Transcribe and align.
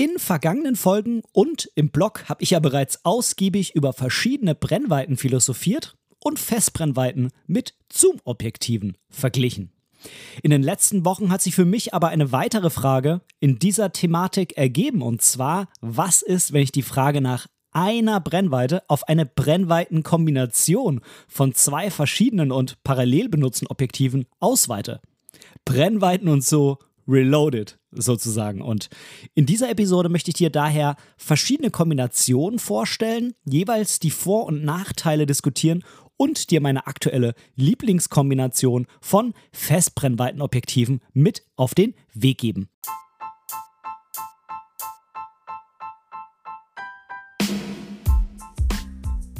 In 0.00 0.18
vergangenen 0.18 0.76
Folgen 0.76 1.20
und 1.32 1.70
im 1.74 1.90
Blog 1.90 2.26
habe 2.30 2.42
ich 2.42 2.52
ja 2.52 2.58
bereits 2.58 3.04
ausgiebig 3.04 3.74
über 3.74 3.92
verschiedene 3.92 4.54
Brennweiten 4.54 5.18
philosophiert 5.18 5.94
und 6.20 6.38
Festbrennweiten 6.38 7.28
mit 7.46 7.74
Zoom-Objektiven 7.92 8.96
verglichen. 9.10 9.72
In 10.42 10.52
den 10.52 10.62
letzten 10.62 11.04
Wochen 11.04 11.30
hat 11.30 11.42
sich 11.42 11.54
für 11.54 11.66
mich 11.66 11.92
aber 11.92 12.08
eine 12.08 12.32
weitere 12.32 12.70
Frage 12.70 13.20
in 13.40 13.58
dieser 13.58 13.92
Thematik 13.92 14.56
ergeben 14.56 15.02
und 15.02 15.20
zwar, 15.20 15.68
was 15.82 16.22
ist, 16.22 16.54
wenn 16.54 16.62
ich 16.62 16.72
die 16.72 16.80
Frage 16.80 17.20
nach 17.20 17.46
einer 17.70 18.20
Brennweite 18.20 18.82
auf 18.88 19.06
eine 19.06 19.26
Brennweitenkombination 19.26 21.02
von 21.28 21.52
zwei 21.52 21.90
verschiedenen 21.90 22.52
und 22.52 22.82
parallel 22.84 23.28
benutzten 23.28 23.66
Objektiven 23.66 24.24
ausweite? 24.38 25.02
Brennweiten 25.66 26.28
und 26.28 26.42
so 26.42 26.78
reloaded 27.10 27.78
sozusagen. 27.90 28.62
Und 28.62 28.88
in 29.34 29.46
dieser 29.46 29.68
Episode 29.70 30.08
möchte 30.08 30.30
ich 30.30 30.36
dir 30.36 30.50
daher 30.50 30.96
verschiedene 31.16 31.70
Kombinationen 31.70 32.58
vorstellen, 32.58 33.34
jeweils 33.44 33.98
die 33.98 34.10
Vor- 34.10 34.46
und 34.46 34.64
Nachteile 34.64 35.26
diskutieren 35.26 35.82
und 36.16 36.50
dir 36.50 36.60
meine 36.60 36.86
aktuelle 36.86 37.34
Lieblingskombination 37.56 38.86
von 39.00 39.34
Festbrennweitenobjektiven 39.52 41.00
mit 41.12 41.42
auf 41.56 41.74
den 41.74 41.94
Weg 42.12 42.38
geben. 42.38 42.68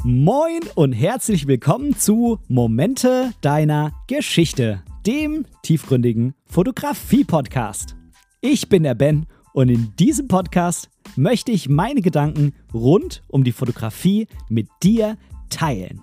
Moin 0.03 0.61
und 0.73 0.93
herzlich 0.93 1.45
willkommen 1.45 1.95
zu 1.95 2.39
Momente 2.47 3.33
deiner 3.41 3.93
Geschichte, 4.07 4.83
dem 5.05 5.45
tiefgründigen 5.63 6.35
Fotografie-Podcast. 6.45 7.95
Ich 8.41 8.69
bin 8.69 8.83
der 8.83 8.95
Ben 8.95 9.25
und 9.53 9.69
in 9.69 9.95
diesem 9.97 10.27
Podcast 10.27 10.89
möchte 11.15 11.51
ich 11.51 11.69
meine 11.69 12.01
Gedanken 12.01 12.53
rund 12.73 13.23
um 13.27 13.43
die 13.43 13.51
Fotografie 13.51 14.27
mit 14.49 14.67
dir 14.83 15.17
teilen. 15.49 16.01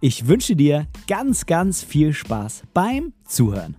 Ich 0.00 0.28
wünsche 0.28 0.56
dir 0.56 0.86
ganz, 1.06 1.46
ganz 1.46 1.82
viel 1.82 2.12
Spaß 2.12 2.62
beim 2.72 3.12
Zuhören. 3.26 3.76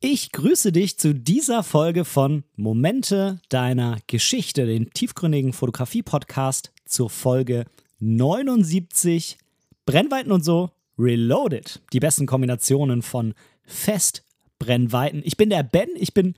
Ich 0.00 0.32
grüße 0.32 0.72
dich 0.72 0.98
zu 0.98 1.14
dieser 1.14 1.62
Folge 1.62 2.04
von 2.04 2.44
Momente 2.56 3.40
deiner 3.50 3.98
Geschichte, 4.06 4.66
dem 4.66 4.92
tiefgründigen 4.92 5.52
Fotografie-Podcast 5.52 6.72
zur 6.86 7.10
Folge 7.10 7.66
79 7.98 9.36
Brennweiten 9.86 10.32
und 10.32 10.44
so 10.44 10.70
Reloaded. 10.98 11.80
Die 11.92 12.00
besten 12.00 12.26
Kombinationen 12.26 13.02
von 13.02 13.34
Fest, 13.64 14.24
Brennweiten. 14.60 15.22
Ich 15.24 15.36
bin 15.36 15.50
der 15.50 15.64
Ben, 15.64 15.88
ich 15.96 16.14
bin 16.14 16.34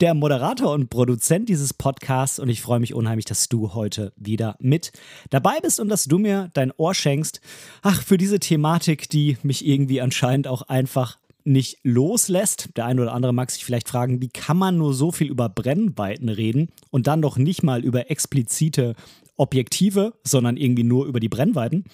der 0.00 0.12
Moderator 0.12 0.72
und 0.72 0.90
Produzent 0.90 1.48
dieses 1.48 1.72
Podcasts 1.72 2.38
und 2.38 2.48
ich 2.48 2.60
freue 2.60 2.80
mich 2.80 2.92
unheimlich, 2.92 3.24
dass 3.24 3.48
du 3.48 3.72
heute 3.72 4.12
wieder 4.16 4.56
mit 4.58 4.92
dabei 5.30 5.60
bist 5.62 5.80
und 5.80 5.88
dass 5.88 6.04
du 6.04 6.18
mir 6.18 6.50
dein 6.52 6.72
Ohr 6.76 6.94
schenkst. 6.94 7.40
Ach, 7.82 8.02
für 8.02 8.18
diese 8.18 8.40
Thematik, 8.40 9.08
die 9.08 9.38
mich 9.42 9.64
irgendwie 9.64 10.00
anscheinend 10.00 10.48
auch 10.48 10.62
einfach 10.62 11.18
nicht 11.44 11.78
loslässt. 11.82 12.70
Der 12.76 12.86
eine 12.86 13.02
oder 13.02 13.12
andere 13.12 13.32
mag 13.32 13.50
sich 13.50 13.64
vielleicht 13.64 13.88
fragen, 13.88 14.20
wie 14.20 14.28
kann 14.28 14.56
man 14.56 14.76
nur 14.76 14.92
so 14.92 15.12
viel 15.12 15.28
über 15.28 15.48
Brennweiten 15.48 16.28
reden 16.28 16.68
und 16.90 17.06
dann 17.06 17.22
doch 17.22 17.36
nicht 17.38 17.62
mal 17.62 17.84
über 17.84 18.10
explizite 18.10 18.94
Objektive, 19.40 20.12
sondern 20.22 20.56
irgendwie 20.56 20.84
nur 20.84 21.06
über 21.06 21.18
die 21.18 21.28
Brennweiten. 21.28 21.84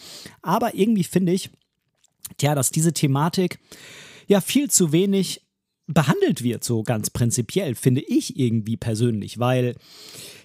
Aber 0.43 0.75
irgendwie 0.75 1.05
finde 1.05 1.33
ich, 1.33 1.51
tja, 2.39 2.55
dass 2.55 2.71
diese 2.71 2.93
Thematik 2.93 3.59
ja 4.27 4.41
viel 4.41 4.69
zu 4.71 4.93
wenig 4.93 5.43
behandelt 5.87 6.43
wird, 6.43 6.65
so 6.65 6.83
ganz 6.83 7.11
prinzipiell, 7.11 7.77
finde 7.77 8.01
ich 8.01 8.37
irgendwie 8.37 8.77
persönlich, 8.77 9.39
weil, 9.39 9.77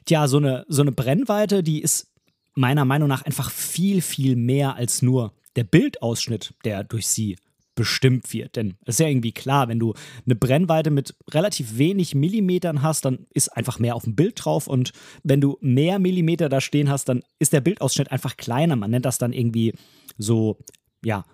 tja, 0.06 0.28
so 0.28 0.38
eine, 0.38 0.66
so 0.68 0.84
eine 0.84 0.92
Brennweite, 0.92 1.64
die 1.64 1.82
ist 1.82 2.12
meiner 2.54 2.86
Meinung 2.86 3.08
nach 3.08 3.24
einfach 3.24 3.50
viel, 3.50 4.02
viel 4.02 4.36
mehr 4.36 4.76
als 4.76 5.02
nur 5.02 5.34
der 5.56 5.64
Bildausschnitt, 5.64 6.54
der 6.64 6.84
durch 6.84 7.08
sie 7.08 7.38
bestimmt 7.76 8.34
wird. 8.34 8.56
Denn 8.56 8.76
es 8.86 8.96
ist 8.96 9.00
ja 9.00 9.08
irgendwie 9.08 9.32
klar, 9.32 9.68
wenn 9.68 9.80
du 9.80 9.94
eine 10.26 10.36
Brennweite 10.36 10.92
mit 10.92 11.16
relativ 11.30 11.78
wenig 11.78 12.16
Millimetern 12.16 12.82
hast, 12.82 13.06
dann 13.06 13.26
ist 13.34 13.50
einfach 13.50 13.80
mehr 13.80 13.96
auf 13.96 14.04
dem 14.04 14.16
Bild 14.16 14.44
drauf. 14.44 14.68
Und 14.68 14.92
wenn 15.24 15.42
du 15.42 15.58
mehr 15.62 16.00
Millimeter 16.00 16.50
da 16.50 16.62
stehen 16.62 16.90
hast, 16.90 17.10
dann 17.10 17.24
ist 17.40 17.54
der 17.54 17.62
Bildausschnitt 17.62 18.12
einfach 18.12 18.38
kleiner. 18.38 18.76
Man 18.76 18.92
nennt 18.92 19.06
das 19.06 19.18
dann 19.18 19.34
irgendwie 19.34 19.74
so, 20.18 20.58
ja, 21.04 21.26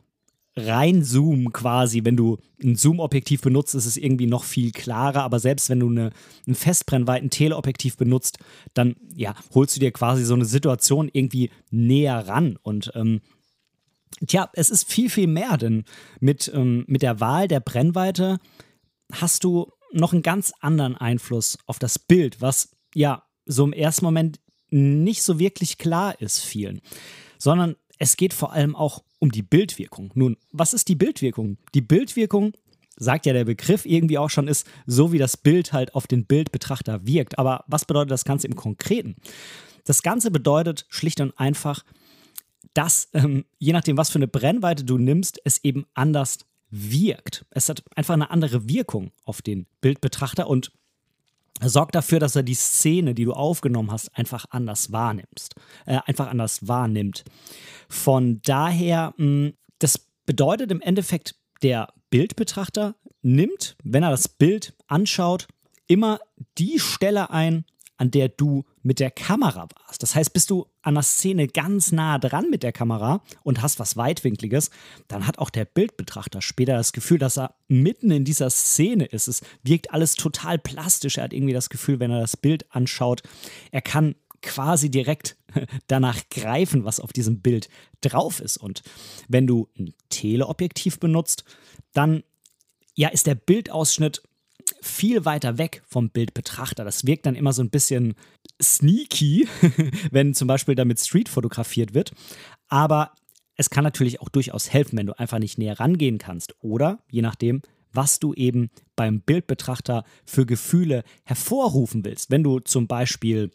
reinzoomen 0.58 1.54
quasi. 1.54 2.04
Wenn 2.04 2.18
du 2.18 2.38
ein 2.62 2.76
Zoom-Objektiv 2.76 3.42
benutzt, 3.42 3.76
ist 3.76 3.86
es 3.86 3.98
irgendwie 3.98 4.26
noch 4.26 4.44
viel 4.44 4.72
klarer. 4.72 5.24
Aber 5.24 5.40
selbst 5.40 5.70
wenn 5.70 5.80
du 5.80 5.90
eine, 5.90 6.12
ein 6.48 6.56
festbrennweiten 6.56 7.30
Teleobjektiv 7.30 7.98
benutzt, 7.98 8.40
dann 8.74 8.96
ja, 9.16 9.36
holst 9.54 9.76
du 9.76 9.80
dir 9.80 9.92
quasi 9.92 10.26
so 10.26 10.34
eine 10.34 10.46
Situation 10.46 11.10
irgendwie 11.12 11.52
näher 11.70 12.28
ran. 12.28 12.58
Und 12.62 12.92
ähm, 12.96 13.22
tja, 14.26 14.50
es 14.54 14.70
ist 14.70 14.90
viel, 14.90 15.10
viel 15.10 15.28
mehr, 15.28 15.58
denn 15.58 15.84
mit, 16.20 16.52
ähm, 16.54 16.86
mit 16.88 17.02
der 17.02 17.20
Wahl 17.20 17.48
der 17.48 17.60
Brennweite 17.60 18.38
hast 19.12 19.44
du 19.44 19.72
noch 19.92 20.14
einen 20.14 20.24
ganz 20.24 20.54
anderen 20.60 20.96
Einfluss 20.96 21.58
auf 21.66 21.80
das 21.80 22.00
Bild, 22.00 22.42
was 22.42 22.76
ja 22.94 23.24
so 23.46 23.64
im 23.64 23.74
ersten 23.74 24.06
Moment 24.06 24.40
nicht 24.70 25.24
so 25.24 25.40
wirklich 25.40 25.78
klar 25.78 26.20
ist 26.20 26.40
vielen, 26.40 26.82
sondern 27.38 27.76
es 28.00 28.18
geht 28.18 28.34
vor 28.34 28.52
allem 28.52 28.76
auch 28.76 29.04
um 29.20 29.32
die 29.32 29.44
Bildwirkung. 29.44 30.12
Nun, 30.14 30.38
was 30.52 30.74
ist 30.74 30.88
die 30.90 30.96
Bildwirkung? 30.96 31.58
Die 31.74 31.82
Bildwirkung, 31.82 32.54
sagt 32.98 33.26
ja 33.26 33.34
der 33.34 33.46
Begriff 33.46 33.86
irgendwie 33.86 34.18
auch 34.18 34.30
schon, 34.30 34.48
ist 34.48 34.68
so, 34.86 35.12
wie 35.12 35.18
das 35.18 35.38
Bild 35.38 35.72
halt 35.72 35.96
auf 35.96 36.08
den 36.08 36.26
Bildbetrachter 36.26 37.06
wirkt. 37.06 37.40
Aber 37.40 37.64
was 37.68 37.86
bedeutet 37.86 38.12
das 38.12 38.26
Ganze 38.26 38.48
im 38.48 38.56
Konkreten? 38.56 39.16
Das 39.86 40.04
Ganze 40.04 40.32
bedeutet 40.32 40.86
schlicht 40.90 41.22
und 41.22 41.40
einfach, 41.40 41.84
dass 42.78 43.10
ähm, 43.14 43.44
je 43.58 43.74
nachdem, 43.74 43.98
was 43.98 44.12
für 44.12 44.20
eine 44.20 44.28
Brennweite 44.28 44.84
du 44.84 45.00
nimmst, 45.00 45.42
es 45.44 45.64
eben 45.64 45.88
anders 45.96 46.40
wirkt. 46.70 47.44
Es 47.50 47.70
hat 47.70 47.84
einfach 47.96 48.14
eine 48.14 48.30
andere 48.30 48.70
Wirkung 48.70 49.12
auf 49.26 49.42
den 49.42 49.66
Bildbetrachter 49.82 50.48
und 50.48 50.72
sorgt 51.60 51.96
dafür, 51.96 52.20
dass 52.20 52.36
er 52.36 52.44
die 52.44 52.54
Szene, 52.54 53.16
die 53.16 53.26
du 53.26 53.34
aufgenommen 53.34 53.92
hast, 53.92 54.16
einfach 54.16 54.46
anders 54.52 54.92
wahrnimmst, 54.92 55.56
äh, 55.88 55.98
einfach 56.06 56.28
anders 56.28 56.68
wahrnimmt. 56.68 57.24
Von 57.90 58.42
daher, 58.44 59.16
mh, 59.18 59.26
hm, 59.26 59.54
das 59.80 60.08
bedeutet 60.28 60.70
im 60.72 60.82
Endeffekt, 60.82 61.36
der 61.64 61.92
Bildbetrachter 62.12 62.96
nimmt, 63.24 63.76
wenn 63.84 64.04
er 64.04 64.12
das 64.12 64.28
Bild 64.28 64.76
anschaut, 64.86 65.48
immer 65.88 66.20
die 66.60 66.80
Stelle 66.80 67.32
ein, 67.32 67.66
an 67.98 68.12
der 68.12 68.30
du 68.30 68.66
mit 68.88 69.02
der 69.02 69.12
Kamera 69.12 69.68
warst. 69.86 70.02
Das 70.02 70.16
heißt, 70.16 70.32
bist 70.32 70.50
du 70.50 70.66
an 70.82 70.94
der 70.94 71.04
Szene 71.04 71.48
ganz 71.48 71.92
nah 71.92 72.18
dran 72.20 72.50
mit 72.50 72.64
der 72.64 72.72
Kamera 72.72 73.22
und 73.44 73.62
hast 73.62 73.80
was 73.80 73.98
Weitwinkliges, 73.98 74.72
dann 75.10 75.28
hat 75.28 75.40
auch 75.40 75.50
der 75.50 75.66
Bildbetrachter 75.66 76.42
später 76.42 76.78
das 76.78 76.94
Gefühl, 76.94 77.18
dass 77.18 77.38
er 77.38 77.56
mitten 77.68 78.12
in 78.12 78.24
dieser 78.24 78.50
Szene 78.50 79.04
ist. 79.04 79.28
Es 79.28 79.42
wirkt 79.62 79.92
alles 79.92 80.16
total 80.16 80.58
plastisch. 80.58 81.18
Er 81.18 81.26
hat 81.26 81.34
irgendwie 81.34 81.54
das 81.54 81.70
Gefühl, 81.70 82.00
wenn 82.00 82.12
er 82.12 82.22
das 82.22 82.38
Bild 82.38 82.66
anschaut, 82.74 83.24
er 83.72 83.82
kann 83.82 84.16
quasi 84.42 84.90
direkt 84.90 85.36
danach 85.88 86.22
greifen, 86.30 86.86
was 86.86 87.02
auf 87.02 87.12
diesem 87.12 87.42
Bild 87.42 87.68
drauf 88.00 88.40
ist. 88.40 88.56
Und 88.56 88.84
wenn 89.28 89.48
du 89.48 89.68
ein 89.78 89.94
Teleobjektiv 90.08 91.02
benutzt, 91.02 91.44
dann 91.92 92.24
ja, 92.96 93.10
ist 93.10 93.28
der 93.28 93.36
Bildausschnitt 93.36 94.24
viel 94.88 95.26
weiter 95.26 95.58
weg 95.58 95.84
vom 95.88 96.10
Bildbetrachter. 96.10 96.84
Das 96.84 97.06
wirkt 97.06 97.26
dann 97.26 97.36
immer 97.36 97.54
so 97.54 97.62
ein 97.62 97.70
bisschen 97.70 98.16
sneaky, 98.62 99.48
wenn 100.12 100.34
zum 100.34 100.48
Beispiel 100.48 100.76
damit 100.76 101.00
Street 101.00 101.30
fotografiert 101.30 101.94
wird. 101.94 102.12
Aber 102.68 103.14
es 103.56 103.70
kann 103.70 103.84
natürlich 103.84 104.22
auch 104.22 104.30
durchaus 104.30 104.72
helfen, 104.72 104.98
wenn 104.98 105.08
du 105.08 105.18
einfach 105.20 105.40
nicht 105.40 105.58
näher 105.58 105.80
rangehen 105.80 106.18
kannst. 106.18 106.56
Oder 106.62 107.00
je 107.10 107.22
nachdem, 107.22 107.62
was 107.92 108.20
du 108.20 108.34
eben 108.34 108.70
beim 108.96 109.22
Bildbetrachter 109.22 110.04
für 110.26 110.46
Gefühle 110.46 111.04
hervorrufen 111.24 112.06
willst. 112.06 112.30
Wenn 112.30 112.44
du 112.44 112.60
zum 112.60 112.88
Beispiel 112.88 113.52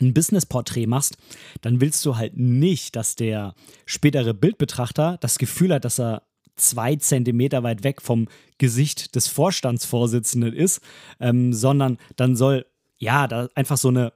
ein 0.00 0.12
Business-Porträt 0.12 0.86
machst, 0.86 1.16
dann 1.60 1.80
willst 1.80 2.04
du 2.04 2.16
halt 2.16 2.36
nicht, 2.36 2.96
dass 2.96 3.14
der 3.14 3.54
spätere 3.86 4.34
Bildbetrachter 4.34 5.18
das 5.20 5.38
Gefühl 5.38 5.72
hat, 5.72 5.84
dass 5.84 6.00
er 6.00 6.22
zwei 6.56 6.96
Zentimeter 6.96 7.62
weit 7.62 7.84
weg 7.84 8.02
vom 8.02 8.28
Gesicht 8.58 9.14
des 9.14 9.28
Vorstandsvorsitzenden 9.28 10.52
ist, 10.52 10.80
ähm, 11.20 11.52
sondern 11.52 11.98
dann 12.16 12.36
soll 12.36 12.66
ja 12.98 13.26
da 13.26 13.48
einfach 13.54 13.76
so 13.76 13.88
eine 13.88 14.12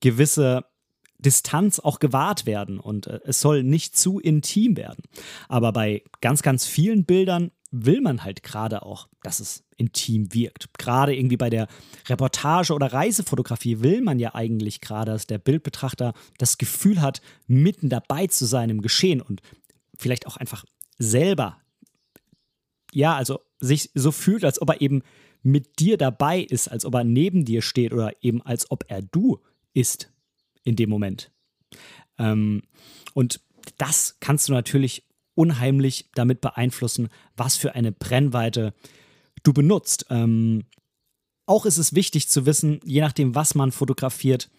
gewisse 0.00 0.64
Distanz 1.18 1.78
auch 1.78 1.98
gewahrt 1.98 2.46
werden 2.46 2.78
und 2.80 3.06
äh, 3.06 3.20
es 3.24 3.40
soll 3.40 3.62
nicht 3.62 3.96
zu 3.96 4.18
intim 4.18 4.76
werden. 4.76 5.04
Aber 5.48 5.72
bei 5.72 6.02
ganz, 6.20 6.42
ganz 6.42 6.66
vielen 6.66 7.04
Bildern 7.04 7.52
will 7.70 8.02
man 8.02 8.22
halt 8.22 8.42
gerade 8.42 8.82
auch, 8.82 9.08
dass 9.22 9.40
es 9.40 9.64
intim 9.76 10.34
wirkt. 10.34 10.68
Gerade 10.78 11.16
irgendwie 11.16 11.38
bei 11.38 11.48
der 11.48 11.68
Reportage 12.08 12.74
oder 12.74 12.92
Reisefotografie 12.92 13.80
will 13.80 14.02
man 14.02 14.18
ja 14.18 14.34
eigentlich 14.34 14.80
gerade, 14.80 15.12
dass 15.12 15.26
der 15.26 15.38
Bildbetrachter 15.38 16.12
das 16.38 16.58
Gefühl 16.58 17.00
hat, 17.00 17.22
mitten 17.46 17.88
dabei 17.88 18.26
zu 18.26 18.44
sein 18.44 18.68
im 18.68 18.82
Geschehen 18.82 19.22
und 19.22 19.40
vielleicht 19.96 20.26
auch 20.26 20.36
einfach 20.36 20.64
selber, 20.98 21.60
ja, 22.92 23.16
also 23.16 23.40
sich 23.58 23.90
so 23.94 24.12
fühlt, 24.12 24.44
als 24.44 24.60
ob 24.60 24.70
er 24.70 24.80
eben 24.80 25.02
mit 25.42 25.78
dir 25.80 25.96
dabei 25.96 26.40
ist, 26.40 26.68
als 26.68 26.84
ob 26.84 26.94
er 26.94 27.04
neben 27.04 27.44
dir 27.44 27.62
steht 27.62 27.92
oder 27.92 28.12
eben 28.22 28.42
als 28.42 28.70
ob 28.70 28.84
er 28.88 29.02
du 29.02 29.40
ist 29.74 30.12
in 30.62 30.76
dem 30.76 30.90
Moment. 30.90 31.32
Ähm, 32.18 32.62
und 33.14 33.40
das 33.78 34.16
kannst 34.20 34.48
du 34.48 34.52
natürlich 34.52 35.04
unheimlich 35.34 36.10
damit 36.14 36.40
beeinflussen, 36.40 37.08
was 37.36 37.56
für 37.56 37.74
eine 37.74 37.92
Brennweite 37.92 38.74
du 39.42 39.52
benutzt. 39.52 40.06
Ähm, 40.10 40.64
auch 41.46 41.66
ist 41.66 41.78
es 41.78 41.94
wichtig 41.94 42.28
zu 42.28 42.46
wissen, 42.46 42.80
je 42.84 43.00
nachdem, 43.00 43.34
was 43.34 43.54
man 43.54 43.72
fotografiert, 43.72 44.50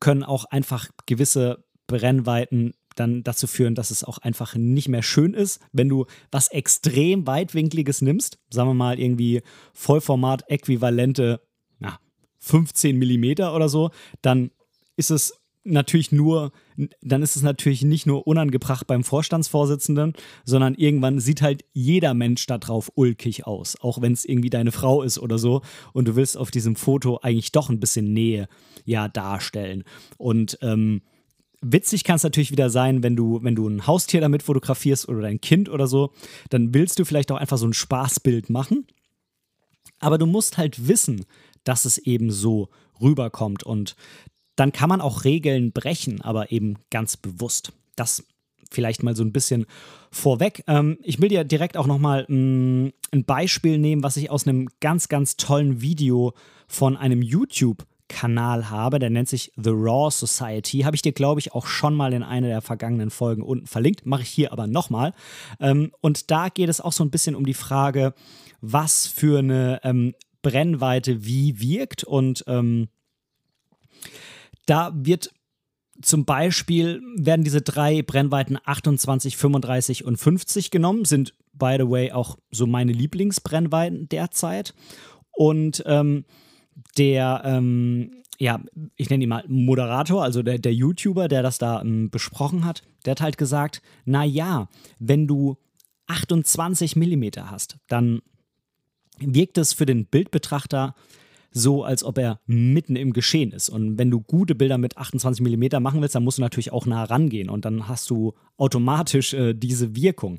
können 0.00 0.22
auch 0.22 0.44
einfach 0.44 0.88
gewisse 1.06 1.64
Brennweiten 1.86 2.74
dann 2.96 3.22
dazu 3.22 3.46
führen, 3.46 3.74
dass 3.74 3.90
es 3.90 4.04
auch 4.04 4.18
einfach 4.18 4.54
nicht 4.56 4.88
mehr 4.88 5.02
schön 5.02 5.34
ist, 5.34 5.60
wenn 5.72 5.88
du 5.88 6.06
was 6.30 6.48
extrem 6.48 7.26
weitwinkliges 7.26 8.02
nimmst, 8.02 8.38
sagen 8.50 8.70
wir 8.70 8.74
mal 8.74 8.98
irgendwie 8.98 9.42
Vollformat-äquivalente 9.74 11.40
ja, 11.80 11.98
15 12.38 12.98
Millimeter 12.98 13.54
oder 13.54 13.68
so, 13.68 13.90
dann 14.22 14.50
ist 14.96 15.10
es 15.10 15.34
natürlich 15.66 16.12
nur, 16.12 16.52
dann 17.02 17.22
ist 17.22 17.36
es 17.36 17.42
natürlich 17.42 17.82
nicht 17.82 18.06
nur 18.06 18.26
unangebracht 18.26 18.86
beim 18.86 19.04
Vorstandsvorsitzenden, 19.04 20.14
sondern 20.44 20.74
irgendwann 20.74 21.20
sieht 21.20 21.42
halt 21.42 21.64
jeder 21.72 22.14
Mensch 22.14 22.46
da 22.46 22.58
drauf 22.58 22.90
ulkig 22.94 23.46
aus, 23.46 23.76
auch 23.80 24.00
wenn 24.00 24.12
es 24.12 24.24
irgendwie 24.24 24.50
deine 24.50 24.72
Frau 24.72 25.02
ist 25.02 25.18
oder 25.18 25.38
so. 25.38 25.62
Und 25.92 26.08
du 26.08 26.16
willst 26.16 26.36
auf 26.36 26.50
diesem 26.50 26.76
Foto 26.76 27.18
eigentlich 27.22 27.52
doch 27.52 27.68
ein 27.68 27.80
bisschen 27.80 28.12
Nähe 28.12 28.48
ja 28.84 29.08
darstellen. 29.08 29.84
Und 30.16 30.58
ähm, 30.62 31.02
Witzig 31.72 32.04
kann 32.04 32.16
es 32.16 32.22
natürlich 32.22 32.52
wieder 32.52 32.70
sein, 32.70 33.02
wenn 33.02 33.16
du, 33.16 33.42
wenn 33.42 33.56
du 33.56 33.66
ein 33.68 33.86
Haustier 33.86 34.20
damit 34.20 34.42
fotografierst 34.42 35.08
oder 35.08 35.22
dein 35.22 35.40
Kind 35.40 35.68
oder 35.68 35.86
so, 35.86 36.12
dann 36.50 36.74
willst 36.74 36.98
du 36.98 37.04
vielleicht 37.04 37.32
auch 37.32 37.36
einfach 37.36 37.58
so 37.58 37.66
ein 37.66 37.72
Spaßbild 37.72 38.50
machen. 38.50 38.86
Aber 39.98 40.18
du 40.18 40.26
musst 40.26 40.58
halt 40.58 40.88
wissen, 40.88 41.24
dass 41.64 41.84
es 41.84 41.98
eben 41.98 42.30
so 42.30 42.68
rüberkommt. 43.00 43.64
Und 43.64 43.96
dann 44.54 44.72
kann 44.72 44.88
man 44.88 45.00
auch 45.00 45.24
Regeln 45.24 45.72
brechen, 45.72 46.20
aber 46.22 46.52
eben 46.52 46.76
ganz 46.90 47.16
bewusst. 47.16 47.72
Das 47.96 48.24
vielleicht 48.70 49.02
mal 49.02 49.16
so 49.16 49.24
ein 49.24 49.32
bisschen 49.32 49.66
vorweg. 50.10 50.62
Ähm, 50.66 50.98
ich 51.02 51.20
will 51.20 51.28
dir 51.28 51.44
direkt 51.44 51.76
auch 51.76 51.86
nochmal 51.86 52.26
ein 52.28 52.92
Beispiel 53.26 53.78
nehmen, 53.78 54.02
was 54.02 54.16
ich 54.16 54.30
aus 54.30 54.46
einem 54.46 54.68
ganz, 54.80 55.08
ganz 55.08 55.36
tollen 55.36 55.80
Video 55.80 56.34
von 56.68 56.96
einem 56.96 57.22
YouTube- 57.22 57.86
Kanal 58.08 58.70
habe, 58.70 58.98
der 58.98 59.10
nennt 59.10 59.28
sich 59.28 59.52
The 59.56 59.70
Raw 59.70 60.10
Society. 60.10 60.80
Habe 60.80 60.96
ich 60.96 61.02
dir, 61.02 61.12
glaube 61.12 61.40
ich, 61.40 61.52
auch 61.52 61.66
schon 61.66 61.94
mal 61.94 62.12
in 62.12 62.22
einer 62.22 62.48
der 62.48 62.62
vergangenen 62.62 63.10
Folgen 63.10 63.42
unten 63.42 63.66
verlinkt. 63.66 64.06
Mache 64.06 64.22
ich 64.22 64.28
hier 64.28 64.52
aber 64.52 64.66
nochmal. 64.66 65.12
Ähm, 65.60 65.92
und 66.00 66.30
da 66.30 66.48
geht 66.48 66.68
es 66.68 66.80
auch 66.80 66.92
so 66.92 67.04
ein 67.04 67.10
bisschen 67.10 67.34
um 67.34 67.46
die 67.46 67.54
Frage, 67.54 68.14
was 68.60 69.06
für 69.06 69.40
eine 69.40 69.80
ähm, 69.82 70.14
Brennweite 70.42 71.24
wie 71.24 71.60
wirkt. 71.60 72.04
Und 72.04 72.44
ähm, 72.46 72.88
da 74.66 74.92
wird 74.94 75.30
zum 76.02 76.24
Beispiel 76.24 77.00
werden 77.16 77.44
diese 77.44 77.62
drei 77.62 78.02
Brennweiten 78.02 78.58
28, 78.62 79.36
35 79.36 80.04
und 80.04 80.18
50 80.18 80.70
genommen, 80.70 81.04
sind 81.04 81.34
by 81.52 81.76
the 81.78 81.88
way 81.88 82.12
auch 82.12 82.36
so 82.50 82.66
meine 82.66 82.92
Lieblingsbrennweiten 82.92 84.08
derzeit. 84.08 84.74
Und 85.32 85.82
ähm, 85.86 86.24
der, 86.96 87.42
ähm, 87.44 88.22
ja, 88.38 88.60
ich 88.96 89.10
nenne 89.10 89.24
ihn 89.24 89.30
mal 89.30 89.44
Moderator, 89.48 90.22
also 90.22 90.42
der, 90.42 90.58
der 90.58 90.74
YouTuber, 90.74 91.28
der 91.28 91.42
das 91.42 91.58
da 91.58 91.80
ähm, 91.80 92.10
besprochen 92.10 92.64
hat, 92.64 92.82
der 93.04 93.12
hat 93.12 93.20
halt 93.20 93.38
gesagt, 93.38 93.82
na 94.04 94.24
ja, 94.24 94.68
wenn 94.98 95.26
du 95.26 95.56
28 96.06 96.96
Millimeter 96.96 97.50
hast, 97.50 97.78
dann 97.88 98.20
wirkt 99.18 99.58
es 99.58 99.72
für 99.72 99.86
den 99.86 100.06
Bildbetrachter 100.06 100.94
so, 101.56 101.84
als 101.84 102.04
ob 102.04 102.18
er 102.18 102.40
mitten 102.44 102.96
im 102.96 103.14
Geschehen 103.14 103.50
ist. 103.50 103.70
Und 103.70 103.98
wenn 103.98 104.10
du 104.10 104.20
gute 104.20 104.54
Bilder 104.54 104.76
mit 104.76 104.98
28 104.98 105.42
mm 105.42 105.82
machen 105.82 106.02
willst, 106.02 106.14
dann 106.14 106.22
musst 106.22 106.36
du 106.36 106.42
natürlich 106.42 106.70
auch 106.70 106.84
nah 106.84 107.04
rangehen 107.04 107.48
und 107.48 107.64
dann 107.64 107.88
hast 107.88 108.10
du 108.10 108.34
automatisch 108.58 109.32
äh, 109.32 109.54
diese 109.54 109.96
Wirkung. 109.96 110.38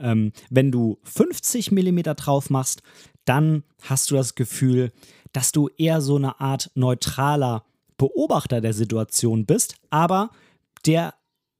Ähm, 0.00 0.32
wenn 0.50 0.72
du 0.72 0.98
50 1.04 1.70
mm 1.70 2.00
drauf 2.16 2.50
machst, 2.50 2.82
dann 3.24 3.62
hast 3.82 4.10
du 4.10 4.16
das 4.16 4.34
Gefühl, 4.34 4.92
dass 5.36 5.52
du 5.52 5.68
eher 5.76 6.00
so 6.00 6.16
eine 6.16 6.40
Art 6.40 6.70
neutraler 6.74 7.62
Beobachter 7.98 8.62
der 8.62 8.72
Situation 8.72 9.44
bist, 9.44 9.74
aber 9.90 10.30
der 10.86 11.12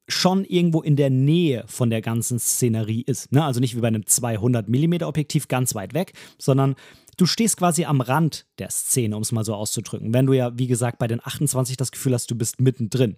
schon 0.08 0.46
irgendwo 0.46 0.80
in 0.80 0.96
der 0.96 1.10
Nähe 1.10 1.62
von 1.66 1.90
der 1.90 2.00
ganzen 2.00 2.38
Szenerie 2.38 3.02
ist. 3.02 3.32
Ne? 3.32 3.44
Also 3.44 3.60
nicht 3.60 3.76
wie 3.76 3.80
bei 3.80 3.88
einem 3.88 4.06
200 4.06 4.66
mm 4.66 5.02
Objektiv 5.02 5.48
ganz 5.48 5.74
weit 5.74 5.92
weg, 5.92 6.14
sondern 6.38 6.74
du 7.18 7.26
stehst 7.26 7.58
quasi 7.58 7.84
am 7.84 8.00
Rand 8.00 8.46
der 8.58 8.70
Szene, 8.70 9.14
um 9.14 9.20
es 9.20 9.32
mal 9.32 9.44
so 9.44 9.54
auszudrücken. 9.54 10.14
Wenn 10.14 10.24
du 10.24 10.32
ja, 10.32 10.58
wie 10.58 10.68
gesagt, 10.68 10.98
bei 10.98 11.06
den 11.06 11.20
28 11.22 11.76
das 11.76 11.92
Gefühl 11.92 12.14
hast, 12.14 12.30
du 12.30 12.34
bist 12.34 12.58
mittendrin. 12.62 13.16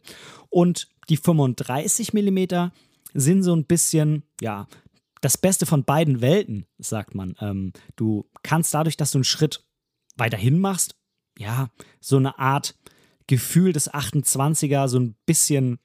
Und 0.49 0.89
die 1.09 1.19
35 1.19 2.15
mm 2.15 2.71
sind 3.15 3.45
so 3.45 3.55
ein 3.55 3.65
bisschen, 3.65 4.25
ja, 4.41 4.67
das 5.21 5.39
Beste 5.39 5.67
von 5.67 5.85
beiden 5.85 6.21
Welten, 6.21 6.67
sagt 6.79 7.15
man. 7.15 7.37
Ähm, 7.41 7.73
du 7.95 8.27
kannst 8.43 8.75
dadurch, 8.75 8.97
dass 8.97 9.13
du 9.13 9.19
einen 9.19 9.25
Schritt 9.25 9.68
weiterhin 10.19 10.59
machst, 10.59 10.95
ja, 11.39 11.71
so 12.01 12.17
eine 12.17 12.39
Art 12.39 12.75
Gefühl 13.27 13.73
des 13.73 13.93
28er 13.93 14.89
so 14.89 14.99
ein 14.99 15.15
bisschen 15.27 15.79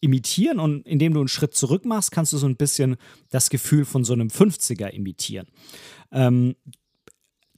imitieren 0.00 0.60
und 0.60 0.86
indem 0.86 1.14
du 1.14 1.20
einen 1.20 1.28
Schritt 1.28 1.54
zurück 1.54 1.84
machst, 1.84 2.12
kannst 2.12 2.32
du 2.32 2.38
so 2.38 2.46
ein 2.46 2.56
bisschen 2.56 2.96
das 3.30 3.50
Gefühl 3.50 3.84
von 3.84 4.04
so 4.04 4.12
einem 4.12 4.28
50er 4.28 4.88
imitieren. 4.88 5.46
Ähm, 6.12 6.54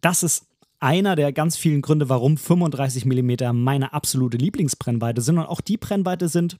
das 0.00 0.22
ist 0.22 0.46
einer 0.78 1.16
der 1.16 1.32
ganz 1.32 1.56
vielen 1.56 1.82
Gründe, 1.82 2.08
warum 2.08 2.38
35 2.38 3.04
mm 3.04 3.52
meine 3.52 3.92
absolute 3.92 4.38
Lieblingsbrennweite 4.38 5.20
sind 5.20 5.38
und 5.38 5.44
auch 5.44 5.60
die 5.60 5.76
Brennweite 5.76 6.28
sind, 6.28 6.56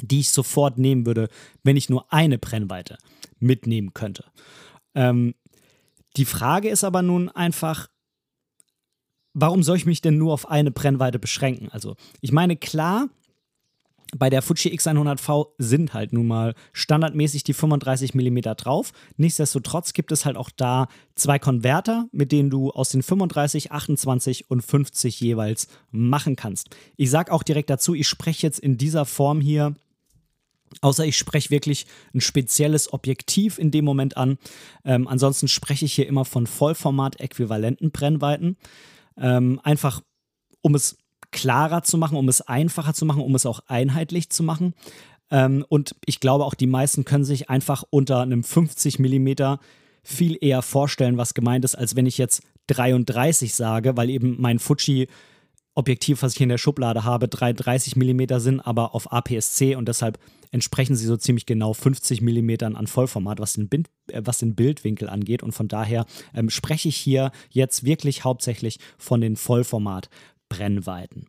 die 0.00 0.20
ich 0.20 0.30
sofort 0.30 0.76
nehmen 0.78 1.06
würde, 1.06 1.28
wenn 1.62 1.76
ich 1.76 1.88
nur 1.88 2.12
eine 2.12 2.38
Brennweite 2.38 2.98
mitnehmen 3.38 3.94
könnte. 3.94 4.24
Ähm, 4.96 5.34
die 6.16 6.24
Frage 6.24 6.68
ist 6.68 6.82
aber 6.82 7.02
nun 7.02 7.28
einfach, 7.28 7.88
warum 9.34 9.62
soll 9.62 9.76
ich 9.76 9.86
mich 9.86 10.00
denn 10.00 10.16
nur 10.16 10.32
auf 10.32 10.48
eine 10.48 10.70
Brennweite 10.70 11.18
beschränken? 11.18 11.68
Also, 11.70 11.96
ich 12.20 12.32
meine, 12.32 12.56
klar, 12.56 13.08
bei 14.16 14.30
der 14.30 14.42
Fuji 14.42 14.72
X100V 14.72 15.48
sind 15.58 15.92
halt 15.92 16.12
nun 16.12 16.26
mal 16.26 16.54
standardmäßig 16.72 17.42
die 17.42 17.52
35 17.52 18.14
mm 18.14 18.38
drauf. 18.56 18.92
Nichtsdestotrotz 19.16 19.92
gibt 19.92 20.12
es 20.12 20.24
halt 20.24 20.36
auch 20.36 20.50
da 20.50 20.88
zwei 21.16 21.38
Konverter, 21.38 22.08
mit 22.12 22.30
denen 22.30 22.48
du 22.48 22.70
aus 22.70 22.90
den 22.90 23.02
35, 23.02 23.72
28 23.72 24.50
und 24.50 24.62
50 24.62 25.20
jeweils 25.20 25.68
machen 25.90 26.36
kannst. 26.36 26.70
Ich 26.96 27.10
sage 27.10 27.32
auch 27.32 27.42
direkt 27.42 27.70
dazu, 27.70 27.94
ich 27.94 28.06
spreche 28.06 28.46
jetzt 28.46 28.60
in 28.60 28.78
dieser 28.78 29.04
Form 29.04 29.40
hier 29.40 29.74
Außer 30.80 31.06
ich 31.06 31.16
spreche 31.16 31.50
wirklich 31.50 31.86
ein 32.14 32.20
spezielles 32.20 32.92
Objektiv 32.92 33.58
in 33.58 33.70
dem 33.70 33.84
Moment 33.84 34.16
an. 34.16 34.38
Ähm, 34.84 35.06
ansonsten 35.06 35.46
spreche 35.46 35.84
ich 35.84 35.94
hier 35.94 36.08
immer 36.08 36.24
von 36.24 36.48
Vollformat-äquivalenten 36.48 37.92
Brennweiten. 37.92 38.56
Ähm, 39.18 39.60
einfach, 39.62 40.00
um 40.60 40.74
es 40.74 40.96
klarer 41.30 41.82
zu 41.82 41.98
machen, 41.98 42.16
um 42.16 42.28
es 42.28 42.40
einfacher 42.40 42.94
zu 42.94 43.04
machen, 43.04 43.22
um 43.22 43.34
es 43.34 43.46
auch 43.46 43.60
einheitlich 43.66 44.30
zu 44.30 44.42
machen. 44.42 44.74
Ähm, 45.30 45.64
und 45.68 45.96
ich 46.06 46.20
glaube 46.20 46.44
auch, 46.44 46.54
die 46.54 46.66
meisten 46.66 47.04
können 47.04 47.24
sich 47.24 47.50
einfach 47.50 47.84
unter 47.90 48.20
einem 48.20 48.44
50 48.44 48.98
mm 48.98 49.56
viel 50.02 50.38
eher 50.40 50.62
vorstellen, 50.62 51.16
was 51.16 51.34
gemeint 51.34 51.64
ist, 51.64 51.74
als 51.74 51.96
wenn 51.96 52.06
ich 52.06 52.18
jetzt 52.18 52.42
33 52.68 53.54
sage, 53.54 53.96
weil 53.96 54.10
eben 54.10 54.36
mein 54.40 54.58
Fuji 54.58 55.08
Objektiv, 55.74 56.22
was 56.22 56.34
ich 56.34 56.40
in 56.40 56.48
der 56.48 56.58
Schublade 56.58 57.04
habe, 57.04 57.26
33 57.26 57.96
mm 57.96 58.38
sind, 58.38 58.60
aber 58.60 58.94
auf 58.94 59.12
APS-C 59.12 59.74
und 59.74 59.88
deshalb 59.88 60.18
entsprechen 60.52 60.94
sie 60.94 61.06
so 61.06 61.16
ziemlich 61.16 61.46
genau 61.46 61.72
50 61.72 62.20
mm 62.20 62.76
an 62.76 62.86
Vollformat, 62.86 63.40
was 63.40 63.54
den, 63.54 63.68
Bild, 63.68 63.88
äh, 64.06 64.22
was 64.24 64.38
den 64.38 64.54
Bildwinkel 64.54 65.08
angeht. 65.08 65.42
Und 65.42 65.50
von 65.50 65.66
daher 65.66 66.06
ähm, 66.32 66.48
spreche 66.48 66.88
ich 66.88 66.96
hier 66.96 67.32
jetzt 67.50 67.84
wirklich 67.84 68.22
hauptsächlich 68.22 68.78
von 68.96 69.20
den 69.20 69.34
Vollformat 69.34 70.08
Brennweiten. 70.48 71.26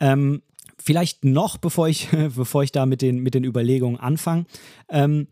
Ähm, 0.00 0.42
vielleicht 0.78 1.24
noch, 1.24 1.58
bevor 1.58 1.88
ich, 1.88 2.08
bevor 2.36 2.64
ich 2.64 2.72
da 2.72 2.86
mit 2.86 3.02
den, 3.02 3.20
mit 3.20 3.34
den 3.34 3.44
Überlegungen 3.44 4.00
anfange. 4.00 4.46
Ähm, 4.88 5.28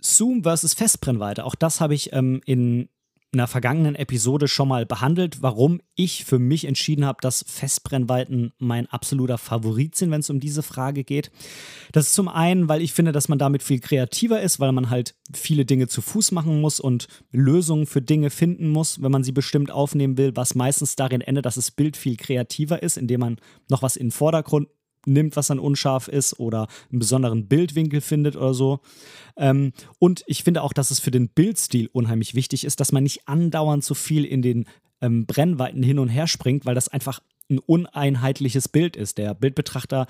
Zoom 0.00 0.44
versus 0.44 0.74
Festbrennweite. 0.74 1.44
Auch 1.44 1.56
das 1.56 1.80
habe 1.80 1.94
ich 1.94 2.12
ähm, 2.12 2.40
in 2.44 2.88
einer 3.32 3.46
vergangenen 3.46 3.94
Episode 3.94 4.46
schon 4.46 4.68
mal 4.68 4.84
behandelt, 4.84 5.40
warum 5.40 5.80
ich 5.94 6.24
für 6.24 6.38
mich 6.38 6.66
entschieden 6.66 7.06
habe, 7.06 7.18
dass 7.22 7.44
Festbrennweiten 7.48 8.52
mein 8.58 8.86
absoluter 8.86 9.38
Favorit 9.38 9.96
sind, 9.96 10.10
wenn 10.10 10.20
es 10.20 10.28
um 10.28 10.38
diese 10.38 10.62
Frage 10.62 11.02
geht. 11.02 11.30
Das 11.92 12.08
ist 12.08 12.14
zum 12.14 12.28
einen, 12.28 12.68
weil 12.68 12.82
ich 12.82 12.92
finde, 12.92 13.12
dass 13.12 13.28
man 13.28 13.38
damit 13.38 13.62
viel 13.62 13.80
kreativer 13.80 14.42
ist, 14.42 14.60
weil 14.60 14.72
man 14.72 14.90
halt 14.90 15.14
viele 15.32 15.64
Dinge 15.64 15.88
zu 15.88 16.02
Fuß 16.02 16.32
machen 16.32 16.60
muss 16.60 16.78
und 16.78 17.08
Lösungen 17.30 17.86
für 17.86 18.02
Dinge 18.02 18.28
finden 18.28 18.68
muss, 18.68 19.00
wenn 19.00 19.12
man 19.12 19.24
sie 19.24 19.32
bestimmt 19.32 19.70
aufnehmen 19.70 20.18
will, 20.18 20.36
was 20.36 20.54
meistens 20.54 20.96
darin 20.96 21.22
endet, 21.22 21.46
dass 21.46 21.54
das 21.54 21.70
Bild 21.70 21.96
viel 21.96 22.16
kreativer 22.16 22.82
ist, 22.82 22.98
indem 22.98 23.20
man 23.20 23.36
noch 23.70 23.82
was 23.82 23.96
in 23.96 24.08
den 24.08 24.12
Vordergrund 24.12 24.68
nimmt, 25.06 25.36
was 25.36 25.48
dann 25.48 25.58
unscharf 25.58 26.08
ist 26.08 26.38
oder 26.38 26.68
einen 26.90 26.98
besonderen 26.98 27.48
Bildwinkel 27.48 28.00
findet 28.00 28.36
oder 28.36 28.54
so. 28.54 28.80
Ähm, 29.36 29.72
und 29.98 30.22
ich 30.26 30.42
finde 30.42 30.62
auch, 30.62 30.72
dass 30.72 30.90
es 30.90 31.00
für 31.00 31.10
den 31.10 31.28
Bildstil 31.28 31.88
unheimlich 31.92 32.34
wichtig 32.34 32.64
ist, 32.64 32.80
dass 32.80 32.92
man 32.92 33.02
nicht 33.02 33.28
andauernd 33.28 33.84
so 33.84 33.94
viel 33.94 34.24
in 34.24 34.42
den 34.42 34.66
ähm, 35.00 35.26
Brennweiten 35.26 35.82
hin 35.82 35.98
und 35.98 36.08
her 36.08 36.26
springt, 36.26 36.64
weil 36.66 36.74
das 36.74 36.88
einfach 36.88 37.20
ein 37.50 37.58
uneinheitliches 37.58 38.68
Bild 38.68 38.96
ist. 38.96 39.18
Der 39.18 39.34
Bildbetrachter 39.34 40.06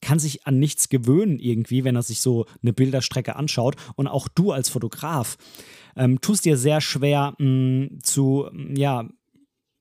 kann 0.00 0.18
sich 0.18 0.46
an 0.46 0.58
nichts 0.58 0.88
gewöhnen 0.88 1.38
irgendwie, 1.38 1.84
wenn 1.84 1.96
er 1.96 2.02
sich 2.02 2.20
so 2.20 2.46
eine 2.62 2.72
Bilderstrecke 2.72 3.36
anschaut. 3.36 3.76
Und 3.94 4.08
auch 4.08 4.28
du 4.28 4.52
als 4.52 4.68
Fotograf 4.68 5.38
ähm, 5.96 6.20
tust 6.20 6.44
dir 6.44 6.56
sehr 6.56 6.80
schwer 6.80 7.34
mh, 7.38 7.46
mm, 7.46 7.98
zu, 8.02 8.48
ja, 8.74 9.08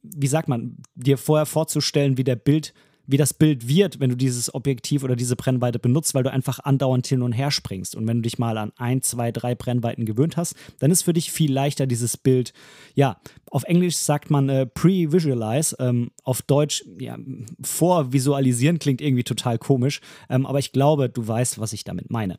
wie 0.03 0.27
sagt 0.27 0.47
man, 0.47 0.77
dir 0.95 1.17
vorher 1.17 1.45
vorzustellen, 1.45 2.17
wie 2.17 2.23
der 2.23 2.35
Bild 2.35 2.73
wie 3.11 3.17
das 3.17 3.33
Bild 3.33 3.67
wird, 3.67 3.99
wenn 3.99 4.09
du 4.09 4.15
dieses 4.15 4.53
Objektiv 4.53 5.03
oder 5.03 5.15
diese 5.15 5.35
Brennweite 5.35 5.79
benutzt, 5.79 6.13
weil 6.13 6.23
du 6.23 6.31
einfach 6.31 6.59
andauernd 6.59 7.05
hin 7.07 7.21
und 7.21 7.33
her 7.33 7.51
springst. 7.51 7.95
Und 7.95 8.07
wenn 8.07 8.17
du 8.17 8.21
dich 8.23 8.39
mal 8.39 8.57
an 8.57 8.71
ein, 8.77 9.01
zwei, 9.01 9.31
drei 9.31 9.53
Brennweiten 9.55 10.05
gewöhnt 10.05 10.37
hast, 10.37 10.55
dann 10.79 10.91
ist 10.91 11.03
für 11.03 11.13
dich 11.13 11.31
viel 11.31 11.51
leichter 11.51 11.87
dieses 11.87 12.17
Bild, 12.17 12.53
ja, 12.95 13.19
auf 13.49 13.63
Englisch 13.63 13.97
sagt 13.97 14.29
man 14.29 14.49
äh, 14.49 14.65
pre-visualize, 14.65 15.75
ähm, 15.79 16.11
auf 16.23 16.41
Deutsch, 16.41 16.85
ja, 16.99 17.17
vorvisualisieren 17.61 18.79
klingt 18.79 19.01
irgendwie 19.01 19.23
total 19.23 19.57
komisch, 19.57 19.99
ähm, 20.29 20.45
aber 20.45 20.59
ich 20.59 20.71
glaube, 20.71 21.09
du 21.09 21.27
weißt, 21.27 21.59
was 21.59 21.73
ich 21.73 21.83
damit 21.83 22.09
meine. 22.09 22.37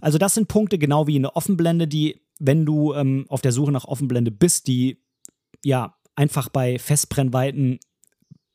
Also 0.00 0.18
das 0.18 0.34
sind 0.34 0.48
Punkte, 0.48 0.78
genau 0.78 1.06
wie 1.06 1.16
eine 1.16 1.36
Offenblende, 1.36 1.86
die, 1.86 2.22
wenn 2.38 2.64
du 2.64 2.94
ähm, 2.94 3.26
auf 3.28 3.42
der 3.42 3.52
Suche 3.52 3.72
nach 3.72 3.84
Offenblende 3.84 4.30
bist, 4.30 4.66
die 4.66 5.02
ja 5.62 5.94
einfach 6.14 6.48
bei 6.48 6.78
Festbrennweiten 6.78 7.78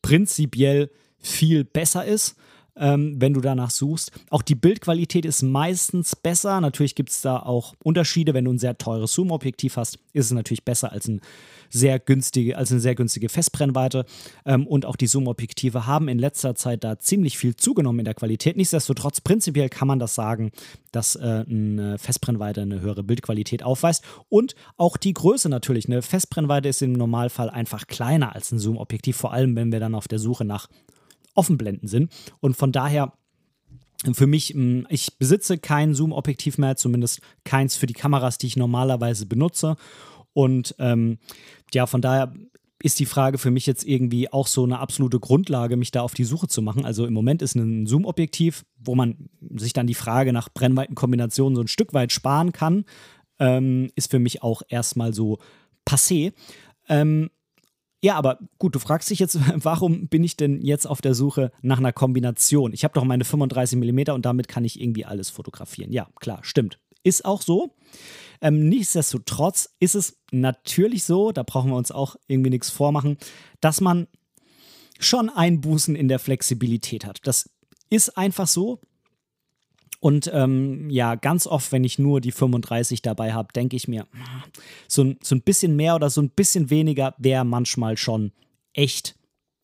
prinzipiell 0.01 0.89
viel 1.21 1.63
besser 1.63 2.05
ist, 2.05 2.35
ähm, 2.75 3.15
wenn 3.19 3.33
du 3.33 3.41
danach 3.41 3.69
suchst. 3.69 4.11
Auch 4.29 4.41
die 4.41 4.55
Bildqualität 4.55 5.25
ist 5.25 5.41
meistens 5.41 6.15
besser. 6.15 6.61
Natürlich 6.61 6.95
gibt 6.95 7.09
es 7.09 7.21
da 7.21 7.37
auch 7.37 7.75
Unterschiede. 7.83 8.33
Wenn 8.33 8.45
du 8.45 8.51
ein 8.51 8.59
sehr 8.59 8.77
teures 8.77 9.13
Zoom-Objektiv 9.13 9.77
hast, 9.77 9.99
ist 10.13 10.25
es 10.25 10.31
natürlich 10.31 10.63
besser 10.63 10.91
als, 10.91 11.07
ein 11.07 11.21
sehr 11.69 11.99
günstige, 11.99 12.57
als 12.57 12.71
eine 12.71 12.79
sehr 12.79 12.95
günstige 12.95 13.29
Festbrennweite. 13.29 14.05
Ähm, 14.45 14.65
und 14.67 14.85
auch 14.85 14.95
die 14.95 15.07
Zoom-Objektive 15.07 15.85
haben 15.85 16.07
in 16.07 16.17
letzter 16.17 16.55
Zeit 16.55 16.83
da 16.83 16.97
ziemlich 16.97 17.37
viel 17.37 17.55
zugenommen 17.55 17.99
in 17.99 18.05
der 18.05 18.13
Qualität. 18.13 18.57
Nichtsdestotrotz, 18.57 19.21
prinzipiell 19.21 19.69
kann 19.69 19.87
man 19.87 19.99
das 19.99 20.15
sagen, 20.15 20.51
dass 20.91 21.15
äh, 21.15 21.45
eine 21.47 21.97
Festbrennweite 21.97 22.61
eine 22.61 22.81
höhere 22.81 23.03
Bildqualität 23.03 23.63
aufweist. 23.63 24.03
Und 24.29 24.55
auch 24.77 24.97
die 24.97 25.13
Größe 25.13 25.49
natürlich. 25.49 25.87
Eine 25.87 26.01
Festbrennweite 26.01 26.69
ist 26.69 26.81
im 26.81 26.93
Normalfall 26.93 27.49
einfach 27.49 27.87
kleiner 27.87 28.33
als 28.33 28.51
ein 28.51 28.59
Zoom-Objektiv, 28.59 29.17
vor 29.17 29.33
allem 29.33 29.55
wenn 29.55 29.71
wir 29.71 29.79
dann 29.79 29.95
auf 29.95 30.07
der 30.07 30.19
Suche 30.19 30.45
nach 30.45 30.67
Offenblenden 31.35 31.87
sind. 31.87 32.11
Und 32.39 32.55
von 32.55 32.71
daher 32.71 33.13
für 34.13 34.27
mich, 34.27 34.55
ich 34.89 35.17
besitze 35.19 35.57
kein 35.57 35.93
Zoom-Objektiv 35.93 36.57
mehr, 36.57 36.75
zumindest 36.75 37.21
keins 37.43 37.75
für 37.75 37.85
die 37.85 37.93
Kameras, 37.93 38.37
die 38.37 38.47
ich 38.47 38.57
normalerweise 38.57 39.25
benutze. 39.25 39.75
Und 40.33 40.75
ähm, 40.79 41.19
ja, 41.73 41.85
von 41.85 42.01
daher 42.01 42.33
ist 42.83 42.99
die 42.99 43.05
Frage 43.05 43.37
für 43.37 43.51
mich 43.51 43.67
jetzt 43.67 43.85
irgendwie 43.85 44.31
auch 44.31 44.47
so 44.47 44.63
eine 44.63 44.79
absolute 44.79 45.19
Grundlage, 45.19 45.77
mich 45.77 45.91
da 45.91 46.01
auf 46.01 46.13
die 46.13 46.23
Suche 46.23 46.47
zu 46.47 46.61
machen. 46.61 46.83
Also 46.83 47.05
im 47.05 47.13
Moment 47.13 47.41
ist 47.41 47.55
ein 47.55 47.85
Zoom-Objektiv, 47.85 48.63
wo 48.79 48.95
man 48.95 49.29
sich 49.55 49.73
dann 49.73 49.87
die 49.87 49.93
Frage 49.93 50.33
nach 50.33 50.49
Brennweitenkombinationen 50.49 51.55
so 51.55 51.61
ein 51.61 51.67
Stück 51.67 51.93
weit 51.93 52.11
sparen 52.11 52.53
kann, 52.53 52.85
ähm, 53.39 53.91
ist 53.95 54.09
für 54.09 54.19
mich 54.19 54.41
auch 54.41 54.63
erstmal 54.67 55.13
so 55.13 55.37
passé. 55.87 56.33
Ähm, 56.89 57.29
ja, 58.03 58.15
aber 58.15 58.39
gut, 58.57 58.73
du 58.73 58.79
fragst 58.79 59.09
dich 59.09 59.19
jetzt, 59.19 59.37
warum 59.63 60.07
bin 60.07 60.23
ich 60.23 60.35
denn 60.35 60.61
jetzt 60.61 60.87
auf 60.87 61.01
der 61.01 61.13
Suche 61.13 61.51
nach 61.61 61.77
einer 61.77 61.93
Kombination? 61.93 62.73
Ich 62.73 62.83
habe 62.83 62.93
doch 62.93 63.03
meine 63.03 63.23
35 63.23 63.79
mm 63.79 64.11
und 64.11 64.25
damit 64.25 64.47
kann 64.47 64.65
ich 64.65 64.81
irgendwie 64.81 65.05
alles 65.05 65.29
fotografieren. 65.29 65.91
Ja, 65.91 66.07
klar, 66.19 66.39
stimmt. 66.41 66.79
Ist 67.03 67.25
auch 67.25 67.41
so. 67.41 67.75
Ähm, 68.41 68.69
nichtsdestotrotz 68.69 69.75
ist 69.79 69.95
es 69.95 70.19
natürlich 70.31 71.03
so, 71.03 71.31
da 71.31 71.43
brauchen 71.43 71.69
wir 71.69 71.77
uns 71.77 71.91
auch 71.91 72.15
irgendwie 72.27 72.49
nichts 72.49 72.69
vormachen, 72.69 73.17
dass 73.59 73.81
man 73.81 74.07
schon 74.99 75.29
Einbußen 75.29 75.95
in 75.95 76.07
der 76.07 76.19
Flexibilität 76.19 77.05
hat. 77.05 77.19
Das 77.23 77.49
ist 77.89 78.17
einfach 78.17 78.47
so. 78.47 78.81
Und 80.01 80.31
ähm, 80.33 80.89
ja, 80.89 81.13
ganz 81.13 81.45
oft, 81.45 81.71
wenn 81.71 81.83
ich 81.83 81.99
nur 81.99 82.21
die 82.21 82.31
35 82.31 83.03
dabei 83.03 83.33
habe, 83.33 83.53
denke 83.53 83.75
ich 83.75 83.87
mir, 83.87 84.07
so 84.87 85.03
ein, 85.03 85.19
so 85.21 85.35
ein 85.35 85.43
bisschen 85.43 85.75
mehr 85.75 85.93
oder 85.95 86.09
so 86.09 86.21
ein 86.21 86.31
bisschen 86.31 86.71
weniger 86.71 87.13
wäre 87.19 87.45
manchmal 87.45 87.97
schon 87.97 88.31
echt 88.73 89.15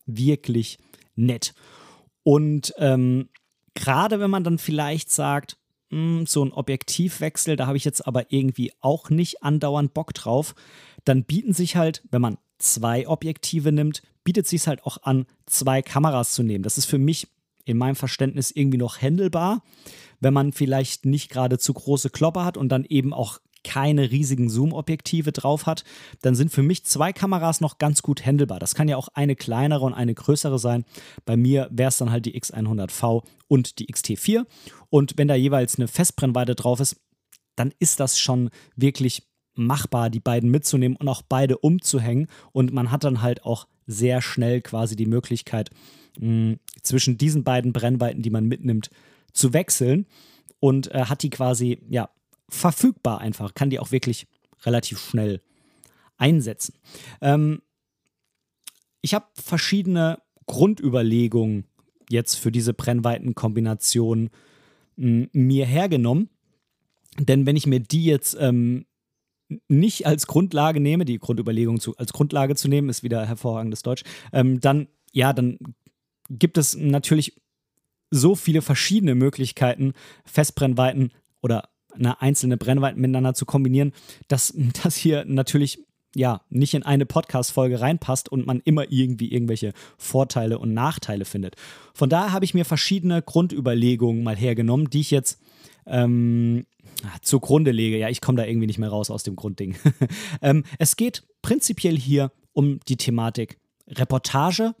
wirklich 0.06 0.78
nett. 1.16 1.54
Und 2.22 2.72
ähm, 2.78 3.30
gerade 3.74 4.20
wenn 4.20 4.30
man 4.30 4.44
dann 4.44 4.58
vielleicht 4.58 5.10
sagt, 5.10 5.56
mh, 5.90 6.18
hm, 6.18 6.26
so 6.26 6.44
ein 6.44 6.52
Objektivwechsel, 6.52 7.56
da 7.56 7.66
habe 7.66 7.76
ich 7.76 7.84
jetzt 7.84 8.06
aber 8.06 8.30
irgendwie 8.32 8.70
auch 8.80 9.10
nicht 9.10 9.42
andauernd 9.42 9.92
Bock 9.92 10.14
drauf, 10.14 10.54
dann 11.04 11.24
bieten 11.24 11.52
sich 11.52 11.74
halt, 11.74 12.04
wenn 12.12 12.22
man 12.22 12.38
zwei 12.58 13.08
Objektive 13.08 13.72
nimmt, 13.72 14.02
bietet 14.22 14.46
sich 14.46 14.68
halt 14.68 14.84
auch 14.84 15.02
an, 15.02 15.26
zwei 15.46 15.82
Kameras 15.82 16.32
zu 16.32 16.44
nehmen. 16.44 16.62
Das 16.62 16.78
ist 16.78 16.86
für 16.86 16.98
mich 16.98 17.26
in 17.68 17.78
meinem 17.78 17.96
Verständnis 17.96 18.50
irgendwie 18.50 18.78
noch 18.78 19.00
händelbar 19.00 19.62
wenn 20.20 20.34
man 20.34 20.52
vielleicht 20.52 21.06
nicht 21.06 21.30
gerade 21.30 21.58
zu 21.58 21.72
große 21.72 22.10
Klopper 22.10 22.44
hat 22.44 22.56
und 22.56 22.68
dann 22.70 22.84
eben 22.84 23.12
auch 23.12 23.38
keine 23.64 24.10
riesigen 24.10 24.48
Zoom-Objektive 24.48 25.32
drauf 25.32 25.66
hat, 25.66 25.84
dann 26.22 26.34
sind 26.34 26.52
für 26.52 26.62
mich 26.62 26.84
zwei 26.84 27.12
Kameras 27.12 27.60
noch 27.60 27.78
ganz 27.78 28.02
gut 28.02 28.24
handelbar. 28.24 28.60
Das 28.60 28.74
kann 28.74 28.88
ja 28.88 28.96
auch 28.96 29.08
eine 29.14 29.36
kleinere 29.36 29.84
und 29.84 29.94
eine 29.94 30.14
größere 30.14 30.58
sein. 30.58 30.84
Bei 31.24 31.36
mir 31.36 31.68
wäre 31.70 31.88
es 31.88 31.98
dann 31.98 32.10
halt 32.10 32.24
die 32.24 32.40
X100V 32.40 33.24
und 33.48 33.78
die 33.78 33.86
XT4. 33.88 34.46
Und 34.90 35.14
wenn 35.16 35.28
da 35.28 35.34
jeweils 35.34 35.76
eine 35.76 35.88
Festbrennweite 35.88 36.54
drauf 36.54 36.80
ist, 36.80 36.96
dann 37.56 37.74
ist 37.80 37.98
das 37.98 38.18
schon 38.18 38.50
wirklich 38.76 39.24
machbar, 39.54 40.08
die 40.08 40.20
beiden 40.20 40.50
mitzunehmen 40.50 40.96
und 40.96 41.08
auch 41.08 41.22
beide 41.22 41.58
umzuhängen. 41.58 42.28
Und 42.52 42.72
man 42.72 42.92
hat 42.92 43.02
dann 43.02 43.22
halt 43.22 43.44
auch 43.44 43.66
sehr 43.88 44.22
schnell 44.22 44.60
quasi 44.60 44.94
die 44.94 45.06
Möglichkeit, 45.06 45.70
mh, 46.20 46.58
zwischen 46.82 47.18
diesen 47.18 47.42
beiden 47.42 47.72
Brennweiten, 47.72 48.22
die 48.22 48.30
man 48.30 48.46
mitnimmt, 48.46 48.90
zu 49.32 49.52
wechseln 49.52 50.06
und 50.60 50.94
äh, 50.94 51.06
hat 51.06 51.24
die 51.24 51.30
quasi, 51.30 51.80
ja, 51.88 52.08
verfügbar 52.48 53.20
einfach, 53.20 53.54
kann 53.54 53.70
die 53.70 53.80
auch 53.80 53.90
wirklich 53.90 54.28
relativ 54.64 55.00
schnell 55.00 55.40
einsetzen. 56.16 56.74
Ähm, 57.20 57.62
ich 59.00 59.14
habe 59.14 59.26
verschiedene 59.34 60.20
Grundüberlegungen 60.46 61.64
jetzt 62.08 62.36
für 62.36 62.52
diese 62.52 62.72
Brennweitenkombination 62.74 64.30
mir 64.96 65.66
hergenommen. 65.66 66.28
Denn 67.18 67.46
wenn 67.46 67.56
ich 67.56 67.66
mir 67.66 67.80
die 67.80 68.04
jetzt 68.04 68.36
ähm, 68.40 68.86
nicht 69.68 70.06
als 70.06 70.26
Grundlage 70.26 70.80
nehme, 70.80 71.04
die 71.04 71.18
Grundüberlegung 71.18 71.80
zu, 71.80 71.96
als 71.96 72.12
Grundlage 72.12 72.54
zu 72.54 72.68
nehmen, 72.68 72.88
ist 72.88 73.02
wieder 73.02 73.26
hervorragendes 73.26 73.82
Deutsch, 73.82 74.04
ähm, 74.32 74.60
dann, 74.60 74.88
ja, 75.12 75.32
dann 75.32 75.58
gibt 76.30 76.58
es 76.58 76.76
natürlich 76.76 77.40
so 78.10 78.34
viele 78.34 78.62
verschiedene 78.62 79.14
Möglichkeiten, 79.14 79.92
Festbrennweiten 80.24 81.12
oder 81.42 81.68
eine 81.94 82.20
einzelne 82.20 82.56
Brennweite 82.56 82.98
miteinander 82.98 83.34
zu 83.34 83.46
kombinieren, 83.46 83.92
dass 84.28 84.54
das 84.82 84.96
hier 84.96 85.24
natürlich 85.24 85.84
ja 86.14 86.40
nicht 86.48 86.74
in 86.74 86.82
eine 86.82 87.06
Podcast-Folge 87.06 87.80
reinpasst 87.80 88.30
und 88.30 88.46
man 88.46 88.60
immer 88.64 88.90
irgendwie 88.90 89.30
irgendwelche 89.30 89.72
Vorteile 89.98 90.58
und 90.58 90.72
Nachteile 90.72 91.24
findet. 91.24 91.56
Von 91.92 92.08
daher 92.08 92.32
habe 92.32 92.44
ich 92.44 92.54
mir 92.54 92.64
verschiedene 92.64 93.20
Grundüberlegungen 93.22 94.22
mal 94.22 94.36
hergenommen, 94.36 94.88
die 94.88 95.00
ich 95.00 95.10
jetzt 95.10 95.40
ähm, 95.86 96.64
zugrunde 97.22 97.70
lege. 97.70 97.98
Ja, 97.98 98.08
ich 98.08 98.20
komme 98.20 98.38
da 98.38 98.44
irgendwie 98.44 98.66
nicht 98.66 98.78
mehr 98.78 98.88
raus 98.88 99.10
aus 99.10 99.22
dem 99.22 99.36
Grundding. 99.36 99.76
ähm, 100.42 100.64
es 100.78 100.96
geht 100.96 101.24
prinzipiell 101.42 101.96
hier 101.96 102.32
um 102.52 102.80
die 102.88 102.96
Thematik 102.96 103.58
Reportage, 103.88 104.74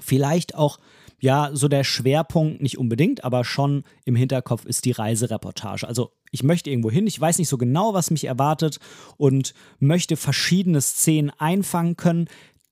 vielleicht 0.00 0.54
auch 0.54 0.78
ja, 1.22 1.50
so 1.52 1.68
der 1.68 1.84
Schwerpunkt 1.84 2.60
nicht 2.62 2.78
unbedingt, 2.78 3.22
aber 3.22 3.44
schon 3.44 3.84
im 4.04 4.16
Hinterkopf 4.16 4.64
ist 4.64 4.84
die 4.84 4.90
Reisereportage. 4.90 5.86
Also 5.86 6.10
ich 6.32 6.42
möchte 6.42 6.68
irgendwo 6.68 6.90
hin, 6.90 7.06
ich 7.06 7.20
weiß 7.20 7.38
nicht 7.38 7.48
so 7.48 7.58
genau, 7.58 7.94
was 7.94 8.10
mich 8.10 8.24
erwartet 8.24 8.80
und 9.18 9.54
möchte 9.78 10.16
verschiedene 10.16 10.80
Szenen 10.80 11.30
einfangen 11.38 11.96
können. 11.96 12.28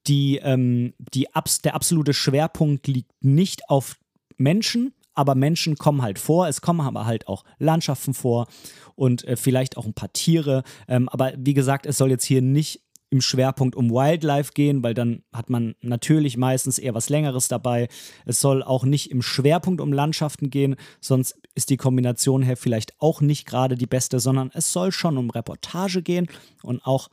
Die, 0.08 0.38
ähm, 0.38 0.94
die 0.98 1.28
der 1.62 1.74
absolute 1.76 2.12
Schwerpunkt 2.12 2.88
liegt 2.88 3.12
nicht 3.20 3.68
auf 3.68 3.98
Menschen, 4.36 4.94
aber 5.14 5.34
Menschen 5.34 5.76
kommen 5.76 6.02
halt 6.02 6.18
vor. 6.18 6.48
Es 6.48 6.60
kommen 6.60 6.80
aber 6.80 7.06
halt 7.06 7.28
auch 7.28 7.44
Landschaften 7.58 8.14
vor 8.14 8.46
und 8.94 9.24
äh, 9.24 9.36
vielleicht 9.36 9.76
auch 9.76 9.86
ein 9.86 9.94
paar 9.94 10.12
Tiere. 10.12 10.62
Ähm, 10.88 11.08
aber 11.08 11.32
wie 11.36 11.54
gesagt, 11.54 11.86
es 11.86 11.96
soll 11.96 12.10
jetzt 12.10 12.24
hier 12.24 12.42
nicht 12.42 12.82
im 13.10 13.20
Schwerpunkt 13.20 13.74
um 13.74 13.90
Wildlife 13.90 14.52
gehen, 14.54 14.82
weil 14.84 14.94
dann 14.94 15.24
hat 15.32 15.50
man 15.50 15.74
natürlich 15.82 16.36
meistens 16.36 16.78
eher 16.78 16.94
was 16.94 17.08
Längeres 17.08 17.48
dabei. 17.48 17.88
Es 18.24 18.40
soll 18.40 18.62
auch 18.62 18.84
nicht 18.84 19.10
im 19.10 19.20
Schwerpunkt 19.20 19.80
um 19.80 19.92
Landschaften 19.92 20.48
gehen, 20.48 20.76
sonst 21.00 21.34
ist 21.56 21.70
die 21.70 21.76
Kombination 21.76 22.42
her 22.42 22.56
vielleicht 22.56 22.94
auch 23.00 23.20
nicht 23.20 23.46
gerade 23.46 23.74
die 23.74 23.86
beste, 23.86 24.20
sondern 24.20 24.50
es 24.54 24.72
soll 24.72 24.92
schon 24.92 25.18
um 25.18 25.30
Reportage 25.30 26.02
gehen 26.02 26.28
und 26.62 26.86
auch 26.86 27.08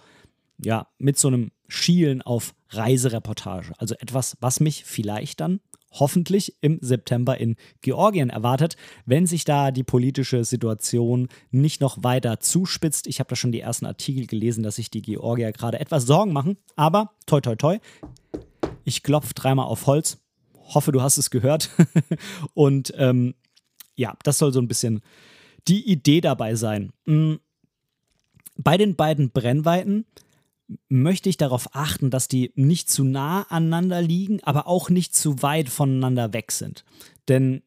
ja 0.64 0.88
mit 1.00 1.18
so 1.18 1.30
einem 1.30 1.52
Schielen 1.68 2.22
auf 2.22 2.54
Reisereportage. 2.70 3.74
Also 3.80 3.96
etwas, 3.96 4.38
was 4.40 4.60
mich 4.60 4.86
vielleicht 4.86 5.42
dann 5.42 5.60
hoffentlich 6.00 6.56
im 6.62 6.80
September 6.82 7.38
in 7.38 7.56
Georgien 7.82 8.30
erwartet, 8.30 8.76
wenn 9.06 9.26
sich 9.26 9.46
da 9.46 9.72
die 9.72 9.84
politische 9.84 10.44
Situation 10.44 11.28
nicht 11.52 11.82
noch 11.82 12.04
weiter 12.04 12.40
zuspitzt. 12.40 13.08
Ich 13.08 13.20
habe 13.20 13.30
da 13.30 13.36
schon 13.36 13.52
die 13.52 13.62
ersten 13.62 13.86
Artikel 13.86 14.28
gelesen, 14.28 14.64
dass 14.64 14.76
sich 14.76 14.90
die 14.90 15.02
Georgier 15.02 15.52
gerade 15.52 15.80
etwas 15.80 16.06
Sorgen 16.06 16.34
machen, 16.34 16.58
aber 16.76 17.12
toi 17.26 17.42
toi 17.42 17.56
toi. 17.56 17.80
Ich 18.84 19.04
klopfe 19.04 19.34
dreimal 19.34 19.66
auf 19.66 19.86
Holz. 19.86 20.20
Hoffe, 20.74 20.92
du 20.92 21.02
hast 21.02 21.18
es 21.18 21.30
gehört. 21.30 21.70
Und 22.54 22.94
ähm, 22.98 23.36
ja, 23.96 24.16
das 24.24 24.38
soll 24.38 24.54
so 24.54 24.62
ein 24.62 24.68
bisschen 24.68 25.02
die 25.68 25.90
Idee 25.90 26.22
dabei 26.22 26.56
sein. 26.56 26.94
Mm, 27.06 27.36
bei 28.58 28.78
den 28.78 28.96
beiden 28.96 29.32
Brennweiten 29.32 30.06
möchte 30.90 31.30
ich 31.30 31.38
darauf 31.38 31.76
achten, 31.76 32.10
dass 32.10 32.28
die 32.28 32.52
nicht 32.56 32.90
zu 32.90 33.04
nah 33.04 33.44
aneinander 33.44 34.02
liegen, 34.02 34.44
aber 34.44 34.68
auch 34.68 34.90
nicht 34.90 35.16
zu 35.16 35.42
weit 35.42 35.70
voneinander 35.70 36.34
weg 36.34 36.52
sind. 36.52 36.84
Denn 37.28 37.64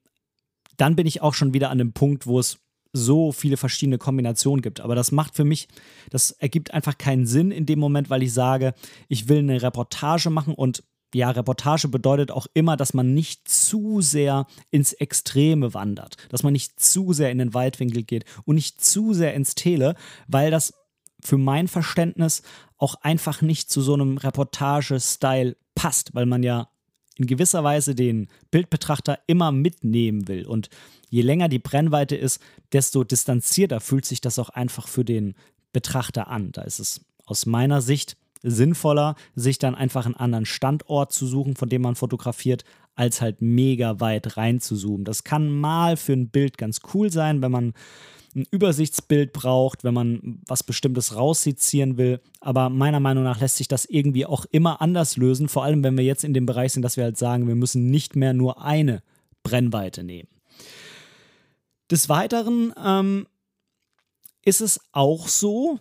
dann 0.76 0.96
bin 0.96 1.06
ich 1.06 1.22
auch 1.22 1.34
schon 1.34 1.54
wieder 1.54 1.70
an 1.70 1.78
dem 1.78 1.92
Punkt, 1.92 2.26
wo 2.26 2.38
es 2.38 2.58
so 2.92 3.32
viele 3.32 3.56
verschiedene 3.56 3.98
Kombinationen 3.98 4.62
gibt. 4.62 4.80
Aber 4.80 4.94
das 4.94 5.12
macht 5.12 5.36
für 5.36 5.44
mich, 5.44 5.68
das 6.10 6.32
ergibt 6.32 6.74
einfach 6.74 6.98
keinen 6.98 7.26
Sinn 7.26 7.50
in 7.50 7.66
dem 7.66 7.78
Moment, 7.78 8.10
weil 8.10 8.22
ich 8.22 8.32
sage, 8.32 8.74
ich 9.08 9.28
will 9.28 9.38
eine 9.38 9.62
Reportage 9.62 10.30
machen 10.30 10.54
und 10.54 10.82
ja, 11.14 11.30
Reportage 11.30 11.88
bedeutet 11.88 12.30
auch 12.30 12.46
immer, 12.54 12.76
dass 12.76 12.94
man 12.94 13.14
nicht 13.14 13.48
zu 13.48 14.00
sehr 14.00 14.46
ins 14.70 14.92
Extreme 14.92 15.74
wandert, 15.74 16.16
dass 16.28 16.44
man 16.44 16.52
nicht 16.52 16.78
zu 16.78 17.12
sehr 17.12 17.32
in 17.32 17.38
den 17.38 17.52
Weitwinkel 17.52 18.04
geht 18.04 18.24
und 18.44 18.54
nicht 18.54 18.82
zu 18.82 19.12
sehr 19.12 19.34
ins 19.34 19.56
Tele, 19.56 19.96
weil 20.28 20.52
das 20.52 20.72
für 21.22 21.38
mein 21.38 21.68
Verständnis 21.68 22.42
auch 22.78 22.96
einfach 22.96 23.42
nicht 23.42 23.70
zu 23.70 23.82
so 23.82 23.94
einem 23.94 24.16
Reportage-Style 24.18 25.56
passt, 25.74 26.14
weil 26.14 26.26
man 26.26 26.42
ja 26.42 26.68
in 27.16 27.26
gewisser 27.26 27.62
Weise 27.62 27.94
den 27.94 28.28
Bildbetrachter 28.50 29.18
immer 29.26 29.52
mitnehmen 29.52 30.26
will. 30.26 30.46
Und 30.46 30.70
je 31.10 31.22
länger 31.22 31.48
die 31.48 31.58
Brennweite 31.58 32.16
ist, 32.16 32.40
desto 32.72 33.04
distanzierter 33.04 33.80
fühlt 33.80 34.06
sich 34.06 34.20
das 34.20 34.38
auch 34.38 34.48
einfach 34.48 34.88
für 34.88 35.04
den 35.04 35.34
Betrachter 35.72 36.28
an. 36.28 36.52
Da 36.52 36.62
ist 36.62 36.78
es 36.78 37.04
aus 37.26 37.46
meiner 37.46 37.82
Sicht 37.82 38.16
sinnvoller, 38.42 39.16
sich 39.34 39.58
dann 39.58 39.74
einfach 39.74 40.06
einen 40.06 40.16
anderen 40.16 40.46
Standort 40.46 41.12
zu 41.12 41.26
suchen, 41.26 41.56
von 41.56 41.68
dem 41.68 41.82
man 41.82 41.94
fotografiert, 41.94 42.64
als 42.94 43.20
halt 43.20 43.42
mega 43.42 44.00
weit 44.00 44.36
rein 44.36 44.60
zu 44.60 44.76
zoomen. 44.76 45.04
Das 45.04 45.24
kann 45.24 45.50
mal 45.50 45.96
für 45.96 46.14
ein 46.14 46.30
Bild 46.30 46.58
ganz 46.58 46.80
cool 46.94 47.12
sein, 47.12 47.42
wenn 47.42 47.52
man 47.52 47.74
ein 48.34 48.46
Übersichtsbild 48.50 49.32
braucht, 49.32 49.84
wenn 49.84 49.94
man 49.94 50.40
was 50.46 50.62
Bestimmtes 50.62 51.16
raussezieren 51.16 51.96
will. 51.96 52.20
Aber 52.40 52.70
meiner 52.70 53.00
Meinung 53.00 53.24
nach 53.24 53.40
lässt 53.40 53.56
sich 53.56 53.68
das 53.68 53.84
irgendwie 53.84 54.26
auch 54.26 54.46
immer 54.50 54.80
anders 54.80 55.16
lösen, 55.16 55.48
vor 55.48 55.64
allem 55.64 55.82
wenn 55.82 55.96
wir 55.96 56.04
jetzt 56.04 56.24
in 56.24 56.34
dem 56.34 56.46
Bereich 56.46 56.72
sind, 56.72 56.82
dass 56.82 56.96
wir 56.96 57.04
halt 57.04 57.18
sagen, 57.18 57.48
wir 57.48 57.54
müssen 57.54 57.86
nicht 57.86 58.16
mehr 58.16 58.32
nur 58.32 58.62
eine 58.62 59.02
Brennweite 59.42 60.04
nehmen. 60.04 60.28
Des 61.90 62.08
Weiteren 62.08 62.72
ähm, 62.82 63.26
ist 64.44 64.60
es 64.60 64.80
auch 64.92 65.26
so, 65.28 65.78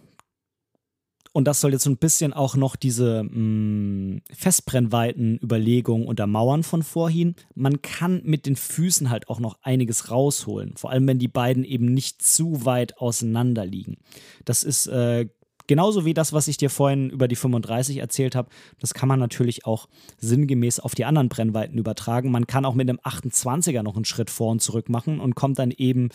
und 1.32 1.46
das 1.48 1.62
soll 1.62 1.74
jetzt 1.74 1.84
so 1.84 1.90
ein 1.90 1.98
bisschen 1.98 2.34
auch 2.34 2.56
noch 2.56 2.76
diese 2.76 3.24
mh, 3.24 3.30
mm, 3.32 4.22
Festbrennweiten-Überlegung 4.34 6.08
untermauern 6.08 6.64
von 6.64 6.82
vorhin. 6.82 7.36
Man 7.56 7.82
kann 7.82 8.22
mit 8.24 8.46
den 8.46 8.56
Füßen 8.56 9.10
halt 9.10 9.30
auch 9.30 9.40
noch 9.40 9.58
einiges 9.62 10.10
rausholen, 10.10 10.76
vor 10.76 10.90
allem 10.90 11.08
wenn 11.08 11.20
die 11.20 11.28
beiden 11.28 11.64
eben 11.64 11.86
nicht 11.94 12.22
zu 12.22 12.66
weit 12.66 12.98
auseinander 12.98 13.66
liegen. 13.66 13.98
Das 14.46 14.64
ist 14.64 14.88
äh, 14.88 15.28
genauso 15.68 16.04
wie 16.04 16.16
das, 16.16 16.34
was 16.34 16.48
ich 16.48 16.58
dir 16.58 16.72
vorhin 16.72 17.12
über 17.12 17.28
die 17.28 17.36
35 17.36 17.98
erzählt 17.98 18.36
habe. 18.36 18.50
Das 18.80 18.96
kann 18.96 19.08
man 19.08 19.20
natürlich 19.20 19.66
auch 19.66 19.88
sinngemäß 20.18 20.80
auf 20.80 20.96
die 20.96 21.06
anderen 21.06 21.30
Brennweiten 21.30 21.78
übertragen. 21.78 22.32
Man 22.32 22.48
kann 22.48 22.66
auch 22.66 22.74
mit 22.74 22.90
einem 22.90 23.00
28er 23.00 23.84
noch 23.84 23.96
einen 23.96 24.06
Schritt 24.06 24.32
vor 24.32 24.52
und 24.52 24.62
zurück 24.62 24.90
machen 24.90 25.20
und 25.20 25.36
kommt 25.36 25.60
dann 25.60 25.72
eben 25.72 26.10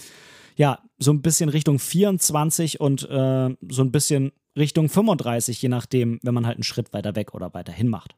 ja, 0.56 0.80
so 0.99 1.12
ein 1.12 1.23
bisschen 1.23 1.49
Richtung 1.49 1.78
24 1.78 2.80
und 2.80 3.09
äh, 3.09 3.56
so 3.68 3.83
ein 3.83 3.92
bisschen 3.92 4.33
Richtung 4.56 4.88
35, 4.88 5.61
je 5.61 5.68
nachdem, 5.68 6.20
wenn 6.23 6.34
man 6.34 6.46
halt 6.46 6.56
einen 6.56 6.64
Schritt 6.64 6.92
weiter 6.92 7.16
weg 7.16 7.34
oder 7.34 7.54
weiter 7.54 7.73
hin 7.73 7.88
macht. 7.88 8.14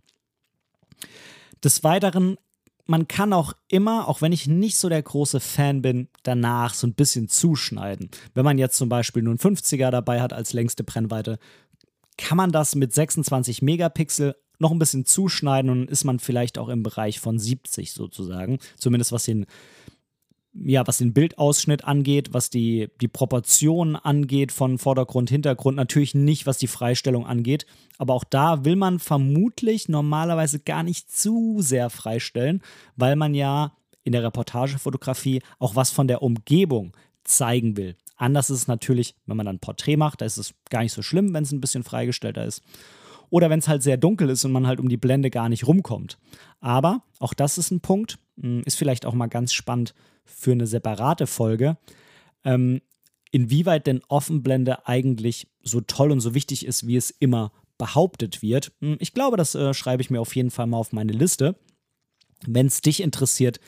Des 1.65 1.83
Weiteren, 1.83 2.37
man 2.87 3.09
kann 3.09 3.33
auch 3.33 3.55
immer, 3.69 4.09
auch 4.09 4.23
wenn 4.23 4.33
ich 4.33 4.47
nicht 4.47 4.77
so 4.77 4.89
der 4.89 5.03
große 5.03 5.41
Fan 5.41 5.83
bin, 5.83 6.09
danach 6.23 6.75
so 6.75 6.87
ein 6.87 6.95
bisschen 6.95 7.29
zuschneiden. 7.29 8.11
Wenn 8.35 8.45
man 8.45 8.59
jetzt 8.59 8.77
zum 8.77 8.89
Beispiel 8.89 9.23
nur 9.23 9.33
einen 9.33 9.57
50er 9.57 9.91
dabei 9.91 10.21
hat 10.21 10.33
als 10.33 10.53
längste 10.53 10.85
Brennweite, 10.85 11.39
kann 12.17 12.37
man 12.37 12.53
das 12.53 12.75
mit 12.75 12.93
26 12.93 13.63
Megapixel 13.63 14.37
noch 14.59 14.71
ein 14.71 14.79
bisschen 14.79 15.05
zuschneiden 15.05 15.71
und 15.71 15.91
ist 15.91 16.05
man 16.05 16.19
vielleicht 16.19 16.59
auch 16.59 16.69
im 16.69 16.83
Bereich 16.83 17.21
von 17.21 17.39
70 17.39 17.93
sozusagen. 17.93 18.59
Zumindest 18.79 19.13
was 19.13 19.25
den 19.25 19.47
ja, 20.65 20.87
was 20.87 20.99
den 20.99 21.13
Bildausschnitt 21.13 21.85
angeht, 21.85 22.33
was 22.33 22.51
die, 22.51 22.89
die 23.01 23.09
Proportionen 23.09 23.97
angeht 23.97 24.53
von 24.53 24.79
Vordergrund, 24.79 25.31
Hintergrund, 25.31 25.77
natürlich 25.77 26.15
nicht, 26.15 26.47
was 26.47 26.59
die 26.59 26.67
Freistellung 26.67 27.27
angeht. 27.27 27.67
Aber 27.99 28.15
auch 28.15 28.25
da 28.25 28.65
will 28.65 28.77
man 28.77 28.99
vermutlich 28.99 29.89
normalerweise 29.89 30.61
gar 30.61 30.83
nicht 30.83 31.11
zu 31.11 31.57
sehr 31.61 31.91
freistellen, 31.91 32.63
weil 32.97 33.17
man 33.17 33.35
ja 33.35 33.73
in 34.05 34.13
der 34.13 34.23
Reportagefotografie 34.23 35.43
auch 35.59 35.77
was 35.77 35.91
von 35.91 36.09
der 36.09 36.23
Umgebung 36.23 36.93
zeigen 37.25 37.77
will. 37.77 37.97
Anders 38.17 38.51
ist 38.51 38.59
es 38.59 38.69
natürlich, 38.69 39.15
wenn 39.27 39.37
man 39.37 39.47
dann 39.47 39.57
ein 39.57 39.61
Porträt 39.61 39.97
macht, 39.97 40.21
da 40.21 40.27
ist 40.27 40.39
es 40.39 40.55
gar 40.71 40.83
nicht 40.83 40.93
so 40.93 41.03
schlimm, 41.03 41.35
wenn 41.35 41.43
es 41.43 41.53
ein 41.53 41.61
bisschen 41.61 41.85
freigestellter 41.85 42.45
ist. 42.45 42.63
Oder 43.29 43.51
wenn 43.51 43.59
es 43.59 43.69
halt 43.69 43.83
sehr 43.83 43.97
dunkel 43.97 44.31
ist 44.31 44.45
und 44.45 44.53
man 44.53 44.67
halt 44.67 44.79
um 44.79 44.89
die 44.89 44.97
Blende 44.97 45.31
gar 45.31 45.49
nicht 45.49 45.67
rumkommt. 45.67 46.17
Aber 46.61 47.03
auch 47.19 47.35
das 47.35 47.59
ist 47.59 47.73
ein 47.73 47.81
Punkt, 47.81 48.19
hm, 48.41 48.63
ist 48.65 48.79
vielleicht 48.79 49.05
auch 49.05 49.15
mal 49.15 49.27
ganz 49.27 49.53
spannend 49.53 49.95
für 50.27 50.53
eine 50.53 50.67
separate 50.67 51.27
Folge, 51.27 51.79
ähm, 52.45 52.81
inwieweit 53.31 53.87
denn 53.87 54.03
Offenblende 54.09 54.87
eigentlich 54.87 55.49
so 55.63 55.81
toll 55.81 56.11
und 56.11 56.21
so 56.21 56.35
wichtig 56.35 56.67
ist, 56.67 56.87
wie 56.87 56.97
es 56.97 57.11
immer 57.11 57.53
behauptet 57.79 58.43
wird. 58.43 58.73
Hm, 58.81 58.97
ich 59.01 59.13
glaube, 59.13 59.37
das 59.37 59.55
äh, 59.55 59.75
schreibe 59.75 60.03
ich 60.03 60.11
mir 60.11 60.21
auf 60.21 60.35
jeden 60.37 60.51
Fall 60.51 60.67
mal 60.67 60.79
auf 60.79 60.93
meine 60.93 61.13
Liste. 61.13 61.57
Wenn 62.47 62.67
es 62.67 62.81
dich 62.81 63.03
interessiert, 63.03 63.61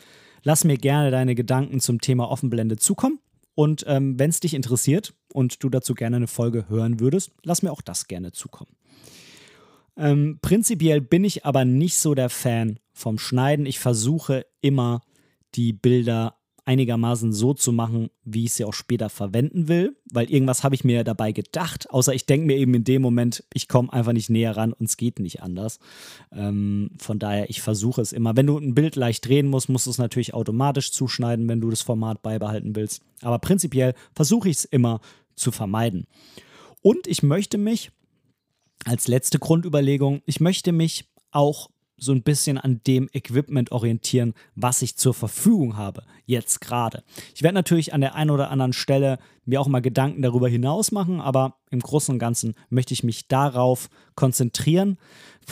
lass 0.42 0.64
mir 0.64 0.76
gerne 0.76 1.10
deine 1.10 1.34
Gedanken 1.34 1.80
zum 1.80 2.00
Thema 2.00 2.30
Offenblende 2.30 2.76
zukommen. 2.76 3.18
Und 3.54 3.84
ähm, 3.88 4.18
wenn 4.18 4.30
es 4.30 4.40
dich 4.40 4.54
interessiert 4.54 5.14
und 5.32 5.64
du 5.64 5.68
dazu 5.68 5.94
gerne 5.94 6.16
eine 6.16 6.28
Folge 6.28 6.68
hören 6.68 7.00
würdest, 7.00 7.32
lass 7.42 7.62
mir 7.62 7.72
auch 7.72 7.82
das 7.82 8.06
gerne 8.06 8.30
zukommen. 8.30 8.70
Ähm, 9.96 10.38
prinzipiell 10.40 11.00
bin 11.00 11.24
ich 11.24 11.44
aber 11.44 11.64
nicht 11.64 11.98
so 11.98 12.14
der 12.14 12.30
Fan 12.30 12.78
vom 12.92 13.18
Schneiden. 13.18 13.66
Ich 13.66 13.80
versuche 13.80 14.46
immer, 14.60 15.00
die 15.56 15.72
Bilder 15.72 16.37
einigermaßen 16.68 17.32
so 17.32 17.54
zu 17.54 17.72
machen, 17.72 18.10
wie 18.24 18.44
ich 18.44 18.52
sie 18.52 18.66
auch 18.66 18.74
später 18.74 19.08
verwenden 19.08 19.68
will, 19.68 19.96
weil 20.12 20.30
irgendwas 20.30 20.64
habe 20.64 20.74
ich 20.74 20.84
mir 20.84 21.02
dabei 21.02 21.32
gedacht, 21.32 21.88
außer 21.88 22.12
ich 22.12 22.26
denke 22.26 22.46
mir 22.46 22.58
eben 22.58 22.74
in 22.74 22.84
dem 22.84 23.00
Moment, 23.00 23.42
ich 23.54 23.68
komme 23.68 23.90
einfach 23.90 24.12
nicht 24.12 24.28
näher 24.28 24.54
ran 24.54 24.74
und 24.74 24.84
es 24.84 24.98
geht 24.98 25.18
nicht 25.18 25.42
anders. 25.42 25.78
Ähm, 26.30 26.90
von 26.98 27.18
daher, 27.18 27.48
ich 27.48 27.62
versuche 27.62 28.02
es 28.02 28.12
immer. 28.12 28.36
Wenn 28.36 28.46
du 28.46 28.58
ein 28.58 28.74
Bild 28.74 28.96
leicht 28.96 29.26
drehen 29.26 29.48
musst, 29.48 29.70
musst 29.70 29.86
du 29.86 29.90
es 29.90 29.96
natürlich 29.96 30.34
automatisch 30.34 30.92
zuschneiden, 30.92 31.48
wenn 31.48 31.62
du 31.62 31.70
das 31.70 31.80
Format 31.80 32.20
beibehalten 32.20 32.76
willst. 32.76 33.02
Aber 33.22 33.38
prinzipiell 33.38 33.94
versuche 34.14 34.50
ich 34.50 34.58
es 34.58 34.64
immer 34.66 35.00
zu 35.36 35.50
vermeiden. 35.50 36.06
Und 36.82 37.06
ich 37.06 37.22
möchte 37.22 37.56
mich, 37.56 37.92
als 38.84 39.08
letzte 39.08 39.38
Grundüberlegung, 39.38 40.20
ich 40.26 40.40
möchte 40.40 40.72
mich 40.72 41.06
auch 41.30 41.70
so 41.98 42.12
ein 42.12 42.22
bisschen 42.22 42.58
an 42.58 42.80
dem 42.86 43.08
Equipment 43.12 43.72
orientieren, 43.72 44.34
was 44.54 44.82
ich 44.82 44.96
zur 44.96 45.14
Verfügung 45.14 45.76
habe, 45.76 46.04
jetzt 46.26 46.60
gerade. 46.60 47.02
Ich 47.34 47.42
werde 47.42 47.54
natürlich 47.54 47.92
an 47.92 48.00
der 48.00 48.14
einen 48.14 48.30
oder 48.30 48.50
anderen 48.50 48.72
Stelle 48.72 49.18
mir 49.44 49.60
auch 49.60 49.68
mal 49.68 49.80
Gedanken 49.80 50.22
darüber 50.22 50.48
hinaus 50.48 50.92
machen, 50.92 51.20
aber 51.20 51.58
im 51.70 51.80
Großen 51.80 52.14
und 52.14 52.18
Ganzen 52.18 52.54
möchte 52.70 52.94
ich 52.94 53.02
mich 53.02 53.28
darauf 53.28 53.88
konzentrieren, 54.14 54.98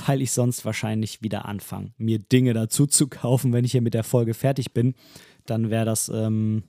weil 0.06 0.22
ich 0.22 0.32
sonst 0.32 0.64
wahrscheinlich 0.64 1.22
wieder 1.22 1.46
anfange, 1.46 1.92
mir 1.98 2.18
Dinge 2.18 2.54
dazu 2.54 2.87
zu 2.87 3.09
kaufen, 3.09 3.52
wenn 3.52 3.64
ich 3.64 3.72
hier 3.72 3.82
mit 3.82 3.94
der 3.94 4.04
Folge 4.04 4.35
fertig 4.35 4.72
bin. 4.72 4.94
Dann 5.46 5.70
wäre 5.70 5.85
das 5.85 6.09
ähm, 6.09 6.64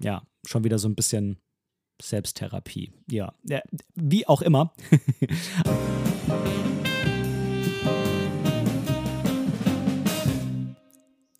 ja 0.00 0.22
schon 0.46 0.64
wieder 0.64 0.78
so 0.78 0.88
ein 0.88 0.94
bisschen 0.94 1.38
Selbsttherapie. 2.00 2.92
Ja, 3.10 3.32
ja 3.44 3.60
wie 3.94 4.26
auch 4.26 4.42
immer. 4.42 4.72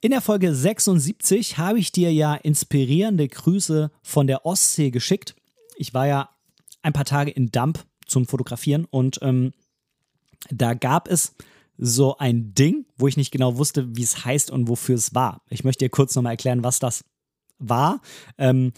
In 0.01 0.13
der 0.13 0.21
Folge 0.21 0.55
76 0.55 1.59
habe 1.59 1.81
ich 1.81 1.91
dir 1.91 2.13
ja 2.13 2.35
inspirierende 2.35 3.27
Grüße 3.27 3.91
von 4.01 4.29
der 4.29 4.47
Ostsee 4.47 4.93
geschickt. 4.93 5.35
Ich 5.77 5.93
war 5.93 6.07
ja 6.07 6.31
ein 6.83 6.93
paar 6.93 7.05
Tage 7.05 7.33
in 7.33 7.51
Dump 7.51 7.85
zum 8.07 8.25
Fotografieren 8.25 8.85
und 8.85 9.19
ähm, 9.23 9.53
da 10.51 10.75
gab 10.75 11.09
es 11.09 11.35
so 11.79 12.17
ein 12.19 12.55
Ding, 12.55 12.87
wo 12.97 13.09
ich 13.09 13.17
nicht 13.17 13.33
genau 13.33 13.57
wusste, 13.57 13.97
wie 13.97 14.05
es 14.05 14.25
heißt 14.25 14.53
und 14.53 14.69
wofür 14.69 14.95
es 14.95 15.17
war. 15.17 15.43
Ich 15.51 15.65
möchte 15.65 15.85
dir 15.85 15.91
kurz 15.91 16.15
nochmal 16.15 16.35
erklären, 16.35 16.63
was 16.63 16.79
das 16.79 17.05
war. 17.59 18.01
Ähm, 18.39 18.73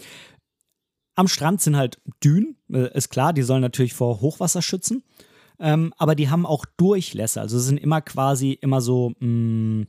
am 1.13 1.27
Strand 1.27 1.61
sind 1.61 1.77
halt 1.77 2.01
Dünen, 2.23 2.57
äh, 2.73 2.97
ist 2.97 3.09
klar, 3.09 3.31
die 3.31 3.43
sollen 3.43 3.61
natürlich 3.61 3.93
vor 3.93 4.21
Hochwasser 4.21 4.63
schützen, 4.63 5.03
ähm, 5.59 5.93
aber 5.99 6.15
die 6.15 6.31
haben 6.31 6.47
auch 6.47 6.65
Durchlässe, 6.77 7.41
also 7.41 7.59
sind 7.59 7.77
immer 7.77 8.01
quasi 8.01 8.53
immer 8.53 8.81
so 8.81 9.13
mh, 9.19 9.27
mm, 9.27 9.87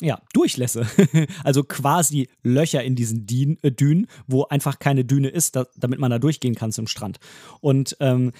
ja, 0.00 0.20
Durchlässe, 0.32 0.86
also 1.44 1.62
quasi 1.62 2.28
Löcher 2.42 2.82
in 2.82 2.96
diesen 2.96 3.26
Dien, 3.26 3.58
äh, 3.62 3.70
Dünen, 3.70 4.06
wo 4.26 4.44
einfach 4.44 4.78
keine 4.78 5.04
Düne 5.04 5.28
ist, 5.28 5.56
da, 5.56 5.66
damit 5.76 5.98
man 5.98 6.10
da 6.10 6.18
durchgehen 6.18 6.54
kann 6.54 6.72
zum 6.72 6.86
Strand. 6.86 7.18
Und 7.60 7.96
ähm, 8.00 8.32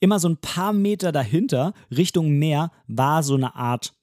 immer 0.00 0.20
so 0.20 0.28
ein 0.28 0.36
paar 0.36 0.72
Meter 0.72 1.12
dahinter, 1.12 1.74
Richtung 1.90 2.30
Meer, 2.38 2.70
war 2.86 3.22
so 3.22 3.34
eine 3.34 3.54
Art, 3.56 3.94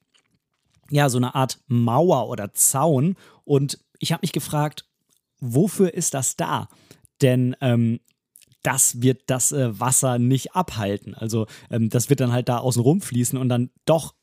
ja, 0.90 1.08
so 1.08 1.18
eine 1.18 1.34
Art 1.34 1.58
Mauer 1.68 2.28
oder 2.28 2.52
Zaun. 2.52 3.16
Und 3.44 3.78
ich 3.98 4.12
habe 4.12 4.20
mich 4.22 4.32
gefragt, 4.32 4.84
wofür 5.40 5.94
ist 5.94 6.14
das 6.14 6.36
da? 6.36 6.68
Denn 7.22 7.56
ähm, 7.60 8.00
das 8.62 9.00
wird 9.00 9.22
das 9.26 9.52
äh, 9.52 9.78
Wasser 9.78 10.18
nicht 10.18 10.54
abhalten. 10.54 11.14
Also 11.14 11.46
ähm, 11.70 11.88
das 11.88 12.10
wird 12.10 12.20
dann 12.20 12.32
halt 12.32 12.48
da 12.48 12.58
außen 12.58 12.82
rumfließen 12.82 13.38
und 13.38 13.48
dann 13.48 13.70
doch 13.84 14.14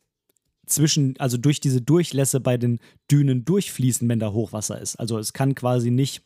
zwischen, 0.66 1.16
also 1.20 1.38
durch 1.38 1.60
diese 1.60 1.82
Durchlässe 1.82 2.40
bei 2.40 2.58
den 2.58 2.80
Dünen 3.12 3.46
durchfließen, 3.46 4.08
wenn 4.08 4.20
da 4.20 4.32
Hochwasser 4.32 4.80
ist. 4.80 4.96
Also 4.96 5.18
es 5.18 5.34
kann 5.34 5.56
quasi 5.56 5.92
nicht 5.92 6.24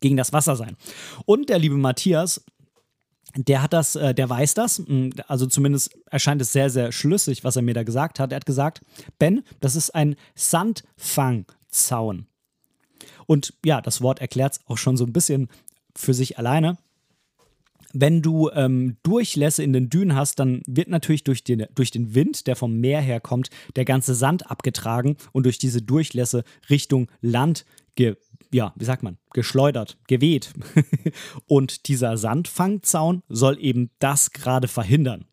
gegen 0.00 0.16
das 0.16 0.32
Wasser 0.32 0.56
sein. 0.56 0.76
Und 1.26 1.48
der 1.48 1.58
liebe 1.58 1.76
Matthias, 1.76 2.44
der 3.36 3.62
hat 3.62 3.72
das, 3.72 3.96
äh, 3.96 4.14
der 4.14 4.28
weiß 4.30 4.54
das, 4.54 4.78
hm, 4.78 5.12
also 5.26 5.46
zumindest 5.46 5.96
erscheint 6.10 6.40
es 6.40 6.52
sehr, 6.52 6.70
sehr 6.70 6.92
schlüssig, 6.92 7.44
was 7.44 7.56
er 7.56 7.62
mir 7.62 7.74
da 7.74 7.82
gesagt 7.82 8.18
hat. 8.18 8.32
Er 8.32 8.36
hat 8.36 8.46
gesagt, 8.46 8.80
Ben, 9.18 9.42
das 9.60 9.76
ist 9.76 9.94
ein 9.94 10.16
Sandfangzaun. 10.34 12.26
Und 13.26 13.54
ja, 13.64 13.82
das 13.82 14.00
Wort 14.00 14.20
erklärt 14.20 14.54
es 14.54 14.60
auch 14.66 14.78
schon 14.78 14.96
so 14.96 15.04
ein 15.04 15.12
bisschen 15.12 15.48
für 15.94 16.14
sich 16.14 16.38
alleine 16.38 16.78
wenn 17.92 18.22
du 18.22 18.50
ähm, 18.50 18.96
Durchlässe 19.02 19.62
in 19.62 19.72
den 19.72 19.88
Dünen 19.88 20.14
hast, 20.14 20.38
dann 20.38 20.62
wird 20.66 20.88
natürlich 20.88 21.24
durch 21.24 21.44
den, 21.44 21.66
durch 21.74 21.90
den 21.90 22.14
Wind, 22.14 22.46
der 22.46 22.56
vom 22.56 22.78
Meer 22.80 23.00
herkommt, 23.00 23.50
der 23.76 23.84
ganze 23.84 24.14
Sand 24.14 24.50
abgetragen 24.50 25.16
und 25.32 25.44
durch 25.44 25.58
diese 25.58 25.82
Durchlässe 25.82 26.44
Richtung 26.68 27.10
Land 27.20 27.64
ge 27.94 28.16
ja, 28.50 28.72
wie 28.76 28.84
sagt 28.86 29.02
man, 29.02 29.18
geschleudert, 29.34 29.98
geweht. 30.06 30.54
und 31.46 31.86
dieser 31.88 32.16
Sandfangzaun 32.16 33.22
soll 33.28 33.58
eben 33.60 33.90
das 33.98 34.30
gerade 34.30 34.68
verhindern. 34.68 35.26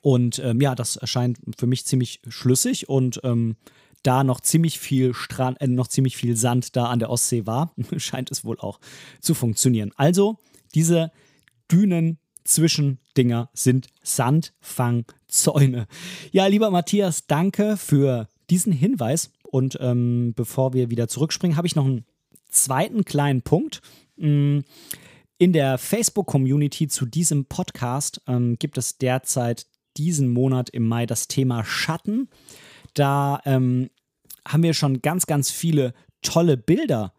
Und 0.00 0.40
ähm, 0.40 0.60
ja, 0.60 0.74
das 0.74 0.96
erscheint 0.96 1.38
für 1.56 1.68
mich 1.68 1.84
ziemlich 1.84 2.20
schlüssig 2.28 2.88
und 2.88 3.20
ähm, 3.22 3.54
da 4.02 4.24
noch 4.24 4.40
ziemlich 4.40 4.78
viel 4.78 5.14
Strand, 5.14 5.60
äh, 5.60 5.66
noch 5.66 5.88
ziemlich 5.88 6.16
viel 6.16 6.36
Sand 6.36 6.76
da 6.76 6.86
an 6.86 6.98
der 6.98 7.10
Ostsee 7.10 7.46
war, 7.46 7.72
scheint 7.96 8.30
es 8.30 8.44
wohl 8.44 8.58
auch 8.58 8.80
zu 9.20 9.34
funktionieren. 9.34 9.92
Also 9.96 10.38
diese 10.74 11.10
Dünen 11.70 12.18
Zwischendinger 12.44 13.50
sind 13.54 13.88
Sandfangzäune. 14.02 15.86
Ja, 16.30 16.46
lieber 16.46 16.70
Matthias, 16.70 17.26
danke 17.26 17.76
für 17.76 18.28
diesen 18.50 18.72
Hinweis. 18.72 19.30
Und 19.42 19.78
ähm, 19.80 20.32
bevor 20.34 20.72
wir 20.72 20.90
wieder 20.90 21.08
zurückspringen, 21.08 21.56
habe 21.56 21.66
ich 21.66 21.76
noch 21.76 21.84
einen 21.84 22.04
zweiten 22.48 23.04
kleinen 23.04 23.42
Punkt. 23.42 23.80
Mm, 24.16 24.60
in 25.38 25.52
der 25.52 25.78
Facebook-Community 25.78 26.88
zu 26.88 27.06
diesem 27.06 27.44
Podcast 27.44 28.22
ähm, 28.26 28.56
gibt 28.58 28.78
es 28.78 28.98
derzeit 28.98 29.66
diesen 29.96 30.28
Monat 30.32 30.70
im 30.70 30.86
Mai 30.86 31.06
das 31.06 31.28
Thema 31.28 31.64
Schatten. 31.64 32.28
Da 32.94 33.40
ähm, 33.44 33.90
haben 34.46 34.62
wir 34.62 34.74
schon 34.74 35.02
ganz, 35.02 35.26
ganz 35.26 35.50
viele 35.50 35.94
tolle 36.22 36.56
Bilder 36.56 37.12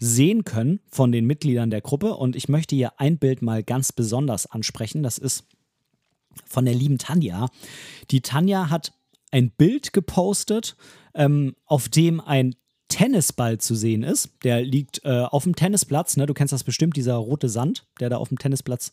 sehen 0.00 0.44
können 0.44 0.80
von 0.90 1.12
den 1.12 1.26
Mitgliedern 1.26 1.70
der 1.70 1.82
Gruppe. 1.82 2.16
Und 2.16 2.34
ich 2.34 2.48
möchte 2.48 2.74
hier 2.74 2.98
ein 2.98 3.18
Bild 3.18 3.42
mal 3.42 3.62
ganz 3.62 3.92
besonders 3.92 4.46
ansprechen. 4.46 5.02
Das 5.02 5.18
ist 5.18 5.44
von 6.46 6.64
der 6.64 6.74
lieben 6.74 6.98
Tanja. 6.98 7.48
Die 8.10 8.22
Tanja 8.22 8.70
hat 8.70 8.92
ein 9.30 9.50
Bild 9.50 9.92
gepostet, 9.92 10.76
ähm, 11.14 11.54
auf 11.66 11.88
dem 11.88 12.20
ein 12.20 12.56
Tennisball 12.88 13.58
zu 13.58 13.74
sehen 13.74 14.02
ist. 14.02 14.30
Der 14.42 14.62
liegt 14.62 15.04
äh, 15.04 15.20
auf 15.22 15.44
dem 15.44 15.54
Tennisplatz. 15.54 16.16
Ne? 16.16 16.26
Du 16.26 16.34
kennst 16.34 16.52
das 16.52 16.64
bestimmt, 16.64 16.96
dieser 16.96 17.14
rote 17.16 17.48
Sand, 17.48 17.86
der 18.00 18.08
da 18.10 18.16
auf 18.16 18.28
dem 18.28 18.38
Tennisplatz 18.38 18.92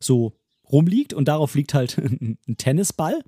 so 0.00 0.34
rumliegt 0.70 1.14
und 1.14 1.28
darauf 1.28 1.54
liegt 1.54 1.72
halt 1.72 1.96
ein 1.98 2.38
Tennisball. 2.58 3.22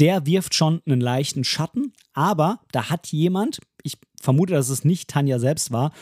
Der 0.00 0.26
wirft 0.26 0.54
schon 0.54 0.82
einen 0.86 1.00
leichten 1.00 1.44
Schatten, 1.44 1.92
aber 2.12 2.60
da 2.72 2.90
hat 2.90 3.06
jemand, 3.08 3.60
ich 3.82 3.96
vermute, 4.20 4.52
dass 4.52 4.68
es 4.68 4.84
nicht 4.84 5.08
Tanja 5.08 5.38
selbst 5.38 5.72
war, 5.72 5.92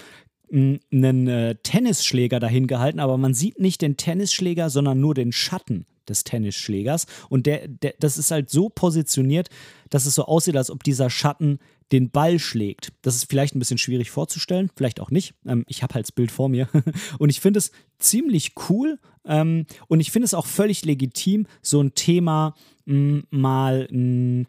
einen 0.53 1.29
äh, 1.29 1.55
Tennisschläger 1.63 2.39
dahin 2.39 2.67
gehalten, 2.67 3.01
aber 3.01 3.17
man 3.17 3.35
sieht 3.35 3.59
nicht 3.59 3.81
den 3.81 3.97
Tennisschläger, 3.97 4.71
sondern 4.71 5.01
nur 5.01 5.15
den 5.15 5.33
Schatten 5.33 5.87
des 6.09 6.25
Tennisschlägers. 6.25 7.07
Und 7.29 7.47
der, 7.47 7.69
der, 7.69 7.95
das 7.99 8.19
ist 8.19 8.31
halt 8.31 8.51
so 8.51 8.69
positioniert, 8.69 9.49
dass 9.91 10.07
es 10.07 10.15
so 10.15 10.25
aussieht, 10.25 10.57
als 10.57 10.71
ob 10.71 10.83
dieser 10.83 11.11
Schatten 11.11 11.59
den 11.93 12.11
Ball 12.11 12.39
schlägt. 12.39 12.93
Das 13.03 13.15
ist 13.15 13.29
vielleicht 13.29 13.55
ein 13.55 13.59
bisschen 13.59 13.79
schwierig 13.79 14.11
vorzustellen, 14.11 14.71
vielleicht 14.77 15.01
auch 15.01 15.11
nicht. 15.11 15.35
Ähm, 15.47 15.65
ich 15.69 15.83
habe 15.83 15.95
halt 15.95 16.07
das 16.07 16.13
Bild 16.13 16.31
vor 16.31 16.49
mir. 16.49 16.69
und 17.19 17.31
ich 17.31 17.41
finde 17.41 17.59
es 17.59 17.71
ziemlich 17.99 18.53
cool. 18.69 18.99
Ähm, 19.25 19.67
und 19.89 20.01
ich 20.01 20.11
finde 20.11 20.25
es 20.25 20.35
auch 20.35 20.47
völlig 20.47 20.85
legitim, 20.85 21.47
so 21.61 21.81
ein 21.81 21.95
Thema 21.95 22.55
mh, 22.87 23.23
mal 23.31 23.89
mh, 23.91 24.47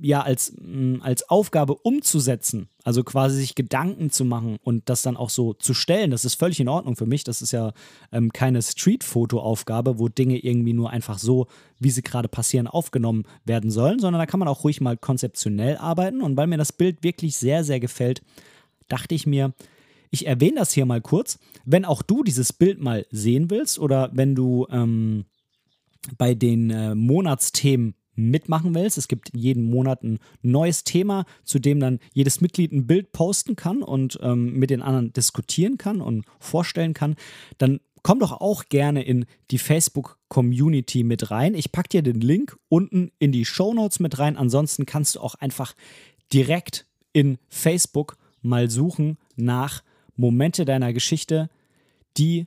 ja 0.00 0.22
als, 0.22 0.52
mm, 0.60 0.96
als 1.00 1.28
Aufgabe 1.28 1.74
umzusetzen, 1.74 2.68
also 2.84 3.04
quasi 3.04 3.36
sich 3.36 3.54
Gedanken 3.54 4.10
zu 4.10 4.24
machen 4.24 4.56
und 4.62 4.88
das 4.88 5.02
dann 5.02 5.16
auch 5.16 5.30
so 5.30 5.54
zu 5.54 5.74
stellen, 5.74 6.10
das 6.10 6.24
ist 6.24 6.34
völlig 6.34 6.60
in 6.60 6.68
Ordnung 6.68 6.96
für 6.96 7.06
mich. 7.06 7.24
Das 7.24 7.42
ist 7.42 7.52
ja 7.52 7.72
ähm, 8.12 8.32
keine 8.32 8.62
Street-Foto-Aufgabe, 8.62 9.98
wo 9.98 10.08
Dinge 10.08 10.38
irgendwie 10.38 10.72
nur 10.72 10.90
einfach 10.90 11.18
so, 11.18 11.46
wie 11.78 11.90
sie 11.90 12.02
gerade 12.02 12.28
passieren, 12.28 12.66
aufgenommen 12.66 13.24
werden 13.44 13.70
sollen, 13.70 13.98
sondern 13.98 14.20
da 14.20 14.26
kann 14.26 14.40
man 14.40 14.48
auch 14.48 14.64
ruhig 14.64 14.80
mal 14.80 14.96
konzeptionell 14.96 15.76
arbeiten. 15.76 16.22
Und 16.22 16.36
weil 16.36 16.46
mir 16.46 16.58
das 16.58 16.72
Bild 16.72 17.02
wirklich 17.02 17.36
sehr, 17.36 17.64
sehr 17.64 17.80
gefällt, 17.80 18.22
dachte 18.88 19.14
ich 19.14 19.26
mir, 19.26 19.52
ich 20.10 20.26
erwähne 20.26 20.56
das 20.56 20.72
hier 20.72 20.86
mal 20.86 21.00
kurz. 21.00 21.38
Wenn 21.64 21.84
auch 21.84 22.02
du 22.02 22.22
dieses 22.24 22.52
Bild 22.52 22.80
mal 22.80 23.06
sehen 23.10 23.50
willst 23.50 23.78
oder 23.78 24.10
wenn 24.12 24.34
du 24.34 24.66
ähm, 24.70 25.24
bei 26.18 26.34
den 26.34 26.70
äh, 26.70 26.94
Monatsthemen 26.94 27.94
mitmachen 28.14 28.74
willst. 28.74 28.98
Es 28.98 29.08
gibt 29.08 29.30
jeden 29.34 29.64
Monat 29.64 30.02
ein 30.02 30.18
neues 30.42 30.84
Thema, 30.84 31.24
zu 31.44 31.58
dem 31.58 31.80
dann 31.80 31.98
jedes 32.12 32.40
Mitglied 32.40 32.72
ein 32.72 32.86
Bild 32.86 33.12
posten 33.12 33.56
kann 33.56 33.82
und 33.82 34.18
ähm, 34.22 34.58
mit 34.58 34.70
den 34.70 34.82
anderen 34.82 35.12
diskutieren 35.12 35.78
kann 35.78 36.00
und 36.00 36.24
vorstellen 36.38 36.94
kann. 36.94 37.16
Dann 37.58 37.80
komm 38.02 38.20
doch 38.20 38.32
auch 38.32 38.64
gerne 38.68 39.02
in 39.02 39.26
die 39.50 39.58
Facebook-Community 39.58 41.04
mit 41.04 41.30
rein. 41.30 41.54
Ich 41.54 41.72
packe 41.72 41.88
dir 41.88 42.02
den 42.02 42.20
Link 42.20 42.56
unten 42.68 43.12
in 43.18 43.32
die 43.32 43.44
Show 43.44 43.74
Notes 43.74 44.00
mit 44.00 44.18
rein. 44.18 44.36
Ansonsten 44.36 44.86
kannst 44.86 45.16
du 45.16 45.20
auch 45.20 45.34
einfach 45.34 45.74
direkt 46.32 46.86
in 47.12 47.38
Facebook 47.48 48.16
mal 48.42 48.70
suchen 48.70 49.18
nach 49.36 49.82
Momente 50.16 50.64
deiner 50.64 50.92
Geschichte, 50.92 51.50
die 52.16 52.46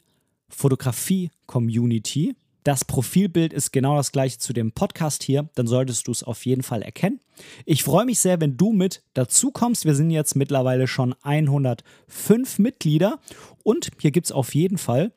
Fotografie-Community 0.49 2.35
das 2.63 2.85
Profilbild 2.85 3.53
ist 3.53 3.71
genau 3.71 3.97
das 3.97 4.11
gleiche 4.11 4.37
zu 4.37 4.53
dem 4.53 4.71
Podcast 4.71 5.23
hier, 5.23 5.49
dann 5.55 5.67
solltest 5.67 6.07
du 6.07 6.11
es 6.11 6.23
auf 6.23 6.45
jeden 6.45 6.63
Fall 6.63 6.81
erkennen. 6.81 7.19
Ich 7.65 7.83
freue 7.83 8.05
mich 8.05 8.19
sehr, 8.19 8.39
wenn 8.39 8.57
du 8.57 8.71
mit 8.71 9.03
dazu 9.13 9.51
kommst. 9.51 9.85
Wir 9.85 9.95
sind 9.95 10.11
jetzt 10.11 10.35
mittlerweile 10.35 10.87
schon 10.87 11.15
105 11.23 12.59
Mitglieder 12.59 13.19
und 13.63 13.89
hier 13.99 14.11
gibt 14.11 14.27
es 14.27 14.31
auf 14.31 14.55
jeden 14.55 14.77
Fall, 14.77 15.11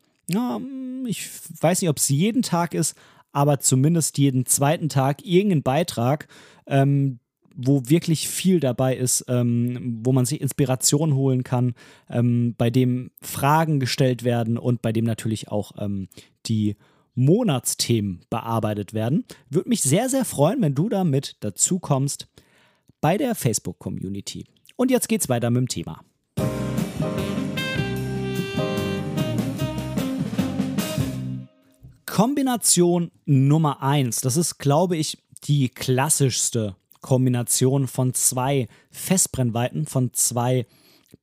ich 1.07 1.31
weiß 1.61 1.81
nicht, 1.81 1.91
ob 1.91 1.99
es 1.99 2.09
jeden 2.09 2.43
Tag 2.43 2.75
ist, 2.75 2.97
aber 3.33 3.61
zumindest 3.61 4.19
jeden 4.19 4.47
zweiten 4.47 4.89
Tag 4.89 5.25
irgendeinen 5.25 5.63
Beitrag, 5.63 6.27
ähm, 6.67 7.21
wo 7.55 7.83
wirklich 7.87 8.29
viel 8.29 8.61
dabei 8.61 8.97
ist, 8.97 9.25
ähm, 9.29 10.01
wo 10.05 10.13
man 10.13 10.27
sich 10.27 10.41
Inspiration 10.41 11.15
holen 11.15 11.45
kann, 11.45 11.75
ähm, 12.11 12.55
bei 12.59 12.71
dem 12.71 13.11
Fragen 13.23 13.81
gestellt 13.81 14.25
werden 14.25 14.59
und 14.59 14.83
bei 14.83 14.93
dem 14.93 15.05
natürlich 15.05 15.49
auch 15.49 15.73
ähm, 15.79 16.09
die 16.47 16.77
Monatsthemen 17.17 18.21
bearbeitet 18.31 18.95
werden. 18.95 19.25
Würde 19.51 19.69
mich 19.69 19.83
sehr, 19.83 20.09
sehr 20.09 20.25
freuen, 20.25 20.63
wenn 20.63 20.75
du 20.75 20.89
da 20.89 21.03
mit 21.03 21.37
dazu 21.41 21.81
kommst 21.81 22.29
bei 23.01 23.17
der 23.17 23.35
Facebook-Community. 23.35 24.45
Und 24.77 24.91
jetzt 24.91 25.09
geht's 25.09 25.29
weiter 25.29 25.51
mit 25.51 25.63
dem 25.63 25.69
Thema. 25.69 26.03
Kombination 32.05 33.11
Nummer 33.25 33.83
1. 33.83 34.21
Das 34.21 34.37
ist, 34.37 34.59
glaube 34.59 34.97
ich, 34.97 35.19
die 35.45 35.69
klassischste 35.69 36.77
Kombination 37.01 37.89
von 37.89 38.15
zwei 38.15 38.69
Festbrennweiten, 38.91 39.87
von 39.87 40.13
zwei 40.13 40.67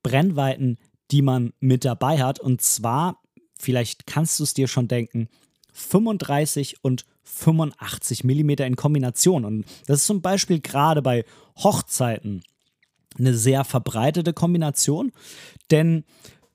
Brennweiten, 0.04 0.78
die 1.12 1.22
man 1.22 1.54
mit 1.60 1.84
dabei 1.86 2.22
hat. 2.22 2.40
Und 2.40 2.62
zwar, 2.62 3.22
vielleicht 3.58 4.06
kannst 4.06 4.40
du 4.40 4.44
es 4.44 4.54
dir 4.54 4.68
schon 4.68 4.88
denken, 4.88 5.30
35 5.74 6.78
und 6.84 7.06
85 7.24 8.24
mm 8.24 8.50
in 8.50 8.76
Kombination. 8.76 9.46
Und 9.46 9.66
das 9.88 10.00
ist 10.00 10.06
zum 10.06 10.22
Beispiel 10.22 10.60
gerade 10.60 11.02
bei 11.02 11.26
Hochzeiten 11.58 12.44
eine 13.18 13.34
sehr 13.34 13.64
verbreitete 13.64 14.34
Kombination, 14.34 15.12
denn 15.72 16.04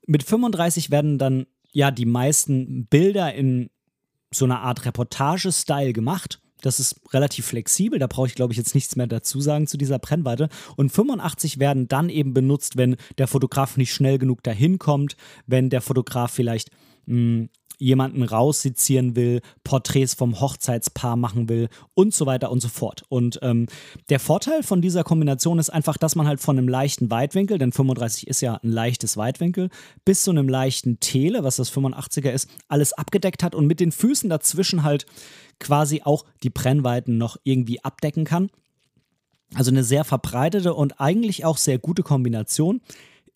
mit 0.07 0.23
35 0.23 0.91
werden 0.91 1.19
dann 1.19 1.47
ja 1.73 1.91
die 1.91 2.07
meisten 2.07 2.87
Bilder 2.87 3.35
in 3.35 3.71
so 4.33 4.45
einer 4.45 4.61
Art 4.61 4.85
Reportage-Style 4.85 5.93
gemacht. 5.93 6.41
Das 6.61 6.81
ist 6.81 7.01
relativ 7.13 7.47
flexibel, 7.47 8.01
da 8.01 8.09
brauche 8.09 8.27
ich, 8.27 8.35
glaube 8.35 8.53
ich, 8.53 8.57
jetzt 8.57 8.75
nichts 8.75 8.97
mehr 8.97 9.07
dazu 9.07 9.41
sagen 9.41 9.69
zu 9.69 9.77
dieser 9.77 10.01
Brennweite. 10.01 10.49
Und 10.77 10.91
85 10.91 11.61
werden 11.61 11.87
dann 11.87 12.09
eben 12.09 12.35
benutzt, 12.35 12.77
wenn 12.77 12.97
der 13.19 13.29
Fotograf 13.29 13.77
nicht 13.77 13.93
schnell 13.93 14.19
genug 14.19 14.43
dahin 14.43 14.79
kommt, 14.79 15.17
wenn 15.47 15.71
der 15.71 15.81
Fotograf 15.81 16.33
vielleicht 16.33 16.71
mh, 17.07 17.15
hm, 17.15 17.49
jemanden 17.79 18.23
raussezieren 18.23 19.17
will, 19.17 19.41
Porträts 19.65 20.15
vom 20.15 20.41
Hochzeitspaar 20.41 21.17
machen 21.17 21.49
will 21.49 21.69
und 21.95 22.13
so 22.13 22.27
weiter 22.27 22.51
und 22.51 22.61
so 22.61 22.69
fort. 22.69 23.05
Und 23.09 23.39
ähm, 23.43 23.67
der 24.11 24.21
Vorteil 24.21 24.63
von 24.63 24.83
dieser 24.83 25.05
Kombination 25.05 25.59
ist 25.59 25.71
einfach, 25.71 25.97
dass 25.97 26.17
man 26.17 26.27
halt 26.27 26.41
von 26.41 26.59
einem 26.59 26.69
leichten 26.69 27.11
Weitwinkel, 27.11 27.59
denn 27.59 27.73
35 27.73 28.27
ist 28.27 28.41
ja 28.41 28.55
ein 28.63 28.71
leichtes 28.71 29.17
Weitwinkel, 29.17 29.71
bis 30.05 30.23
zu 30.23 30.31
einem 30.31 30.49
leichten 30.49 31.01
Tele, 31.01 31.45
was 31.45 31.57
das 31.57 31.73
85er 31.73 32.31
ist, 32.31 32.51
alles 32.69 32.93
abgedeckt 32.93 33.43
hat 33.43 33.55
und 33.55 33.67
mit 33.67 33.81
den 33.81 33.93
Füßen 33.93 34.29
dazwischen 34.29 34.83
halt 34.83 35.07
quasi 35.61 36.03
auch 36.05 36.25
die 36.43 36.51
Brennweiten 36.51 37.19
noch 37.19 37.37
irgendwie 37.45 37.83
abdecken 37.85 38.25
kann. 38.25 38.51
Also 39.55 39.71
eine 39.71 39.83
sehr 39.83 40.05
verbreitete 40.05 40.75
und 40.75 41.01
eigentlich 41.01 41.45
auch 41.45 41.57
sehr 41.57 41.79
gute 41.79 42.03
Kombination. 42.03 42.81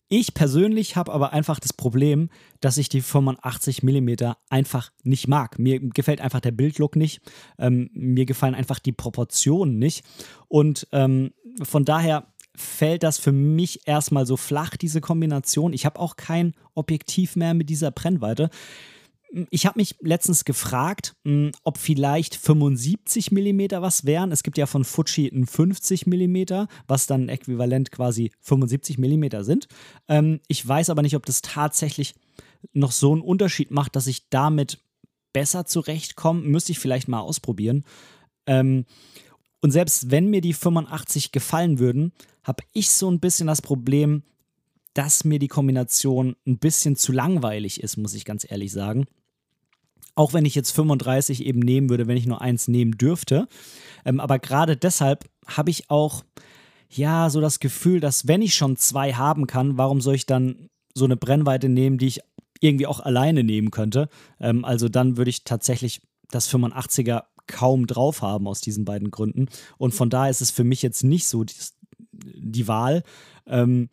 Ich 0.09 0.33
persönlich 0.33 0.95
habe 0.95 1.11
aber 1.11 1.33
einfach 1.33 1.59
das 1.59 1.73
Problem, 1.73 2.29
dass 2.59 2.77
ich 2.77 2.89
die 2.89 3.01
85 3.01 3.83
mm 3.83 4.33
einfach 4.49 4.91
nicht 5.03 5.27
mag. 5.27 5.57
Mir 5.57 5.79
gefällt 5.79 6.21
einfach 6.21 6.39
der 6.39 6.51
Bildlook 6.51 6.95
nicht. 6.95 7.21
Ähm, 7.57 7.89
mir 7.93 8.25
gefallen 8.25 8.55
einfach 8.55 8.79
die 8.79 8.91
Proportionen 8.91 9.79
nicht. 9.79 10.05
Und 10.47 10.87
ähm, 10.91 11.33
von 11.63 11.85
daher 11.85 12.27
fällt 12.55 13.03
das 13.03 13.17
für 13.17 13.31
mich 13.31 13.87
erstmal 13.87 14.25
so 14.25 14.37
flach, 14.37 14.77
diese 14.77 15.01
Kombination. 15.01 15.73
Ich 15.73 15.85
habe 15.85 15.99
auch 15.99 16.15
kein 16.15 16.53
Objektiv 16.75 17.35
mehr 17.35 17.53
mit 17.53 17.69
dieser 17.69 17.91
Brennweite. 17.91 18.49
Ich 19.49 19.65
habe 19.65 19.79
mich 19.79 19.95
letztens 19.99 20.45
gefragt, 20.45 21.15
ob 21.63 21.77
vielleicht 21.79 22.35
75 22.35 23.31
mm 23.31 23.61
was 23.79 24.05
wären. 24.05 24.31
Es 24.31 24.43
gibt 24.43 24.59
ja 24.59 24.67
von 24.67 24.83
Fuji 24.83 25.27
ein 25.27 25.47
50 25.47 26.05
mm, 26.05 26.67
was 26.87 27.07
dann 27.07 27.29
äquivalent 27.29 27.89
quasi 27.89 28.31
75 28.41 28.99
mm 28.99 29.41
sind. 29.41 29.67
Ähm, 30.07 30.39
ich 30.47 30.67
weiß 30.67 30.91
aber 30.91 31.01
nicht, 31.01 31.15
ob 31.15 31.25
das 31.25 31.41
tatsächlich 31.41 32.13
noch 32.73 32.91
so 32.91 33.11
einen 33.11 33.21
Unterschied 33.21 33.71
macht, 33.71 33.95
dass 33.95 34.05
ich 34.05 34.29
damit 34.29 34.79
besser 35.33 35.65
zurechtkomme. 35.65 36.41
Müsste 36.41 36.71
ich 36.71 36.79
vielleicht 36.79 37.07
mal 37.07 37.21
ausprobieren. 37.21 37.85
Ähm, 38.45 38.85
und 39.61 39.71
selbst 39.71 40.11
wenn 40.11 40.29
mir 40.29 40.41
die 40.41 40.53
85 40.53 41.31
gefallen 41.31 41.79
würden, 41.79 42.11
habe 42.43 42.63
ich 42.73 42.91
so 42.91 43.09
ein 43.09 43.19
bisschen 43.19 43.47
das 43.47 43.63
Problem, 43.63 44.21
dass 44.93 45.23
mir 45.23 45.39
die 45.39 45.47
Kombination 45.47 46.35
ein 46.45 46.59
bisschen 46.59 46.95
zu 46.95 47.11
langweilig 47.11 47.81
ist, 47.81 47.97
muss 47.97 48.13
ich 48.13 48.25
ganz 48.25 48.45
ehrlich 48.47 48.71
sagen. 48.71 49.07
Auch 50.15 50.33
wenn 50.33 50.45
ich 50.45 50.55
jetzt 50.55 50.71
35 50.71 51.45
eben 51.45 51.59
nehmen 51.59 51.89
würde, 51.89 52.07
wenn 52.07 52.17
ich 52.17 52.25
nur 52.25 52.41
eins 52.41 52.67
nehmen 52.67 52.97
dürfte. 52.97 53.47
Ähm, 54.05 54.19
aber 54.19 54.39
gerade 54.39 54.77
deshalb 54.77 55.25
habe 55.47 55.69
ich 55.69 55.89
auch, 55.89 56.23
ja, 56.89 57.29
so 57.29 57.41
das 57.41 57.59
Gefühl, 57.59 57.99
dass 57.99 58.27
wenn 58.27 58.41
ich 58.41 58.53
schon 58.53 58.77
zwei 58.77 59.13
haben 59.13 59.47
kann, 59.47 59.77
warum 59.77 60.01
soll 60.01 60.15
ich 60.15 60.25
dann 60.25 60.69
so 60.93 61.05
eine 61.05 61.17
Brennweite 61.17 61.69
nehmen, 61.69 61.97
die 61.97 62.07
ich 62.07 62.19
irgendwie 62.59 62.87
auch 62.87 62.99
alleine 62.99 63.43
nehmen 63.43 63.71
könnte? 63.71 64.09
Ähm, 64.39 64.63
also 64.65 64.89
dann 64.89 65.17
würde 65.17 65.29
ich 65.29 65.43
tatsächlich 65.43 66.01
das 66.29 66.49
85er 66.49 67.23
kaum 67.47 67.87
drauf 67.87 68.21
haben 68.21 68.47
aus 68.47 68.61
diesen 68.61 68.85
beiden 68.85 69.11
Gründen. 69.11 69.47
Und 69.77 69.93
von 69.93 70.09
daher 70.09 70.31
ist 70.31 70.41
es 70.41 70.51
für 70.51 70.63
mich 70.63 70.81
jetzt 70.81 71.03
nicht 71.03 71.27
so 71.27 71.43
die, 71.43 71.55
die 72.11 72.67
Wahl. 72.67 73.03
Ähm, 73.47 73.89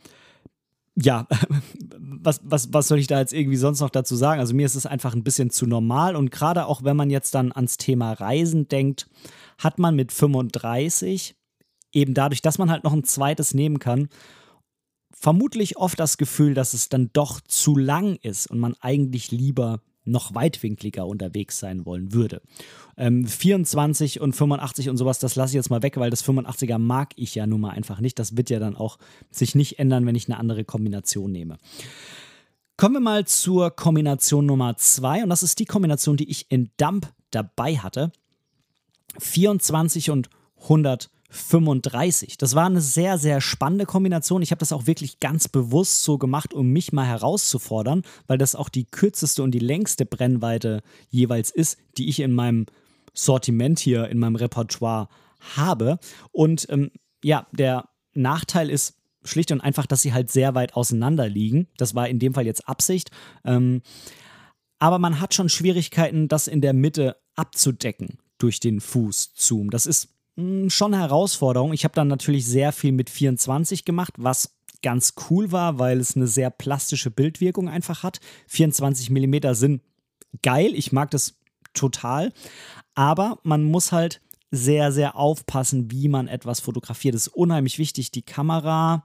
ja, 1.02 1.26
was, 1.98 2.40
was, 2.44 2.72
was 2.72 2.88
soll 2.88 2.98
ich 2.98 3.06
da 3.06 3.18
jetzt 3.18 3.32
irgendwie 3.32 3.56
sonst 3.56 3.80
noch 3.80 3.90
dazu 3.90 4.16
sagen? 4.16 4.40
Also 4.40 4.54
mir 4.54 4.66
ist 4.66 4.74
es 4.74 4.86
einfach 4.86 5.14
ein 5.14 5.24
bisschen 5.24 5.50
zu 5.50 5.66
normal 5.66 6.16
und 6.16 6.30
gerade 6.30 6.66
auch 6.66 6.84
wenn 6.84 6.96
man 6.96 7.10
jetzt 7.10 7.34
dann 7.34 7.52
ans 7.52 7.76
Thema 7.76 8.12
Reisen 8.12 8.68
denkt, 8.68 9.08
hat 9.58 9.78
man 9.78 9.96
mit 9.96 10.12
35 10.12 11.36
eben 11.92 12.14
dadurch, 12.14 12.42
dass 12.42 12.58
man 12.58 12.70
halt 12.70 12.84
noch 12.84 12.92
ein 12.92 13.04
zweites 13.04 13.54
nehmen 13.54 13.78
kann, 13.78 14.08
vermutlich 15.12 15.76
oft 15.76 15.98
das 15.98 16.18
Gefühl, 16.18 16.54
dass 16.54 16.72
es 16.72 16.88
dann 16.88 17.10
doch 17.12 17.40
zu 17.40 17.76
lang 17.76 18.16
ist 18.22 18.50
und 18.50 18.58
man 18.58 18.74
eigentlich 18.80 19.30
lieber 19.30 19.80
noch 20.04 20.34
weitwinkliger 20.34 21.06
unterwegs 21.06 21.58
sein 21.58 21.86
wollen 21.86 22.12
würde. 22.12 22.42
Ähm, 22.96 23.26
24 23.26 24.20
und 24.20 24.34
85 24.34 24.88
und 24.88 24.96
sowas, 24.96 25.18
das 25.18 25.36
lasse 25.36 25.50
ich 25.50 25.54
jetzt 25.56 25.70
mal 25.70 25.82
weg, 25.82 25.96
weil 25.96 26.10
das 26.10 26.24
85er 26.24 26.78
mag 26.78 27.12
ich 27.16 27.34
ja 27.34 27.46
nun 27.46 27.60
mal 27.60 27.70
einfach 27.70 28.00
nicht. 28.00 28.18
Das 28.18 28.36
wird 28.36 28.50
ja 28.50 28.58
dann 28.58 28.76
auch 28.76 28.98
sich 29.30 29.54
nicht 29.54 29.78
ändern, 29.78 30.06
wenn 30.06 30.14
ich 30.14 30.28
eine 30.28 30.38
andere 30.38 30.64
Kombination 30.64 31.32
nehme. 31.32 31.58
Kommen 32.76 32.94
wir 32.94 33.00
mal 33.00 33.26
zur 33.26 33.70
Kombination 33.70 34.46
Nummer 34.46 34.76
2 34.76 35.24
und 35.24 35.28
das 35.28 35.42
ist 35.42 35.58
die 35.58 35.66
Kombination, 35.66 36.16
die 36.16 36.30
ich 36.30 36.50
in 36.50 36.70
Dump 36.78 37.12
dabei 37.30 37.76
hatte. 37.76 38.10
24 39.18 40.10
und 40.10 40.30
100 40.62 41.10
35. 41.30 42.36
Das 42.36 42.54
war 42.54 42.66
eine 42.66 42.80
sehr, 42.80 43.16
sehr 43.16 43.40
spannende 43.40 43.86
Kombination. 43.86 44.42
Ich 44.42 44.50
habe 44.50 44.58
das 44.58 44.72
auch 44.72 44.86
wirklich 44.86 45.20
ganz 45.20 45.48
bewusst 45.48 46.02
so 46.02 46.18
gemacht, 46.18 46.52
um 46.52 46.68
mich 46.68 46.92
mal 46.92 47.06
herauszufordern, 47.06 48.02
weil 48.26 48.38
das 48.38 48.54
auch 48.54 48.68
die 48.68 48.84
kürzeste 48.84 49.42
und 49.42 49.52
die 49.52 49.60
längste 49.60 50.04
Brennweite 50.04 50.82
jeweils 51.08 51.50
ist, 51.50 51.78
die 51.96 52.08
ich 52.08 52.20
in 52.20 52.32
meinem 52.32 52.66
Sortiment 53.14 53.78
hier, 53.78 54.08
in 54.08 54.18
meinem 54.18 54.36
Repertoire 54.36 55.08
habe. 55.56 55.98
Und 56.32 56.66
ähm, 56.70 56.90
ja, 57.22 57.46
der 57.52 57.88
Nachteil 58.12 58.68
ist 58.68 58.96
schlicht 59.22 59.52
und 59.52 59.60
einfach, 59.60 59.86
dass 59.86 60.02
sie 60.02 60.12
halt 60.12 60.30
sehr 60.30 60.54
weit 60.54 60.74
auseinander 60.74 61.28
liegen. 61.28 61.68
Das 61.76 61.94
war 61.94 62.08
in 62.08 62.18
dem 62.18 62.34
Fall 62.34 62.46
jetzt 62.46 62.68
Absicht. 62.68 63.10
Ähm, 63.44 63.82
aber 64.78 64.98
man 64.98 65.20
hat 65.20 65.34
schon 65.34 65.48
Schwierigkeiten, 65.48 66.26
das 66.26 66.48
in 66.48 66.60
der 66.60 66.72
Mitte 66.72 67.16
abzudecken 67.36 68.18
durch 68.38 68.60
den 68.60 68.80
Fußzoom. 68.80 69.70
Das 69.70 69.86
ist 69.86 70.08
hm, 70.36 70.70
schon 70.70 70.94
Herausforderung. 70.94 71.72
Ich 71.72 71.84
habe 71.84 71.94
dann 71.94 72.08
natürlich 72.08 72.46
sehr 72.46 72.72
viel 72.72 72.92
mit 72.92 73.10
24 73.10 73.84
gemacht, 73.84 74.14
was 74.16 74.56
ganz 74.82 75.14
cool 75.28 75.52
war, 75.52 75.78
weil 75.78 76.00
es 76.00 76.16
eine 76.16 76.26
sehr 76.26 76.50
plastische 76.50 77.10
Bildwirkung 77.10 77.68
einfach 77.68 78.02
hat. 78.02 78.20
24 78.48 79.10
mm 79.10 79.52
sind 79.52 79.82
geil, 80.42 80.72
ich 80.74 80.92
mag 80.92 81.10
das 81.10 81.38
total, 81.74 82.32
aber 82.94 83.38
man 83.42 83.64
muss 83.64 83.92
halt 83.92 84.20
sehr, 84.50 84.90
sehr 84.90 85.16
aufpassen, 85.16 85.90
wie 85.90 86.08
man 86.08 86.26
etwas 86.26 86.60
fotografiert. 86.60 87.14
Das 87.14 87.28
ist 87.28 87.34
unheimlich 87.34 87.78
wichtig. 87.78 88.10
Die 88.10 88.22
Kamera, 88.22 89.04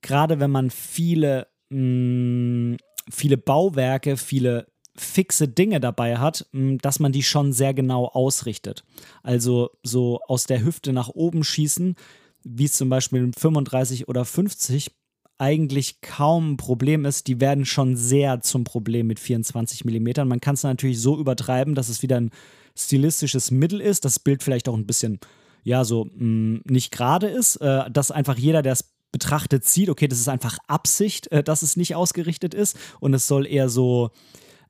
gerade 0.00 0.40
wenn 0.40 0.50
man 0.50 0.70
viele, 0.70 1.46
mh, 1.68 1.76
hm, 1.76 2.76
viele 3.08 3.36
Bauwerke, 3.36 4.16
viele 4.16 4.66
fixe 5.00 5.48
Dinge 5.48 5.80
dabei 5.80 6.18
hat, 6.18 6.46
dass 6.52 7.00
man 7.00 7.12
die 7.12 7.22
schon 7.22 7.52
sehr 7.52 7.74
genau 7.74 8.06
ausrichtet. 8.06 8.84
Also 9.22 9.70
so 9.82 10.20
aus 10.26 10.44
der 10.44 10.62
Hüfte 10.62 10.92
nach 10.92 11.08
oben 11.08 11.42
schießen, 11.42 11.96
wie 12.44 12.64
es 12.64 12.74
zum 12.74 12.88
Beispiel 12.88 13.26
mit 13.26 13.38
35 13.38 14.08
oder 14.08 14.24
50 14.24 14.92
eigentlich 15.38 16.02
kaum 16.02 16.52
ein 16.52 16.56
Problem 16.58 17.06
ist, 17.06 17.26
die 17.26 17.40
werden 17.40 17.64
schon 17.64 17.96
sehr 17.96 18.42
zum 18.42 18.64
Problem 18.64 19.06
mit 19.06 19.18
24 19.18 19.86
mm. 19.86 20.26
Man 20.26 20.40
kann 20.40 20.54
es 20.54 20.62
natürlich 20.62 21.00
so 21.00 21.18
übertreiben, 21.18 21.74
dass 21.74 21.88
es 21.88 22.02
wieder 22.02 22.20
ein 22.20 22.30
stilistisches 22.76 23.50
Mittel 23.50 23.80
ist, 23.80 24.04
das 24.04 24.18
Bild 24.18 24.42
vielleicht 24.42 24.68
auch 24.68 24.76
ein 24.76 24.86
bisschen, 24.86 25.18
ja, 25.64 25.84
so 25.84 26.08
mh, 26.14 26.60
nicht 26.64 26.90
gerade 26.90 27.28
ist, 27.28 27.56
äh, 27.56 27.90
dass 27.90 28.10
einfach 28.10 28.36
jeder, 28.36 28.60
der 28.60 28.74
es 28.74 28.84
betrachtet, 29.12 29.64
sieht, 29.64 29.88
okay, 29.88 30.08
das 30.08 30.20
ist 30.20 30.28
einfach 30.28 30.58
Absicht, 30.66 31.32
äh, 31.32 31.42
dass 31.42 31.62
es 31.62 31.76
nicht 31.76 31.94
ausgerichtet 31.94 32.52
ist 32.52 32.76
und 33.00 33.14
es 33.14 33.26
soll 33.26 33.46
eher 33.46 33.70
so, 33.70 34.10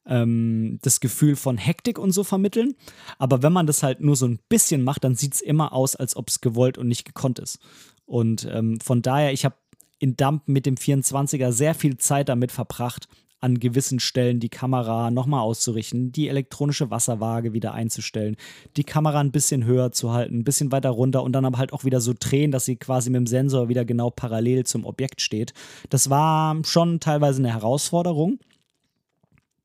ähm, 0.07 0.79
das 0.83 1.01
Gefühl 1.01 1.37
von 1.37 1.59
Hektik 1.59 1.99
und 1.99 2.13
so 2.13 2.25
vermitteln. 2.25 2.75
Aber 3.19 3.43
wenn 3.43 3.53
man 3.53 3.67
das 3.67 3.83
halt 3.83 4.01
nur 4.01 4.17
so 4.17 4.27
ein 4.27 4.39
bisschen 4.49 4.83
macht, 4.83 5.05
dann 5.05 5.15
sieht 5.15 5.35
es 5.35 5.41
immer 5.41 5.73
aus, 5.73 5.97
als 5.97 6.17
ob 6.17 6.29
es 6.29 6.41
gewollt 6.41 6.79
und 6.79 6.89
nicht 6.89 7.05
gekonnt 7.05 7.39
ist. 7.39 7.59
Und 8.07 8.49
ähm, 8.51 8.81
von 8.81 9.03
daher, 9.03 9.33
ich 9.33 9.45
habe 9.45 9.55
in 9.99 10.17
Dump 10.17 10.49
mit 10.49 10.67
dem 10.67 10.77
24er 10.77 11.53
sehr 11.53 11.75
viel 11.75 11.99
Zeit 11.99 12.29
damit 12.29 12.53
verbracht, 12.53 13.07
an 13.41 13.59
gewissen 13.59 14.01
Stellen 14.01 14.39
die 14.39 14.49
Kamera 14.49 15.11
nochmal 15.11 15.41
auszurichten, 15.41 16.13
die 16.13 16.29
elektronische 16.29 16.91
Wasserwaage 16.91 17.53
wieder 17.53 17.73
einzustellen, 17.73 18.37
die 18.77 18.85
Kamera 18.85 19.21
ein 19.21 19.33
bisschen 19.33 19.65
höher 19.65 19.93
zu 19.93 20.13
halten, 20.13 20.41
ein 20.41 20.45
bisschen 20.45 20.73
weiter 20.73 20.91
runter 20.91 21.23
und 21.23 21.33
dann 21.33 21.45
aber 21.45 21.59
halt 21.59 21.73
auch 21.73 21.85
wieder 21.85 22.01
so 22.01 22.13
drehen, 22.19 22.51
dass 22.51 22.67
sie 22.67 22.77
quasi 22.77 23.11
mit 23.11 23.19
dem 23.19 23.27
Sensor 23.27 23.69
wieder 23.69 23.85
genau 23.85 24.11
parallel 24.11 24.65
zum 24.65 24.85
Objekt 24.85 25.23
steht. 25.23 25.55
Das 25.89 26.11
war 26.11 26.57
schon 26.65 27.01
teilweise 27.01 27.39
eine 27.39 27.53
Herausforderung. 27.53 28.39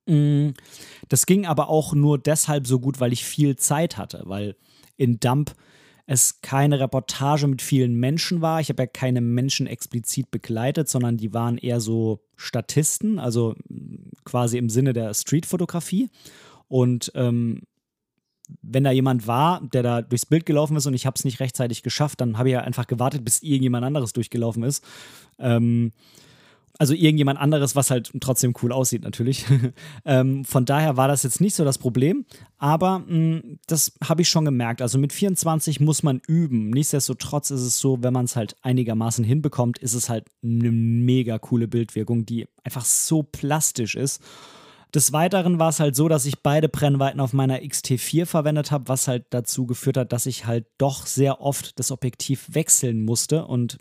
Mm, 0.06 0.50
das 1.10 1.26
ging 1.26 1.46
aber 1.46 1.70
auch 1.70 1.94
nur 1.94 2.18
deshalb 2.18 2.68
so 2.68 2.80
gut, 2.80 3.00
weil 3.00 3.14
ich 3.14 3.26
viel 3.26 3.56
Zeit 3.56 3.98
hatte, 3.98 4.24
weil 4.26 4.56
in 4.98 5.20
Dump 5.20 5.56
es 6.08 6.42
keine 6.42 6.80
Reportage 6.80 7.48
mit 7.48 7.62
vielen 7.62 7.96
Menschen 7.96 8.42
war. 8.42 8.62
Ich 8.62 8.70
habe 8.70 8.84
ja 8.84 8.88
keine 8.88 9.22
Menschen 9.22 9.66
explizit 9.66 10.30
begleitet, 10.30 10.88
sondern 10.88 11.18
die 11.18 11.34
waren 11.34 11.58
eher 11.58 11.82
so 11.82 12.22
Statisten, 12.36 13.18
also 13.18 13.56
mm, 13.68 14.12
quasi 14.24 14.58
im 14.58 14.70
Sinne 14.70 14.94
der 14.94 15.14
Streetfotografie. 15.14 16.10
Und 16.68 17.12
ähm, 17.16 17.64
wenn 18.62 18.84
da 18.84 18.92
jemand 18.92 19.26
war, 19.26 19.62
der 19.62 19.82
da 19.82 20.02
durchs 20.04 20.26
Bild 20.26 20.46
gelaufen 20.46 20.78
ist 20.78 20.86
und 20.86 20.94
ich 20.94 21.06
habe 21.06 21.16
es 21.16 21.26
nicht 21.26 21.40
rechtzeitig 21.40 21.82
geschafft, 21.82 22.22
dann 22.22 22.38
habe 22.38 22.50
ich 22.50 22.54
ja 22.54 22.62
einfach 22.62 22.86
gewartet, 22.86 23.26
bis 23.26 23.42
irgendjemand 23.42 23.86
anderes 23.86 24.14
durchgelaufen 24.14 24.64
ist. 24.64 24.84
Ähm, 25.40 25.92
also 26.78 26.94
irgendjemand 26.94 27.40
anderes, 27.40 27.76
was 27.76 27.92
halt 27.92 28.12
trotzdem 28.20 28.54
cool 28.62 28.72
aussieht 28.72 29.04
natürlich. 29.04 29.46
ähm, 30.06 30.44
von 30.46 30.66
daher 30.66 30.98
war 30.98 31.08
das 31.08 31.24
jetzt 31.24 31.42
nicht 31.42 31.56
so 31.56 31.64
das 31.64 31.78
Problem, 31.78 32.26
aber 32.58 33.00
mh, 33.00 33.08
mm, 33.08 33.60
das 33.68 33.94
habe 34.04 34.22
ich 34.22 34.30
schon 34.30 34.46
gemerkt. 34.46 34.82
Also 34.82 34.98
mit 34.98 35.14
24 35.14 35.80
muss 35.80 36.04
man 36.04 36.22
üben. 36.28 36.70
Nichtsdestotrotz 36.70 37.52
ist 37.52 37.62
es 37.62 37.80
so, 37.80 38.04
wenn 38.04 38.14
man 38.14 38.26
es 38.26 38.36
halt 38.36 38.56
einigermaßen 38.62 39.24
hinbekommt, 39.24 39.78
ist 39.80 39.94
es 39.94 40.10
halt 40.10 40.26
eine 40.44 40.72
mega 40.72 41.40
coole 41.40 41.68
Bildwirkung, 41.68 42.26
die 42.26 42.48
einfach 42.64 42.86
so 42.86 43.24
plastisch 43.24 43.96
ist. 43.96 44.22
Des 44.94 45.12
Weiteren 45.12 45.60
war 45.60 45.70
es 45.70 45.82
halt 45.82 45.96
so, 45.96 46.08
dass 46.08 46.26
ich 46.26 46.40
beide 46.42 46.70
Brennweiten 46.70 47.20
auf 47.20 47.34
meiner 47.34 47.60
XT4 47.60 48.26
verwendet 48.26 48.72
habe, 48.72 48.88
was 48.88 49.10
halt 49.10 49.26
dazu 49.32 49.66
geführt 49.66 49.98
hat, 49.98 50.14
dass 50.14 50.26
ich 50.26 50.46
halt 50.46 50.68
doch 50.78 51.06
sehr 51.06 51.42
oft 51.42 51.78
das 51.80 51.92
Objektiv 51.92 52.48
wechseln 52.54 53.04
musste 53.04 53.46
und 53.46 53.78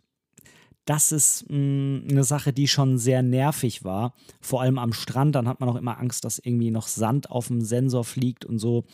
das 0.84 1.12
ist 1.12 1.48
mh, 1.48 1.56
mm, 1.56 2.06
eine 2.10 2.24
Sache, 2.24 2.52
die 2.52 2.68
schon 2.68 2.98
sehr 2.98 3.22
nervig 3.22 3.84
war. 3.84 4.14
Vor 4.40 4.62
allem 4.62 4.78
am 4.78 4.92
Strand, 4.92 5.34
dann 5.34 5.48
hat 5.48 5.60
man 5.60 5.68
auch 5.68 5.76
immer 5.76 5.98
Angst, 5.98 6.24
dass 6.24 6.38
irgendwie 6.38 6.70
noch 6.70 6.88
Sand 6.88 7.30
auf 7.30 7.48
dem 7.48 7.62
Sensor 7.62 8.04
fliegt 8.04 8.44
und 8.44 8.58
so. 8.58 8.84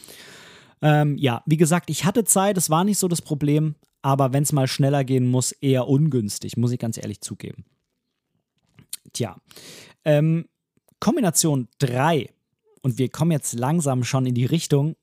Ähm, 0.83 1.16
ja, 1.18 1.42
wie 1.46 1.57
gesagt, 1.57 1.90
ich 1.90 2.05
hatte 2.05 2.24
Zeit, 2.24 2.57
es 2.57 2.70
war 2.70 2.85
nicht 2.85 2.98
so 2.98 3.09
das 3.09 3.22
Problem, 3.22 3.74
aber 4.03 4.33
wenn 4.33 4.44
es 4.44 4.53
mal 4.53 4.66
schneller 4.66 5.05
gehen 5.05 5.29
muss, 5.29 5.53
eher 5.53 5.88
ungünstig, 5.88 6.57
muss 6.57 6.72
ich 6.72 6.79
ganz 6.79 6.96
ehrlich 6.96 7.20
zugeben. 7.20 7.64
Tja, 9.12 9.37
ähm, 10.05 10.46
Kombination 11.00 11.68
3, 11.79 12.33
und 12.83 12.98
wir 12.98 13.11
kommen 13.11 13.33
jetzt 13.33 13.53
langsam 13.55 14.05
schon 14.05 14.26
in 14.26 14.35
die 14.35 14.46
Richtung, 14.46 14.96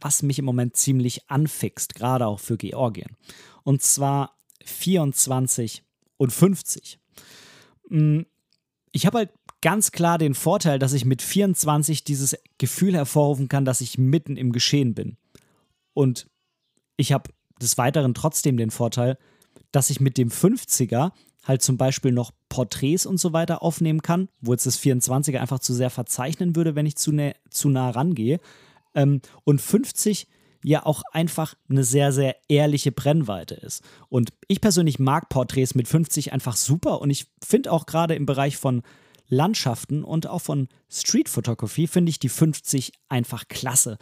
was 0.00 0.22
mich 0.22 0.38
im 0.38 0.44
Moment 0.44 0.76
ziemlich 0.76 1.28
anfixt, 1.28 1.94
gerade 1.94 2.26
auch 2.26 2.38
für 2.38 2.56
Georgien. 2.56 3.16
Und 3.64 3.82
zwar 3.82 4.36
24 4.64 5.85
und 6.16 6.32
50. 6.32 6.98
Mm, 7.88 8.20
ich 8.92 9.06
habe 9.06 9.18
halt 9.18 9.30
ganz 9.60 9.92
klar 9.92 10.18
den 10.18 10.34
Vorteil, 10.34 10.78
dass 10.78 10.92
ich 10.92 11.04
mit 11.04 11.22
24 11.22 12.04
dieses 12.04 12.36
Gefühl 12.58 12.94
hervorrufen 12.94 13.48
kann, 13.48 13.64
dass 13.64 13.80
ich 13.80 13.98
mitten 13.98 14.36
im 14.36 14.52
Geschehen 14.52 14.94
bin. 14.94 15.16
Und 15.92 16.28
ich 16.96 17.12
habe 17.12 17.30
des 17.60 17.78
Weiteren 17.78 18.14
trotzdem 18.14 18.56
den 18.56 18.70
Vorteil, 18.70 19.18
dass 19.72 19.90
ich 19.90 20.00
mit 20.00 20.18
dem 20.18 20.30
50er 20.30 21.12
halt 21.44 21.62
zum 21.62 21.76
Beispiel 21.76 22.12
noch 22.12 22.32
Porträts 22.48 23.06
und 23.06 23.18
so 23.18 23.32
weiter 23.32 23.62
aufnehmen 23.62 24.02
kann, 24.02 24.28
wo 24.40 24.52
jetzt 24.52 24.66
das 24.66 24.80
24er 24.80 25.38
einfach 25.38 25.60
zu 25.60 25.74
sehr 25.74 25.90
verzeichnen 25.90 26.56
würde, 26.56 26.74
wenn 26.74 26.86
ich 26.86 26.96
zu, 26.96 27.12
ne, 27.12 27.34
zu 27.50 27.68
nah 27.68 27.90
rangehe. 27.90 28.40
Ähm, 28.94 29.20
und 29.44 29.60
50 29.60 30.26
ja 30.66 30.84
auch 30.84 31.02
einfach 31.12 31.54
eine 31.70 31.84
sehr, 31.84 32.10
sehr 32.10 32.34
ehrliche 32.48 32.90
Brennweite 32.90 33.54
ist. 33.54 33.84
Und 34.08 34.32
ich 34.48 34.60
persönlich 34.60 34.98
mag 34.98 35.28
Porträts 35.28 35.76
mit 35.76 35.86
50 35.86 36.32
einfach 36.32 36.56
super 36.56 37.00
und 37.00 37.10
ich 37.10 37.28
finde 37.40 37.70
auch 37.70 37.86
gerade 37.86 38.16
im 38.16 38.26
Bereich 38.26 38.56
von 38.56 38.82
Landschaften 39.28 40.02
und 40.02 40.26
auch 40.26 40.40
von 40.40 40.66
Street 40.90 41.28
Photography 41.28 41.86
finde 41.86 42.10
ich 42.10 42.18
die 42.18 42.28
50 42.28 42.92
einfach 43.08 43.46
klasse. 43.46 43.96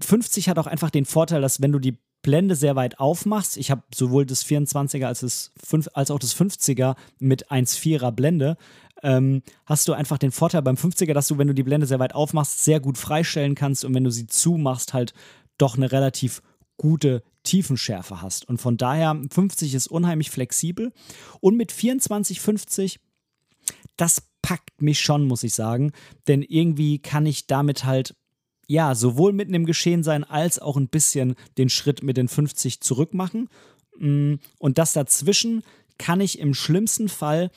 50 0.00 0.48
hat 0.48 0.60
auch 0.60 0.68
einfach 0.68 0.90
den 0.90 1.06
Vorteil, 1.06 1.40
dass 1.40 1.60
wenn 1.60 1.72
du 1.72 1.80
die 1.80 1.98
Blende 2.22 2.54
sehr 2.54 2.76
weit 2.76 3.00
aufmachst, 3.00 3.56
ich 3.56 3.72
habe 3.72 3.82
sowohl 3.92 4.26
das 4.26 4.46
24er 4.46 5.06
als, 5.06 5.20
das 5.20 5.50
5, 5.64 5.88
als 5.94 6.12
auch 6.12 6.20
das 6.20 6.36
50er 6.36 6.94
mit 7.18 7.50
1,4er 7.50 8.12
Blende, 8.12 8.56
ähm, 9.02 9.42
hast 9.66 9.88
du 9.88 9.92
einfach 9.94 10.18
den 10.18 10.30
Vorteil 10.30 10.62
beim 10.62 10.76
50er, 10.76 11.14
dass 11.14 11.26
du, 11.26 11.38
wenn 11.38 11.48
du 11.48 11.54
die 11.54 11.62
Blende 11.64 11.86
sehr 11.88 11.98
weit 11.98 12.14
aufmachst, 12.14 12.62
sehr 12.62 12.78
gut 12.78 12.96
freistellen 12.96 13.56
kannst 13.56 13.84
und 13.84 13.94
wenn 13.94 14.04
du 14.04 14.10
sie 14.10 14.26
zumachst, 14.28 14.92
halt 14.92 15.14
doch 15.60 15.76
eine 15.76 15.92
relativ 15.92 16.42
gute 16.76 17.22
Tiefenschärfe 17.42 18.22
hast. 18.22 18.48
Und 18.48 18.58
von 18.58 18.76
daher 18.76 19.20
50 19.30 19.74
ist 19.74 19.86
unheimlich 19.86 20.30
flexibel. 20.30 20.92
Und 21.40 21.56
mit 21.56 21.72
24,50, 21.72 22.96
das 23.96 24.22
packt 24.42 24.80
mich 24.80 25.00
schon, 25.00 25.26
muss 25.26 25.42
ich 25.42 25.54
sagen. 25.54 25.92
Denn 26.26 26.42
irgendwie 26.42 26.98
kann 26.98 27.26
ich 27.26 27.46
damit 27.46 27.84
halt, 27.84 28.14
ja, 28.66 28.94
sowohl 28.94 29.32
mitten 29.32 29.54
im 29.54 29.66
Geschehen 29.66 30.02
sein, 30.02 30.24
als 30.24 30.58
auch 30.58 30.76
ein 30.76 30.88
bisschen 30.88 31.34
den 31.58 31.68
Schritt 31.68 32.02
mit 32.02 32.16
den 32.16 32.28
50 32.28 32.80
zurück 32.80 33.14
machen. 33.14 33.48
Mm, 33.98 34.34
und 34.58 34.78
das 34.78 34.92
dazwischen 34.92 35.62
kann 35.98 36.20
ich 36.20 36.38
im 36.38 36.54
schlimmsten 36.54 37.08
Fall 37.08 37.50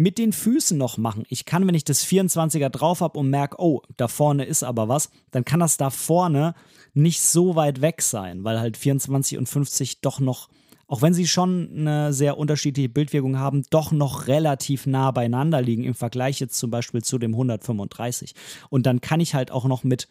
mit 0.00 0.16
den 0.16 0.32
Füßen 0.32 0.78
noch 0.78 0.96
machen. 0.96 1.24
Ich 1.28 1.44
kann, 1.44 1.66
wenn 1.66 1.74
ich 1.74 1.84
das 1.84 2.06
24er 2.06 2.70
drauf 2.70 3.02
habe 3.02 3.18
und 3.18 3.28
merke, 3.28 3.56
oh, 3.60 3.82
da 3.98 4.08
vorne 4.08 4.46
ist 4.46 4.62
aber 4.62 4.88
was, 4.88 5.10
dann 5.30 5.44
kann 5.44 5.60
das 5.60 5.76
da 5.76 5.90
vorne 5.90 6.54
nicht 6.94 7.20
so 7.20 7.54
weit 7.54 7.82
weg 7.82 8.00
sein, 8.00 8.42
weil 8.42 8.60
halt 8.60 8.78
24 8.78 9.36
und 9.36 9.46
50 9.46 10.00
doch 10.00 10.18
noch, 10.18 10.48
auch 10.86 11.02
wenn 11.02 11.12
sie 11.12 11.26
schon 11.26 11.68
eine 11.76 12.14
sehr 12.14 12.38
unterschiedliche 12.38 12.88
Bildwirkung 12.88 13.38
haben, 13.38 13.62
doch 13.68 13.92
noch 13.92 14.26
relativ 14.26 14.86
nah 14.86 15.10
beieinander 15.10 15.60
liegen 15.60 15.84
im 15.84 15.94
Vergleich 15.94 16.40
jetzt 16.40 16.56
zum 16.56 16.70
Beispiel 16.70 17.02
zu 17.02 17.18
dem 17.18 17.32
135. 17.34 18.34
Und 18.70 18.86
dann 18.86 19.02
kann 19.02 19.20
ich 19.20 19.34
halt 19.34 19.50
auch 19.50 19.66
noch 19.66 19.84
mit 19.84 20.08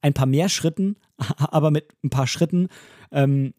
ein 0.00 0.14
paar 0.14 0.24
mehr 0.24 0.48
Schritten, 0.48 0.96
aber 1.36 1.70
mit 1.70 1.88
ein 2.02 2.08
paar 2.08 2.26
Schritten 2.26 2.68
ähm, 3.12 3.52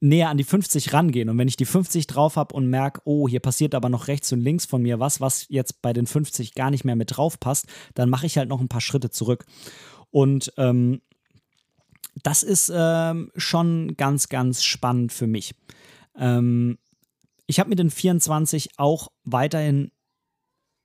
näher 0.00 0.30
an 0.30 0.38
die 0.38 0.44
50 0.44 0.92
rangehen. 0.92 1.28
Und 1.28 1.38
wenn 1.38 1.48
ich 1.48 1.56
die 1.56 1.66
50 1.66 2.06
drauf 2.06 2.36
habe 2.36 2.54
und 2.54 2.68
merke, 2.68 3.02
oh, 3.04 3.28
hier 3.28 3.40
passiert 3.40 3.74
aber 3.74 3.88
noch 3.88 4.08
rechts 4.08 4.32
und 4.32 4.40
links 4.40 4.64
von 4.64 4.82
mir 4.82 4.98
was, 4.98 5.20
was 5.20 5.46
jetzt 5.48 5.82
bei 5.82 5.92
den 5.92 6.06
50 6.06 6.54
gar 6.54 6.70
nicht 6.70 6.84
mehr 6.84 6.96
mit 6.96 7.16
drauf 7.16 7.38
passt, 7.38 7.66
dann 7.94 8.08
mache 8.08 8.26
ich 8.26 8.38
halt 8.38 8.48
noch 8.48 8.60
ein 8.60 8.68
paar 8.68 8.80
Schritte 8.80 9.10
zurück. 9.10 9.44
Und 10.10 10.52
ähm, 10.56 11.02
das 12.22 12.42
ist 12.42 12.72
ähm, 12.74 13.30
schon 13.36 13.94
ganz, 13.96 14.28
ganz 14.28 14.62
spannend 14.62 15.12
für 15.12 15.26
mich. 15.26 15.54
Ähm, 16.16 16.78
ich 17.46 17.60
habe 17.60 17.70
mit 17.70 17.78
den 17.78 17.90
24 17.90 18.78
auch 18.78 19.08
weiterhin 19.24 19.90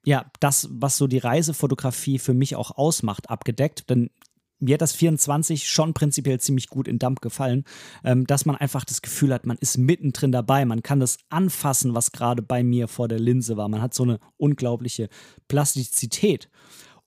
ja, 0.06 0.25
das, 0.39 0.67
was 0.71 0.97
so 0.97 1.08
die 1.08 1.17
Reisefotografie 1.17 2.19
für 2.19 2.34
mich 2.34 2.56
auch 2.56 2.78
ausmacht, 2.78 3.30
abgedeckt. 3.30 3.89
Denn 3.89 4.12
mir 4.60 4.76
hat 4.76 4.82
das 4.82 4.94
24 4.94 5.70
schon 5.70 5.94
prinzipiell 5.94 6.39
ziemlich 6.39 6.68
gut 6.70 6.88
in 6.88 7.00
Dump 7.00 7.22
gefallen, 7.22 7.65
ähm, 8.04 8.26
dass 8.26 8.46
man 8.46 8.56
einfach 8.56 8.86
das 8.86 9.02
Gefühl 9.02 9.34
hat, 9.34 9.46
man 9.46 9.58
ist 9.58 9.78
mittendrin 9.78 10.32
dabei, 10.32 10.65
man 10.65 10.84
kann 10.84 11.00
das 11.00 11.18
anfassen, 11.30 11.94
was 11.94 12.12
gerade 12.12 12.41
bei 12.41 12.63
mir 12.63 12.88
vor 12.88 13.08
der 13.08 13.20
Linse 13.20 13.58
war. 13.58 13.68
Man 13.68 13.82
hat 13.82 13.94
so 13.94 14.04
eine 14.04 14.20
unglaubliche 14.38 15.10
Plastizität. 15.48 16.50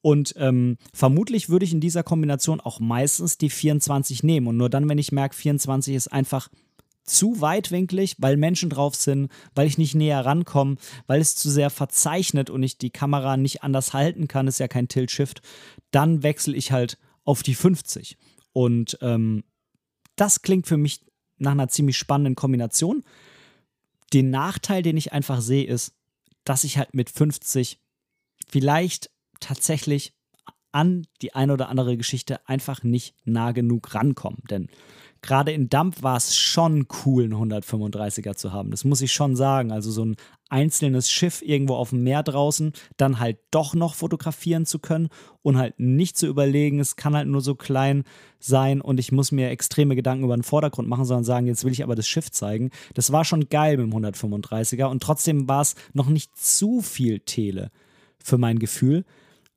Und 0.00 0.34
ähm, 0.36 0.76
vermutlich 0.94 1.48
würde 1.48 1.64
ich 1.64 1.72
in 1.72 1.80
dieser 1.80 2.04
Kombination 2.04 2.60
auch 2.60 2.78
meistens 2.78 3.36
die 3.36 3.50
24 3.50 4.22
nehmen. 4.22 4.46
Und 4.46 4.56
nur 4.56 4.70
dann, 4.70 4.88
wenn 4.88 4.98
ich 4.98 5.10
merke, 5.10 5.34
24 5.34 5.94
ist 5.94 6.08
einfach 6.08 6.48
zu 7.08 7.40
weitwinklig, 7.40 8.16
weil 8.18 8.36
Menschen 8.36 8.70
drauf 8.70 8.94
sind, 8.94 9.30
weil 9.54 9.66
ich 9.66 9.78
nicht 9.78 9.94
näher 9.94 10.24
rankomme, 10.24 10.76
weil 11.06 11.20
es 11.20 11.34
zu 11.34 11.50
sehr 11.50 11.70
verzeichnet 11.70 12.50
und 12.50 12.62
ich 12.62 12.78
die 12.78 12.90
Kamera 12.90 13.36
nicht 13.36 13.62
anders 13.62 13.92
halten 13.92 14.28
kann, 14.28 14.46
ist 14.46 14.60
ja 14.60 14.68
kein 14.68 14.88
Tilt-Shift, 14.88 15.40
dann 15.90 16.22
wechsle 16.22 16.54
ich 16.54 16.70
halt 16.70 16.98
auf 17.28 17.42
die 17.42 17.54
50. 17.54 18.16
Und 18.54 18.96
ähm, 19.02 19.44
das 20.16 20.40
klingt 20.40 20.66
für 20.66 20.78
mich 20.78 21.04
nach 21.36 21.52
einer 21.52 21.68
ziemlich 21.68 21.98
spannenden 21.98 22.36
Kombination. 22.36 23.04
Den 24.14 24.30
Nachteil, 24.30 24.82
den 24.82 24.96
ich 24.96 25.12
einfach 25.12 25.42
sehe, 25.42 25.66
ist, 25.66 25.92
dass 26.44 26.64
ich 26.64 26.78
halt 26.78 26.94
mit 26.94 27.10
50 27.10 27.78
vielleicht 28.48 29.10
tatsächlich 29.40 30.14
an 30.72 31.06
die 31.22 31.34
eine 31.34 31.52
oder 31.52 31.68
andere 31.68 31.96
Geschichte 31.96 32.46
einfach 32.48 32.82
nicht 32.82 33.14
nah 33.24 33.52
genug 33.52 33.94
rankomme. 33.94 34.38
Denn 34.50 34.68
gerade 35.22 35.52
in 35.52 35.68
Dump 35.68 36.02
war 36.02 36.16
es 36.16 36.36
schon 36.36 36.86
cool, 37.04 37.24
einen 37.24 37.34
135er 37.34 38.36
zu 38.36 38.52
haben. 38.52 38.70
Das 38.70 38.84
muss 38.84 39.00
ich 39.00 39.12
schon 39.12 39.36
sagen. 39.36 39.72
Also 39.72 39.90
so 39.90 40.04
ein 40.04 40.16
einzelnes 40.48 41.10
Schiff 41.10 41.42
irgendwo 41.42 41.74
auf 41.74 41.90
dem 41.90 42.02
Meer 42.02 42.22
draußen, 42.22 42.72
dann 42.96 43.20
halt 43.20 43.38
doch 43.50 43.74
noch 43.74 43.94
fotografieren 43.94 44.64
zu 44.64 44.78
können 44.78 45.08
und 45.42 45.58
halt 45.58 45.78
nicht 45.78 46.16
zu 46.16 46.26
überlegen, 46.26 46.80
es 46.80 46.96
kann 46.96 47.14
halt 47.14 47.28
nur 47.28 47.42
so 47.42 47.54
klein 47.54 48.04
sein 48.38 48.80
und 48.80 48.98
ich 48.98 49.12
muss 49.12 49.30
mir 49.30 49.50
extreme 49.50 49.94
Gedanken 49.94 50.24
über 50.24 50.36
den 50.36 50.42
Vordergrund 50.42 50.88
machen, 50.88 51.04
sondern 51.04 51.24
sagen, 51.24 51.46
jetzt 51.46 51.64
will 51.64 51.72
ich 51.72 51.82
aber 51.82 51.96
das 51.96 52.08
Schiff 52.08 52.30
zeigen. 52.30 52.70
Das 52.94 53.12
war 53.12 53.24
schon 53.24 53.48
geil 53.48 53.76
mit 53.76 53.92
dem 53.92 53.94
135er 53.94 54.86
und 54.86 55.02
trotzdem 55.02 55.48
war 55.48 55.60
es 55.60 55.74
noch 55.92 56.08
nicht 56.08 56.36
zu 56.36 56.80
viel 56.80 57.20
Tele 57.20 57.70
für 58.18 58.38
mein 58.38 58.58
Gefühl, 58.58 59.04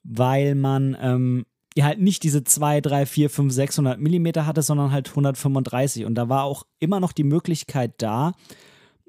weil 0.04 0.56
man 0.56 0.98
ähm, 1.00 1.46
ja 1.76 1.86
halt 1.86 2.00
nicht 2.00 2.24
diese 2.24 2.44
2, 2.44 2.82
3, 2.82 3.06
4, 3.06 3.30
5, 3.30 3.54
600 3.54 4.00
Millimeter 4.00 4.46
hatte, 4.46 4.62
sondern 4.62 4.92
halt 4.92 5.10
135. 5.10 6.06
Und 6.06 6.16
da 6.16 6.30
war 6.30 6.44
auch 6.44 6.64
immer 6.80 7.00
noch 7.00 7.12
die 7.12 7.24
Möglichkeit 7.24 7.94
da, 7.98 8.34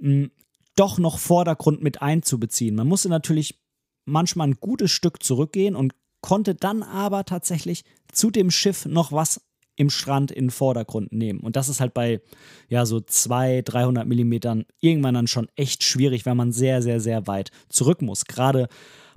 mh, 0.00 0.28
doch 0.76 0.98
noch 0.98 1.18
Vordergrund 1.18 1.82
mit 1.82 2.00
einzubeziehen. 2.00 2.74
Man 2.74 2.88
musste 2.88 3.08
natürlich 3.08 3.60
manchmal 4.04 4.48
ein 4.48 4.56
gutes 4.58 4.90
Stück 4.90 5.22
zurückgehen 5.22 5.76
und 5.76 5.94
konnte 6.22 6.54
dann 6.54 6.82
aber 6.82 7.24
tatsächlich 7.24 7.84
zu 8.10 8.30
dem 8.30 8.50
Schiff 8.50 8.86
noch 8.86 9.12
was 9.12 9.42
im 9.76 9.90
Strand 9.90 10.30
in 10.30 10.46
den 10.46 10.50
Vordergrund 10.50 11.12
nehmen. 11.12 11.40
Und 11.40 11.56
das 11.56 11.68
ist 11.68 11.80
halt 11.80 11.94
bei 11.94 12.20
ja 12.68 12.86
so 12.86 13.00
200, 13.00 13.72
300 13.72 14.06
Millimetern 14.06 14.64
irgendwann 14.80 15.14
dann 15.14 15.26
schon 15.26 15.48
echt 15.56 15.82
schwierig, 15.82 16.26
weil 16.26 16.34
man 16.34 16.52
sehr, 16.52 16.82
sehr, 16.82 17.00
sehr 17.00 17.26
weit 17.26 17.50
zurück 17.68 18.02
muss. 18.02 18.26
Gerade 18.26 18.68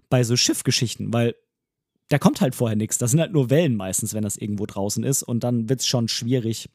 bei 0.09 0.23
so 0.23 0.35
Schiffgeschichten, 0.35 1.13
weil 1.13 1.35
da 2.09 2.19
kommt 2.19 2.41
halt 2.41 2.55
vorher 2.55 2.75
nichts. 2.75 2.97
Das 2.97 3.11
sind 3.11 3.19
halt 3.19 3.33
nur 3.33 3.49
Wellen 3.49 3.75
meistens, 3.75 4.13
wenn 4.13 4.23
das 4.23 4.37
irgendwo 4.37 4.65
draußen 4.65 5.03
ist. 5.03 5.23
Und 5.23 5.43
dann 5.43 5.69
wird 5.69 5.81
es 5.81 5.87
schon 5.87 6.07
schwierig, 6.07 6.69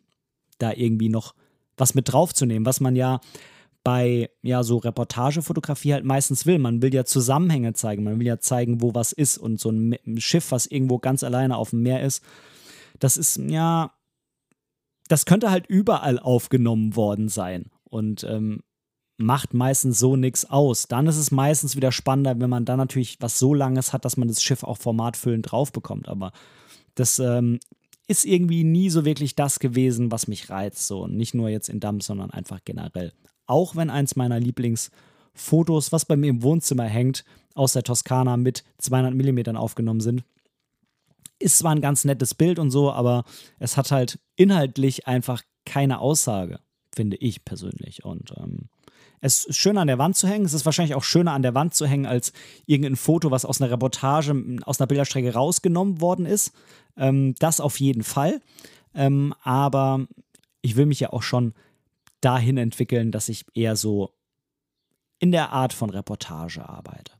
da 0.58 0.72
irgendwie 0.72 1.08
noch 1.08 1.34
was 1.76 1.94
mit 1.94 2.12
draufzunehmen, 2.12 2.66
was 2.66 2.80
man 2.80 2.96
ja 2.96 3.20
bei 3.82 4.28
ja 4.42 4.62
so 4.62 4.76
Reportagefotografie 4.78 5.94
halt 5.94 6.04
meistens 6.04 6.46
will. 6.46 6.58
Man 6.58 6.82
will 6.82 6.92
ja 6.92 7.04
Zusammenhänge 7.04 7.72
zeigen, 7.72 8.04
man 8.04 8.18
will 8.18 8.26
ja 8.26 8.38
zeigen, 8.38 8.82
wo 8.82 8.94
was 8.94 9.12
ist 9.12 9.38
und 9.38 9.58
so 9.58 9.70
ein 9.70 9.96
Schiff, 10.18 10.50
was 10.50 10.66
irgendwo 10.66 10.98
ganz 10.98 11.22
alleine 11.22 11.56
auf 11.56 11.70
dem 11.70 11.82
Meer 11.82 12.02
ist, 12.02 12.22
das 12.98 13.16
ist 13.16 13.38
ja, 13.38 13.94
das 15.08 15.24
könnte 15.24 15.50
halt 15.50 15.66
überall 15.66 16.18
aufgenommen 16.18 16.94
worden 16.94 17.28
sein 17.28 17.70
und 17.84 18.24
ähm, 18.24 18.62
macht 19.20 19.54
meistens 19.54 19.98
so 19.98 20.16
nichts 20.16 20.48
aus. 20.48 20.88
Dann 20.88 21.06
ist 21.06 21.16
es 21.16 21.30
meistens 21.30 21.76
wieder 21.76 21.92
spannender, 21.92 22.40
wenn 22.40 22.50
man 22.50 22.64
dann 22.64 22.78
natürlich 22.78 23.18
was 23.20 23.38
so 23.38 23.54
langes 23.54 23.92
hat, 23.92 24.04
dass 24.04 24.16
man 24.16 24.28
das 24.28 24.42
Schiff 24.42 24.64
auch 24.64 24.78
formatfüllend 24.78 25.50
drauf 25.50 25.72
bekommt. 25.72 26.08
Aber 26.08 26.32
das 26.94 27.18
ähm, 27.18 27.60
ist 28.06 28.24
irgendwie 28.24 28.64
nie 28.64 28.90
so 28.90 29.04
wirklich 29.04 29.36
das 29.36 29.58
gewesen, 29.58 30.10
was 30.10 30.26
mich 30.26 30.50
reizt. 30.50 30.86
So 30.86 31.06
nicht 31.06 31.34
nur 31.34 31.48
jetzt 31.48 31.68
in 31.68 31.80
Damm, 31.80 32.00
sondern 32.00 32.30
einfach 32.30 32.60
generell. 32.64 33.12
Auch 33.46 33.76
wenn 33.76 33.90
eins 33.90 34.16
meiner 34.16 34.40
Lieblingsfotos, 34.40 35.92
was 35.92 36.04
bei 36.06 36.16
mir 36.16 36.30
im 36.30 36.42
Wohnzimmer 36.42 36.84
hängt, 36.84 37.24
aus 37.54 37.72
der 37.72 37.82
Toskana 37.82 38.36
mit 38.36 38.64
200 38.78 39.14
Millimetern 39.14 39.56
aufgenommen 39.56 40.00
sind. 40.00 40.24
Ist 41.38 41.58
zwar 41.58 41.72
ein 41.72 41.80
ganz 41.80 42.04
nettes 42.04 42.34
Bild 42.34 42.58
und 42.58 42.70
so, 42.70 42.92
aber 42.92 43.24
es 43.58 43.76
hat 43.76 43.90
halt 43.90 44.18
inhaltlich 44.36 45.06
einfach 45.06 45.42
keine 45.64 46.00
Aussage, 46.00 46.60
finde 46.94 47.16
ich 47.16 47.44
persönlich. 47.44 48.04
Und 48.04 48.32
ähm, 48.36 48.68
es 49.20 49.44
ist 49.44 49.58
schön 49.58 49.76
an 49.78 49.86
der 49.86 49.98
Wand 49.98 50.16
zu 50.16 50.26
hängen. 50.26 50.46
Es 50.46 50.54
ist 50.54 50.64
wahrscheinlich 50.64 50.94
auch 50.94 51.04
schöner 51.04 51.32
an 51.32 51.42
der 51.42 51.54
Wand 51.54 51.74
zu 51.74 51.86
hängen 51.86 52.06
als 52.06 52.32
irgendein 52.66 52.96
Foto, 52.96 53.30
was 53.30 53.44
aus 53.44 53.60
einer 53.60 53.70
Reportage, 53.70 54.34
aus 54.64 54.80
einer 54.80 54.86
Bilderstrecke 54.86 55.34
rausgenommen 55.34 56.00
worden 56.00 56.26
ist. 56.26 56.52
Ähm, 56.96 57.34
das 57.38 57.60
auf 57.60 57.78
jeden 57.80 58.02
Fall. 58.02 58.40
Ähm, 58.94 59.34
aber 59.42 60.06
ich 60.62 60.76
will 60.76 60.86
mich 60.86 61.00
ja 61.00 61.12
auch 61.12 61.22
schon 61.22 61.54
dahin 62.20 62.56
entwickeln, 62.56 63.12
dass 63.12 63.28
ich 63.28 63.44
eher 63.54 63.76
so 63.76 64.14
in 65.18 65.32
der 65.32 65.50
Art 65.52 65.72
von 65.72 65.90
Reportage 65.90 66.66
arbeite. 66.66 67.12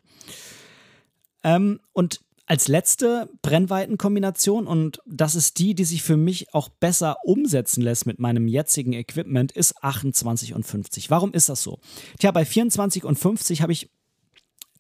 Ähm, 1.42 1.80
und 1.92 2.20
als 2.51 2.66
letzte 2.66 3.30
Brennweitenkombination, 3.42 4.66
und 4.66 5.01
das 5.07 5.36
ist 5.36 5.61
die, 5.61 5.76
die 5.76 5.84
sich 5.84 6.03
für 6.03 6.16
mich 6.16 6.53
auch 6.53 6.68
besser 6.68 7.18
umsetzen 7.22 7.80
lässt 7.80 8.07
mit 8.07 8.18
meinem 8.18 8.48
jetzigen 8.48 8.92
Equipment, 8.92 9.53
ist 9.53 9.84
28 9.84 10.55
und 10.55 10.66
50. 10.66 11.11
Warum 11.11 11.32
ist 11.32 11.48
das 11.48 11.62
so? 11.62 11.78
Tja, 12.18 12.32
bei 12.32 12.44
24 12.44 13.05
und 13.05 13.16
50 13.16 13.62
habe 13.62 13.70
ich 13.70 13.88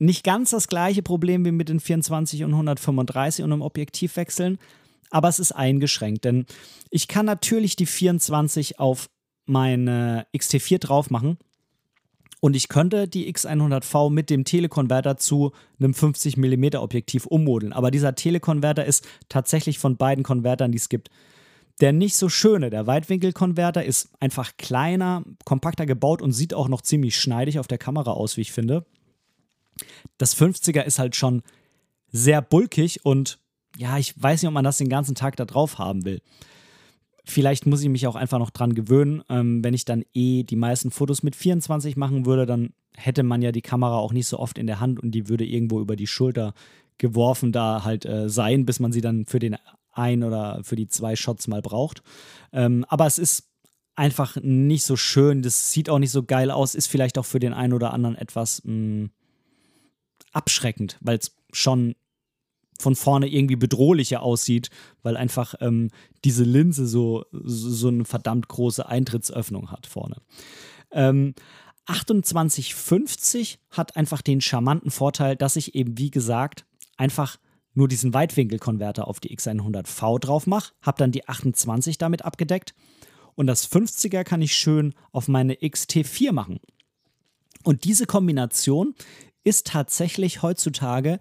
nicht 0.00 0.24
ganz 0.24 0.50
das 0.50 0.66
gleiche 0.66 1.04
Problem 1.04 1.44
wie 1.44 1.52
mit 1.52 1.68
den 1.68 1.78
24 1.78 2.42
und 2.42 2.50
135 2.50 3.44
und 3.44 3.52
einem 3.52 3.62
Objektivwechseln, 3.62 4.58
aber 5.10 5.28
es 5.28 5.38
ist 5.38 5.52
eingeschränkt, 5.52 6.24
denn 6.24 6.46
ich 6.90 7.06
kann 7.06 7.24
natürlich 7.24 7.76
die 7.76 7.86
24 7.86 8.80
auf 8.80 9.08
meine 9.46 10.26
XT4 10.34 10.80
drauf 10.80 11.10
machen 11.10 11.38
und 12.40 12.56
ich 12.56 12.68
könnte 12.68 13.06
die 13.06 13.32
X100V 13.32 14.10
mit 14.10 14.30
dem 14.30 14.44
Telekonverter 14.44 15.18
zu 15.18 15.52
einem 15.78 15.94
50 15.94 16.38
mm 16.38 16.76
Objektiv 16.76 17.26
ummodeln. 17.26 17.72
Aber 17.72 17.90
dieser 17.90 18.14
Telekonverter 18.14 18.84
ist 18.84 19.06
tatsächlich 19.28 19.78
von 19.78 19.96
beiden 19.96 20.24
Konvertern, 20.24 20.72
die 20.72 20.78
es 20.78 20.88
gibt, 20.88 21.10
der 21.80 21.92
nicht 21.92 22.16
so 22.16 22.28
schöne. 22.28 22.70
Der 22.70 22.86
Weitwinkelkonverter 22.86 23.84
ist 23.84 24.10
einfach 24.20 24.56
kleiner, 24.56 25.22
kompakter 25.44 25.86
gebaut 25.86 26.22
und 26.22 26.32
sieht 26.32 26.54
auch 26.54 26.68
noch 26.68 26.80
ziemlich 26.80 27.16
schneidig 27.16 27.58
auf 27.58 27.66
der 27.66 27.78
Kamera 27.78 28.12
aus, 28.12 28.36
wie 28.36 28.42
ich 28.42 28.52
finde. 28.52 28.86
Das 30.18 30.36
50er 30.36 30.82
ist 30.82 30.98
halt 30.98 31.16
schon 31.16 31.42
sehr 32.10 32.42
bulkig 32.42 33.04
und 33.04 33.38
ja, 33.76 33.98
ich 33.98 34.20
weiß 34.20 34.42
nicht, 34.42 34.48
ob 34.48 34.54
man 34.54 34.64
das 34.64 34.78
den 34.78 34.88
ganzen 34.88 35.14
Tag 35.14 35.36
da 35.36 35.44
drauf 35.44 35.78
haben 35.78 36.04
will. 36.04 36.20
Vielleicht 37.30 37.66
muss 37.66 37.82
ich 37.82 37.88
mich 37.88 38.06
auch 38.06 38.16
einfach 38.16 38.38
noch 38.38 38.50
dran 38.50 38.74
gewöhnen. 38.74 39.22
Ähm, 39.28 39.62
wenn 39.62 39.72
ich 39.72 39.84
dann 39.84 40.04
eh 40.12 40.42
die 40.42 40.56
meisten 40.56 40.90
Fotos 40.90 41.22
mit 41.22 41.36
24 41.36 41.96
machen 41.96 42.26
würde, 42.26 42.44
dann 42.44 42.72
hätte 42.96 43.22
man 43.22 43.40
ja 43.40 43.52
die 43.52 43.62
Kamera 43.62 43.98
auch 43.98 44.12
nicht 44.12 44.26
so 44.26 44.38
oft 44.38 44.58
in 44.58 44.66
der 44.66 44.80
Hand 44.80 45.00
und 45.00 45.12
die 45.12 45.28
würde 45.28 45.44
irgendwo 45.44 45.80
über 45.80 45.94
die 45.94 46.08
Schulter 46.08 46.54
geworfen 46.98 47.52
da 47.52 47.84
halt 47.84 48.04
äh, 48.04 48.28
sein, 48.28 48.66
bis 48.66 48.80
man 48.80 48.92
sie 48.92 49.00
dann 49.00 49.26
für 49.26 49.38
den 49.38 49.56
ein 49.92 50.24
oder 50.24 50.60
für 50.64 50.76
die 50.76 50.88
zwei 50.88 51.14
Shots 51.16 51.46
mal 51.46 51.62
braucht. 51.62 52.02
Ähm, 52.52 52.84
aber 52.88 53.06
es 53.06 53.18
ist 53.18 53.48
einfach 53.94 54.36
nicht 54.42 54.84
so 54.84 54.96
schön, 54.96 55.42
das 55.42 55.72
sieht 55.72 55.88
auch 55.88 55.98
nicht 55.98 56.10
so 56.10 56.24
geil 56.24 56.50
aus, 56.50 56.74
ist 56.74 56.88
vielleicht 56.88 57.16
auch 57.16 57.24
für 57.26 57.38
den 57.38 57.52
einen 57.52 57.72
oder 57.72 57.92
anderen 57.92 58.16
etwas 58.16 58.62
mh, 58.64 58.72
mm, 58.72 59.10
abschreckend, 60.32 60.98
weil 61.00 61.18
es 61.18 61.36
schon 61.52 61.94
von 62.80 62.96
vorne 62.96 63.28
irgendwie 63.28 63.56
bedrohlicher 63.56 64.22
aussieht, 64.22 64.70
weil 65.02 65.16
einfach 65.16 65.54
ähm, 65.60 65.90
diese 66.24 66.44
Linse 66.44 66.86
so, 66.86 67.24
so 67.30 67.88
eine 67.88 68.04
verdammt 68.04 68.48
große 68.48 68.88
Eintrittsöffnung 68.88 69.70
hat 69.70 69.86
vorne. 69.86 70.16
Ähm, 70.90 71.34
2850 71.86 73.58
hat 73.70 73.96
einfach 73.96 74.22
den 74.22 74.40
charmanten 74.40 74.90
Vorteil, 74.90 75.36
dass 75.36 75.56
ich 75.56 75.74
eben, 75.74 75.98
wie 75.98 76.10
gesagt, 76.10 76.64
einfach 76.96 77.38
nur 77.74 77.88
diesen 77.88 78.14
Weitwinkelkonverter 78.14 79.06
auf 79.06 79.20
die 79.20 79.36
X100V 79.36 80.18
drauf 80.18 80.46
mache, 80.46 80.72
habe 80.82 80.98
dann 80.98 81.12
die 81.12 81.28
28 81.28 81.98
damit 81.98 82.24
abgedeckt 82.24 82.74
und 83.34 83.46
das 83.46 83.70
50er 83.70 84.24
kann 84.24 84.42
ich 84.42 84.54
schön 84.54 84.94
auf 85.12 85.28
meine 85.28 85.54
XT4 85.54 86.32
machen. 86.32 86.60
Und 87.62 87.84
diese 87.84 88.06
Kombination 88.06 88.94
ist 89.44 89.66
tatsächlich 89.66 90.42
heutzutage 90.42 91.18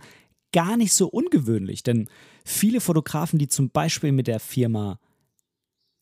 gar 0.51 0.77
nicht 0.77 0.93
so 0.93 1.07
ungewöhnlich, 1.07 1.83
denn 1.83 2.07
viele 2.43 2.81
Fotografen, 2.81 3.39
die 3.39 3.47
zum 3.47 3.69
Beispiel 3.69 4.11
mit 4.11 4.27
der 4.27 4.39
Firma 4.39 4.99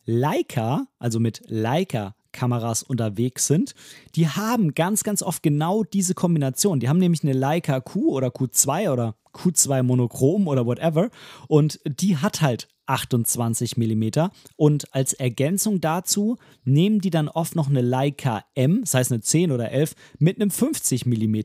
Leica, 0.06 0.88
also 1.00 1.20
mit 1.20 1.41
Leica 1.48 2.16
Kameras 2.32 2.84
unterwegs 2.84 3.48
sind, 3.48 3.74
die 4.16 4.28
haben 4.28 4.74
ganz, 4.76 5.04
ganz 5.04 5.24
oft 5.24 5.41
genau 5.43 5.84
diese 5.84 6.14
Kombination. 6.14 6.80
Die 6.80 6.88
haben 6.88 7.00
nämlich 7.00 7.24
eine 7.24 7.34
Leica 7.34 7.80
Q 7.82 8.14
oder 8.14 8.28
Q2 8.28 8.91
oder 8.91 9.16
Q2 9.34 9.84
Monochrom 9.84 10.48
oder 10.48 10.66
whatever 10.66 11.10
und 11.48 11.80
die 11.86 12.18
hat 12.18 12.41
halt 12.41 12.70
28 12.86 13.76
mm 13.76 14.30
und 14.56 14.93
als 14.93 15.14
Ergänzung 15.14 15.82
dazu 15.82 16.38
nehmen 16.64 17.02
die 17.02 17.10
dann 17.10 17.28
oft 17.28 17.56
noch 17.56 17.70
eine 17.70 17.82
Leica 17.82 18.45
M, 18.56 18.82
das 18.82 18.93
heißt 18.93 19.12
eine 19.12 19.22
10 19.22 19.52
oder 19.52 19.72
11 19.72 19.93
mit 20.20 20.39
einem 20.39 20.52
50 20.52 21.06
mm 21.06 21.36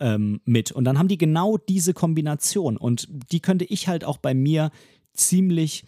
ähm, 0.00 0.40
mit. 0.44 0.72
Und 0.72 0.84
dann 0.84 0.98
haben 0.98 1.08
die 1.08 1.18
genau 1.18 1.56
diese 1.56 1.94
Kombination. 1.94 2.76
Und 2.76 3.08
die 3.30 3.40
könnte 3.40 3.64
ich 3.64 3.88
halt 3.88 4.04
auch 4.04 4.18
bei 4.18 4.34
mir 4.34 4.70
ziemlich 5.12 5.84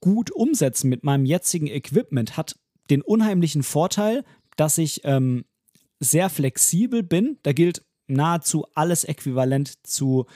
gut 0.00 0.30
umsetzen 0.30 0.88
mit 0.88 1.04
meinem 1.04 1.24
jetzigen 1.24 1.66
Equipment. 1.66 2.36
Hat 2.36 2.56
den 2.90 3.02
unheimlichen 3.02 3.62
Vorteil, 3.62 4.24
dass 4.56 4.78
ich 4.78 5.02
ähm, 5.04 5.44
sehr 6.00 6.30
flexibel 6.30 7.02
bin. 7.02 7.38
Da 7.42 7.52
gilt 7.52 7.82
nahezu 8.06 8.66
alles 8.74 9.04
äquivalent 9.04 9.86
zu 9.86 10.26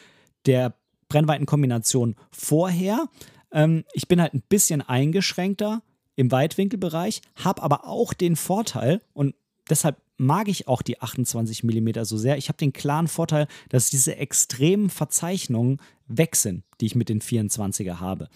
der 0.46 0.74
Brennweitenkombination 1.08 2.16
vorher. 2.30 3.08
Ähm, 3.52 3.84
ich 3.92 4.08
bin 4.08 4.20
halt 4.20 4.34
ein 4.34 4.42
bisschen 4.48 4.82
eingeschränkter 4.82 5.82
im 6.16 6.30
Weitwinkelbereich, 6.30 7.22
habe 7.36 7.62
aber 7.62 7.86
auch 7.86 8.12
den 8.12 8.36
Vorteil, 8.36 9.00
und 9.14 9.34
deshalb 9.68 9.96
mag 10.16 10.48
ich 10.48 10.68
auch 10.68 10.82
die 10.82 11.00
28 11.00 11.64
mm 11.64 12.02
so 12.02 12.16
sehr. 12.16 12.36
Ich 12.38 12.48
habe 12.48 12.56
den 12.56 12.72
klaren 12.72 13.08
Vorteil, 13.08 13.48
dass 13.68 13.90
diese 13.90 14.16
extremen 14.16 14.90
Verzeichnungen 14.90 15.80
weg 16.06 16.36
sind, 16.36 16.64
die 16.80 16.86
ich 16.86 16.94
mit 16.94 17.08
den 17.08 17.20
24er 17.20 18.00
habe. 18.00 18.28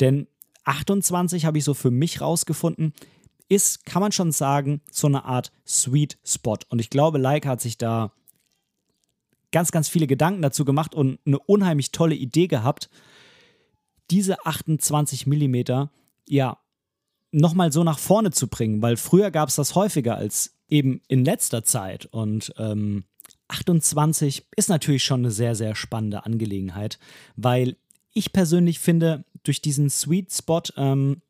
Denn 0.00 0.26
28 0.64 1.44
habe 1.44 1.58
ich 1.58 1.64
so 1.64 1.74
für 1.74 1.90
mich 1.90 2.20
rausgefunden, 2.20 2.92
ist, 3.48 3.84
kann 3.84 4.02
man 4.02 4.12
schon 4.12 4.32
sagen, 4.32 4.80
so 4.90 5.06
eine 5.06 5.24
Art 5.24 5.52
Sweet 5.66 6.18
Spot. 6.24 6.58
Und 6.68 6.78
ich 6.78 6.90
glaube, 6.90 7.18
Leica 7.18 7.50
hat 7.50 7.60
sich 7.60 7.78
da 7.78 8.12
ganz, 9.50 9.72
ganz 9.72 9.88
viele 9.88 10.06
Gedanken 10.06 10.42
dazu 10.42 10.64
gemacht 10.64 10.94
und 10.94 11.18
eine 11.26 11.38
unheimlich 11.38 11.90
tolle 11.90 12.14
Idee 12.14 12.46
gehabt, 12.46 12.88
diese 14.10 14.44
28 14.46 15.26
mm 15.26 15.86
ja 16.28 16.58
nochmal 17.32 17.72
so 17.72 17.84
nach 17.84 17.98
vorne 17.98 18.30
zu 18.30 18.48
bringen, 18.48 18.82
weil 18.82 18.96
früher 18.96 19.30
gab 19.30 19.48
es 19.48 19.56
das 19.56 19.74
häufiger 19.74 20.16
als 20.16 20.59
eben 20.70 21.00
in 21.08 21.24
letzter 21.24 21.64
Zeit. 21.64 22.06
Und 22.06 22.52
ähm, 22.58 23.04
28 23.48 24.46
ist 24.56 24.68
natürlich 24.68 25.04
schon 25.04 25.20
eine 25.20 25.30
sehr, 25.30 25.54
sehr 25.54 25.74
spannende 25.74 26.24
Angelegenheit, 26.24 26.98
weil 27.36 27.76
ich 28.12 28.32
persönlich 28.32 28.78
finde, 28.78 29.24
durch 29.42 29.60
diesen 29.62 29.90
Sweet 29.90 30.32
Spot, 30.32 30.62
ähm, 30.76 31.22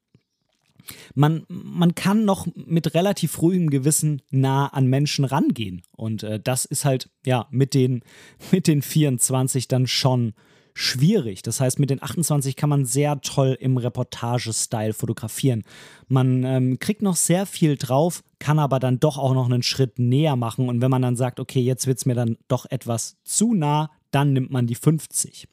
man, 1.14 1.44
man 1.48 1.94
kann 1.94 2.24
noch 2.24 2.46
mit 2.54 2.94
relativ 2.94 3.40
ruhigem 3.42 3.70
Gewissen 3.70 4.22
nah 4.30 4.66
an 4.68 4.86
Menschen 4.86 5.24
rangehen. 5.24 5.82
Und 5.92 6.22
äh, 6.22 6.40
das 6.40 6.64
ist 6.64 6.84
halt, 6.84 7.10
ja, 7.24 7.46
mit 7.50 7.74
den, 7.74 8.02
mit 8.50 8.66
den 8.66 8.82
24 8.82 9.68
dann 9.68 9.86
schon 9.86 10.34
schwierig. 10.80 11.42
Das 11.42 11.60
heißt, 11.60 11.78
mit 11.78 11.90
den 11.90 12.02
28 12.02 12.56
kann 12.56 12.70
man 12.70 12.84
sehr 12.84 13.20
toll 13.20 13.56
im 13.60 13.76
Reportage-Style 13.76 14.94
fotografieren. 14.94 15.64
Man 16.08 16.42
ähm, 16.44 16.78
kriegt 16.78 17.02
noch 17.02 17.16
sehr 17.16 17.46
viel 17.46 17.76
drauf, 17.76 18.22
kann 18.38 18.58
aber 18.58 18.78
dann 18.78 18.98
doch 18.98 19.18
auch 19.18 19.34
noch 19.34 19.46
einen 19.46 19.62
Schritt 19.62 19.98
näher 19.98 20.36
machen. 20.36 20.68
Und 20.68 20.80
wenn 20.80 20.90
man 20.90 21.02
dann 21.02 21.16
sagt, 21.16 21.38
okay, 21.38 21.60
jetzt 21.60 21.86
wird 21.86 21.98
es 21.98 22.06
mir 22.06 22.14
dann 22.14 22.38
doch 22.48 22.66
etwas 22.70 23.18
zu 23.24 23.52
nah, 23.54 23.90
dann 24.10 24.32
nimmt 24.32 24.50
man 24.50 24.66
die 24.66 24.74
50. 24.74 25.46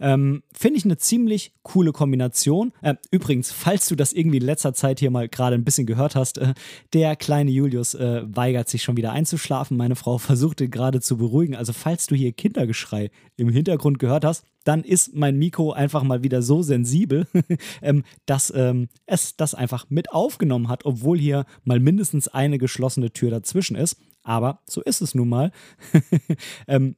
Ähm, 0.00 0.42
Finde 0.52 0.78
ich 0.78 0.84
eine 0.84 0.96
ziemlich 0.96 1.52
coole 1.62 1.92
Kombination. 1.92 2.72
Äh, 2.82 2.94
übrigens, 3.10 3.52
falls 3.52 3.86
du 3.86 3.94
das 3.94 4.12
irgendwie 4.12 4.38
in 4.38 4.44
letzter 4.44 4.74
Zeit 4.74 5.00
hier 5.00 5.10
mal 5.10 5.28
gerade 5.28 5.54
ein 5.54 5.64
bisschen 5.64 5.86
gehört 5.86 6.16
hast, 6.16 6.38
äh, 6.38 6.54
der 6.92 7.16
kleine 7.16 7.50
Julius 7.50 7.94
äh, 7.94 8.22
weigert 8.26 8.68
sich 8.68 8.82
schon 8.82 8.96
wieder 8.96 9.12
einzuschlafen. 9.12 9.76
Meine 9.76 9.96
Frau 9.96 10.18
versucht 10.18 10.60
ihn 10.60 10.70
gerade 10.70 11.00
zu 11.00 11.16
beruhigen. 11.16 11.54
Also 11.54 11.72
falls 11.72 12.06
du 12.06 12.14
hier 12.14 12.32
Kindergeschrei 12.32 13.10
im 13.36 13.48
Hintergrund 13.48 13.98
gehört 13.98 14.24
hast, 14.24 14.44
dann 14.64 14.82
ist 14.82 15.14
mein 15.14 15.36
Mikro 15.36 15.72
einfach 15.72 16.02
mal 16.02 16.22
wieder 16.22 16.42
so 16.42 16.62
sensibel, 16.62 17.26
ähm, 17.82 18.02
dass 18.26 18.52
ähm, 18.54 18.88
es 19.06 19.36
das 19.36 19.54
einfach 19.54 19.86
mit 19.90 20.12
aufgenommen 20.12 20.68
hat, 20.68 20.84
obwohl 20.84 21.18
hier 21.18 21.44
mal 21.64 21.80
mindestens 21.80 22.28
eine 22.28 22.58
geschlossene 22.58 23.12
Tür 23.12 23.30
dazwischen 23.30 23.76
ist. 23.76 23.96
Aber 24.22 24.60
so 24.66 24.80
ist 24.80 25.02
es 25.02 25.14
nun 25.14 25.28
mal. 25.28 25.52
ähm, 26.66 26.96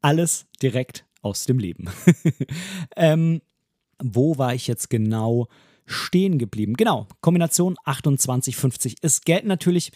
alles 0.00 0.46
direkt 0.62 1.06
aus 1.22 1.44
dem 1.44 1.58
Leben. 1.58 1.88
ähm, 2.96 3.40
wo 4.02 4.38
war 4.38 4.54
ich 4.54 4.66
jetzt 4.66 4.90
genau 4.90 5.48
stehen 5.86 6.38
geblieben? 6.38 6.74
Genau, 6.74 7.06
Kombination 7.20 7.76
2850. 7.84 8.96
Es 9.00 9.22
gelten 9.22 9.48
natürlich 9.48 9.92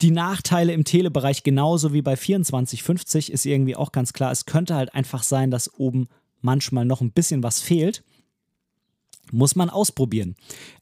die 0.00 0.10
Nachteile 0.10 0.72
im 0.72 0.84
Telebereich 0.84 1.42
genauso 1.42 1.92
wie 1.92 2.02
bei 2.02 2.16
2450, 2.16 3.30
ist 3.30 3.46
irgendwie 3.46 3.76
auch 3.76 3.92
ganz 3.92 4.12
klar. 4.12 4.32
Es 4.32 4.46
könnte 4.46 4.74
halt 4.74 4.94
einfach 4.94 5.22
sein, 5.22 5.50
dass 5.50 5.72
oben 5.78 6.08
manchmal 6.40 6.84
noch 6.84 7.00
ein 7.00 7.12
bisschen 7.12 7.42
was 7.42 7.60
fehlt. 7.60 8.02
Muss 9.32 9.56
man 9.56 9.70
ausprobieren. 9.70 10.36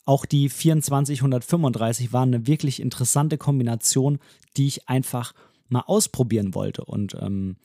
Auch 0.04 0.26
die 0.26 0.48
2435 0.48 2.12
war 2.12 2.22
eine 2.22 2.46
wirklich 2.46 2.80
interessante 2.80 3.38
Kombination, 3.38 4.18
die 4.56 4.66
ich 4.66 4.88
einfach 4.88 5.32
mal 5.68 5.84
ausprobieren 5.86 6.54
wollte. 6.54 6.84
Und 6.84 7.16
ähm, 7.20 7.56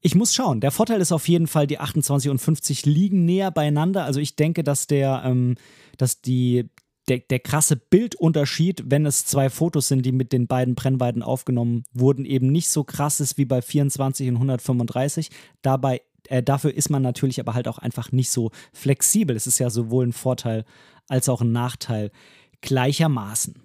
ich 0.00 0.14
muss 0.14 0.34
schauen. 0.34 0.60
Der 0.60 0.70
Vorteil 0.70 1.00
ist 1.00 1.12
auf 1.12 1.28
jeden 1.28 1.46
Fall, 1.46 1.66
die 1.66 1.78
28 1.78 2.30
und 2.30 2.38
50 2.38 2.86
liegen 2.86 3.24
näher 3.24 3.50
beieinander. 3.50 4.04
Also 4.04 4.20
ich 4.20 4.36
denke, 4.36 4.62
dass 4.62 4.86
der, 4.86 5.22
ähm, 5.24 5.56
dass 5.96 6.20
die, 6.20 6.70
der, 7.08 7.18
der 7.18 7.40
krasse 7.40 7.76
Bildunterschied, 7.76 8.84
wenn 8.86 9.06
es 9.06 9.26
zwei 9.26 9.50
Fotos 9.50 9.88
sind, 9.88 10.06
die 10.06 10.12
mit 10.12 10.32
den 10.32 10.46
beiden 10.46 10.74
Brennweiten 10.74 11.22
aufgenommen 11.22 11.84
wurden, 11.92 12.24
eben 12.24 12.52
nicht 12.52 12.68
so 12.68 12.84
krass 12.84 13.18
ist 13.20 13.38
wie 13.38 13.44
bei 13.44 13.60
24 13.60 14.28
und 14.28 14.36
135. 14.36 15.30
Dabei, 15.62 16.02
äh, 16.28 16.42
dafür 16.42 16.72
ist 16.72 16.90
man 16.90 17.02
natürlich 17.02 17.40
aber 17.40 17.54
halt 17.54 17.66
auch 17.66 17.78
einfach 17.78 18.12
nicht 18.12 18.30
so 18.30 18.52
flexibel. 18.72 19.34
Es 19.34 19.48
ist 19.48 19.58
ja 19.58 19.70
sowohl 19.70 20.06
ein 20.06 20.12
Vorteil 20.12 20.64
als 21.08 21.28
auch 21.28 21.40
ein 21.40 21.52
Nachteil 21.52 22.12
gleichermaßen. 22.60 23.62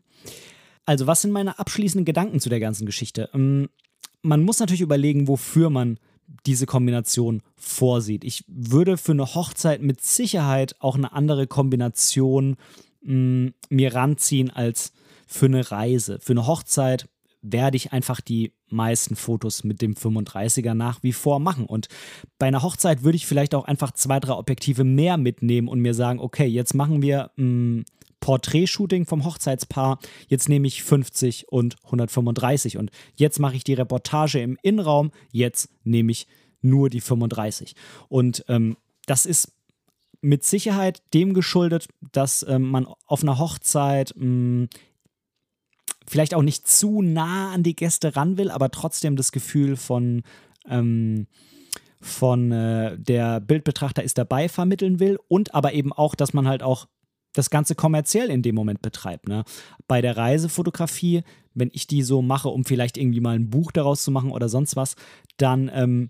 Also, 0.86 1.08
was 1.08 1.22
sind 1.22 1.32
meine 1.32 1.60
abschließenden 1.60 2.06
Gedanken 2.06 2.40
zu 2.40 2.50
der 2.50 2.60
ganzen 2.60 2.86
Geschichte? 2.86 3.30
Ähm, 3.34 3.70
man 4.22 4.44
muss 4.44 4.60
natürlich 4.60 4.82
überlegen, 4.82 5.28
wofür 5.28 5.70
man 5.70 6.00
diese 6.46 6.66
Kombination 6.66 7.42
vorsieht. 7.56 8.24
Ich 8.24 8.44
würde 8.48 8.98
für 8.98 9.14
eine 9.14 9.36
Hochzeit 9.36 9.82
mit 9.82 10.02
Sicherheit 10.02 10.76
auch 10.80 10.96
eine 10.96 11.14
andere 11.14 11.48
Kombination 11.48 12.58
mh, 13.02 13.14
mm, 13.14 13.54
mir 13.70 13.96
ranziehen 13.96 14.50
als 14.50 14.92
für 15.28 15.46
eine 15.46 15.72
Reise. 15.72 16.20
Für 16.20 16.34
eine 16.34 16.48
Hochzeit 16.48 17.08
werde 17.42 17.78
ich 17.78 17.92
einfach 17.92 18.22
die 18.22 18.54
meisten 18.70 19.16
Fotos 19.16 19.64
mit 19.64 19.82
dem 19.82 19.94
35er 19.94 20.74
nach 20.74 21.04
wie 21.04 21.14
vor 21.14 21.40
machen. 21.40 21.66
Und 21.66 21.88
bei 22.40 22.48
einer 22.48 22.64
Hochzeit 22.64 23.04
würde 23.04 23.18
ich 23.18 23.28
vielleicht 23.28 23.54
auch 23.54 23.66
einfach 23.66 23.92
zwei, 23.92 24.20
drei 24.20 24.34
Objektive 24.34 24.84
mehr 24.84 25.18
mitnehmen 25.18 25.68
und 25.68 25.80
mir 25.80 25.94
sagen, 25.94 26.20
okay, 26.20 26.46
jetzt 26.46 26.74
machen 26.74 27.02
wir 27.02 27.32
mh, 27.36 27.46
mm, 27.46 27.86
Porträtshooting 28.24 29.06
vom 29.06 29.26
Hochzeitspaar. 29.26 30.00
Jetzt 30.30 30.48
nehme 30.48 30.66
ich 30.66 30.82
50 30.82 31.50
und 31.50 31.76
135 31.84 32.78
und 32.78 32.90
jetzt 33.16 33.38
mache 33.38 33.58
ich 33.58 33.66
die 33.66 33.74
Reportage 33.74 34.40
im 34.40 34.58
Innenraum. 34.62 35.12
Jetzt 35.34 35.68
nehme 35.84 36.14
ich 36.14 36.28
nur 36.62 36.90
die 36.90 37.02
35. 37.02 37.76
Und 38.08 38.46
ähm, 38.48 38.78
das 39.08 39.26
ist 39.26 39.52
mit 40.22 40.46
Sicherheit 40.46 41.04
dem 41.14 41.34
geschuldet, 41.34 41.90
dass 42.14 42.46
ähm, 42.48 42.70
man 42.70 42.88
auf 43.08 43.24
einer 43.24 43.40
Hochzeit 43.40 44.14
mh, 44.16 44.24
hm, 44.24 44.70
vielleicht 46.08 46.34
auch 46.34 46.44
nicht 46.44 46.66
zu 46.66 47.02
nah 47.02 47.52
an 47.52 47.64
die 47.64 47.76
Gäste 47.76 48.16
ran 48.16 48.38
will, 48.38 48.52
aber 48.52 48.72
trotzdem 48.72 49.18
das 49.18 49.34
Gefühl 49.34 49.76
von 49.76 50.24
ähm, 50.70 51.28
von 52.00 52.54
äh, 52.54 52.98
der 52.98 53.42
Bildbetrachter 53.42 54.02
ist 54.02 54.18
dabei 54.18 54.48
vermitteln 54.48 55.02
will 55.02 55.20
und 55.28 55.54
aber 55.54 55.74
eben 55.74 55.92
auch, 55.92 56.16
dass 56.16 56.34
man 56.34 56.48
halt 56.48 56.64
auch 56.64 56.88
das 57.34 57.50
Ganze 57.50 57.76
kommerziell 57.76 58.30
in 58.30 58.42
dem 58.42 58.56
Moment 58.56 58.82
betreibt. 58.82 59.28
Ne? 59.28 59.44
Bei 59.88 60.02
der 60.02 60.18
Reisefotografie, 60.18 61.24
wenn 61.54 61.70
ich 61.74 61.88
die 61.88 62.04
so 62.04 62.22
mache, 62.22 62.50
um 62.50 62.64
vielleicht 62.64 62.98
irgendwie 62.98 63.20
mal 63.20 63.36
ein 63.36 63.50
Buch 63.50 63.72
daraus 63.72 64.04
zu 64.04 64.12
machen 64.12 64.32
oder 64.32 64.50
sonst 64.50 64.76
was, 64.76 64.96
dann 65.38 65.70
ähm, 65.74 66.10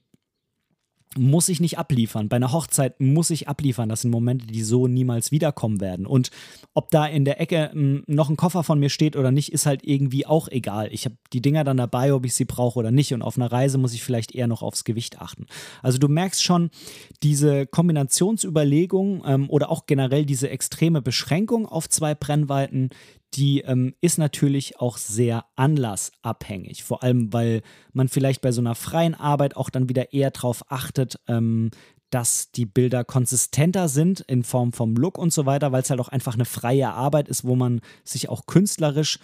muss 1.17 1.49
ich 1.49 1.59
nicht 1.59 1.77
abliefern. 1.77 2.29
Bei 2.29 2.37
einer 2.37 2.51
Hochzeit 2.51 2.99
muss 2.99 3.29
ich 3.29 3.47
abliefern. 3.47 3.89
Das 3.89 4.01
sind 4.01 4.11
Momente, 4.11 4.47
die 4.47 4.63
so 4.63 4.87
niemals 4.87 5.31
wiederkommen 5.31 5.81
werden. 5.81 6.05
Und 6.05 6.31
ob 6.73 6.89
da 6.91 7.05
in 7.05 7.25
der 7.25 7.39
Ecke 7.39 7.71
hm, 7.71 8.03
noch 8.07 8.29
ein 8.29 8.37
Koffer 8.37 8.63
von 8.63 8.79
mir 8.79 8.89
steht 8.89 9.15
oder 9.15 9.31
nicht, 9.31 9.51
ist 9.51 9.65
halt 9.65 9.83
irgendwie 9.83 10.25
auch 10.25 10.47
egal. 10.47 10.89
Ich 10.91 11.05
habe 11.05 11.15
die 11.33 11.41
Dinger 11.41 11.63
dann 11.63 11.77
dabei, 11.77 12.13
ob 12.13 12.25
ich 12.25 12.33
sie 12.33 12.45
brauche 12.45 12.79
oder 12.79 12.91
nicht. 12.91 13.13
Und 13.13 13.21
auf 13.21 13.37
einer 13.37 13.51
Reise 13.51 13.77
muss 13.77 13.93
ich 13.93 14.03
vielleicht 14.03 14.33
eher 14.33 14.47
noch 14.47 14.61
aufs 14.61 14.83
Gewicht 14.83 15.21
achten. 15.21 15.45
Also 15.81 15.97
du 15.97 16.07
merkst 16.07 16.43
schon, 16.43 16.69
diese 17.21 17.65
Kombinationsüberlegung 17.67 19.23
ähm, 19.25 19.49
oder 19.49 19.69
auch 19.69 19.85
generell 19.85 20.25
diese 20.25 20.49
extreme 20.49 21.01
Beschränkung 21.01 21.65
auf 21.65 21.89
zwei 21.89 22.15
Brennweiten, 22.15 22.89
die 23.33 23.61
ähm, 23.61 23.95
ist 24.01 24.17
natürlich 24.17 24.79
auch 24.79 24.97
sehr 24.97 25.45
anlassabhängig. 25.55 26.83
Vor 26.83 27.03
allem, 27.03 27.33
weil 27.33 27.61
man 27.91 28.07
vielleicht 28.07 28.41
bei 28.41 28.51
so 28.51 28.61
einer 28.61 28.75
freien 28.75 29.15
Arbeit 29.15 29.55
auch 29.57 29.69
dann 29.69 29.89
wieder 29.89 30.13
eher 30.13 30.31
darauf 30.31 30.71
achtet, 30.71 31.19
ähm, 31.27 31.71
dass 32.13 32.51
die 32.51 32.67
Bilder 32.67 33.03
konsistenter 33.03 33.87
sind 33.87 34.19
in 34.21 34.43
Form 34.43 34.71
vom 34.71 34.95
Look 34.95 35.17
und 35.17 35.33
so 35.33 35.47
weiter, 35.47 35.71
weil 35.71 35.81
es 35.81 35.89
halt 35.89 35.99
auch 35.99 36.09
einfach 36.09 36.35
eine 36.35 36.45
freie 36.45 36.91
Arbeit 36.91 37.27
ist, 37.27 37.43
wo 37.43 37.55
man 37.55 37.81
sich 38.03 38.29
auch 38.29 38.45
künstlerisch 38.45 39.17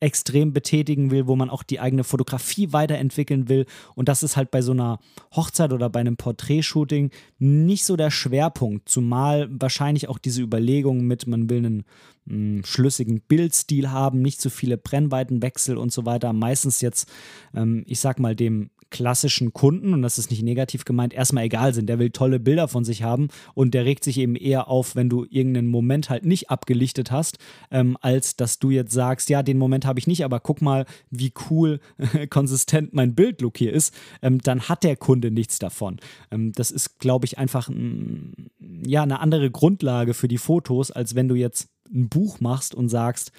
extrem 0.00 0.52
betätigen 0.52 1.10
will, 1.10 1.26
wo 1.26 1.36
man 1.36 1.50
auch 1.50 1.62
die 1.62 1.80
eigene 1.80 2.04
Fotografie 2.04 2.72
weiterentwickeln 2.72 3.48
will. 3.48 3.66
Und 3.94 4.08
das 4.08 4.22
ist 4.22 4.36
halt 4.36 4.50
bei 4.50 4.62
so 4.62 4.72
einer 4.72 4.98
Hochzeit 5.34 5.72
oder 5.72 5.90
bei 5.90 6.00
einem 6.00 6.16
Porträtshooting 6.16 7.10
nicht 7.38 7.84
so 7.84 7.96
der 7.96 8.10
Schwerpunkt, 8.10 8.88
zumal 8.88 9.48
wahrscheinlich 9.50 10.08
auch 10.08 10.18
diese 10.18 10.42
Überlegung 10.42 11.04
mit, 11.04 11.26
man 11.26 11.50
will 11.50 11.58
einen 11.58 11.84
mh, 12.26 12.34
hm, 12.34 12.64
schlüssigen 12.64 13.20
Bildstil 13.20 13.90
haben, 13.90 14.22
nicht 14.22 14.40
zu 14.40 14.48
so 14.48 14.54
viele 14.54 14.78
Brennweitenwechsel 14.78 15.76
und 15.76 15.92
so 15.92 16.06
weiter. 16.06 16.32
Meistens 16.32 16.80
jetzt, 16.80 17.10
ähm, 17.54 17.84
ich 17.86 18.00
sag 18.00 18.20
mal, 18.20 18.36
dem 18.36 18.70
klassischen 18.90 19.52
Kunden, 19.52 19.94
und 19.94 20.02
das 20.02 20.18
ist 20.18 20.30
nicht 20.30 20.42
negativ 20.42 20.84
gemeint, 20.84 21.12
erstmal 21.12 21.44
egal 21.44 21.74
sind. 21.74 21.88
Der 21.88 21.98
will 21.98 22.10
tolle 22.10 22.40
Bilder 22.40 22.68
von 22.68 22.84
sich 22.84 23.02
haben 23.02 23.28
und 23.54 23.74
der 23.74 23.84
regt 23.84 24.04
sich 24.04 24.18
eben 24.18 24.36
eher 24.36 24.68
auf, 24.68 24.96
wenn 24.96 25.08
du 25.08 25.26
irgendeinen 25.28 25.68
Moment 25.68 26.10
halt 26.10 26.24
nicht 26.24 26.50
abgelichtet 26.50 27.10
hast, 27.10 27.38
ähm, 27.70 27.96
als 28.00 28.36
dass 28.36 28.58
du 28.58 28.70
jetzt 28.70 28.92
sagst, 28.92 29.28
ja, 29.28 29.42
den 29.42 29.58
Moment 29.58 29.84
habe 29.84 29.98
ich 29.98 30.06
nicht, 30.06 30.24
aber 30.24 30.40
guck 30.40 30.62
mal, 30.62 30.86
wie 31.10 31.32
cool 31.50 31.80
konsistent 32.30 32.94
mein 32.94 33.14
Bildlook 33.14 33.58
hier 33.58 33.72
ist. 33.72 33.94
Ähm, 34.22 34.38
dann 34.38 34.68
hat 34.68 34.84
der 34.84 34.96
Kunde 34.96 35.30
nichts 35.30 35.58
davon. 35.58 35.98
Ähm, 36.30 36.52
das 36.52 36.70
ist, 36.70 36.98
glaube 36.98 37.26
ich, 37.26 37.38
einfach 37.38 37.68
ein, 37.68 38.50
ja, 38.86 39.02
eine 39.02 39.20
andere 39.20 39.50
Grundlage 39.50 40.14
für 40.14 40.28
die 40.28 40.38
Fotos, 40.38 40.90
als 40.90 41.14
wenn 41.14 41.28
du 41.28 41.34
jetzt 41.34 41.68
ein 41.92 42.08
Buch 42.08 42.40
machst 42.40 42.74
und 42.74 42.88
sagst, 42.88 43.32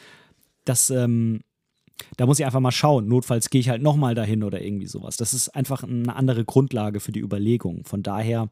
das 0.66 0.90
ähm, 0.90 1.42
da 2.18 2.26
muss 2.26 2.40
ich 2.40 2.46
einfach 2.46 2.60
mal 2.60 2.72
schauen. 2.72 3.08
Notfalls 3.08 3.50
gehe 3.50 3.62
ich 3.62 3.70
halt 3.70 3.82
nochmal 3.82 4.16
dahin 4.16 4.44
oder 4.44 4.62
irgendwie 4.62 4.88
sowas. 4.88 5.18
Das 5.18 5.34
ist 5.34 5.50
einfach 5.50 5.84
eine 5.84 6.16
andere 6.16 6.46
Grundlage 6.46 7.00
für 7.00 7.12
die 7.12 7.22
Überlegung. 7.22 7.84
Von 7.86 8.04
daher, 8.04 8.50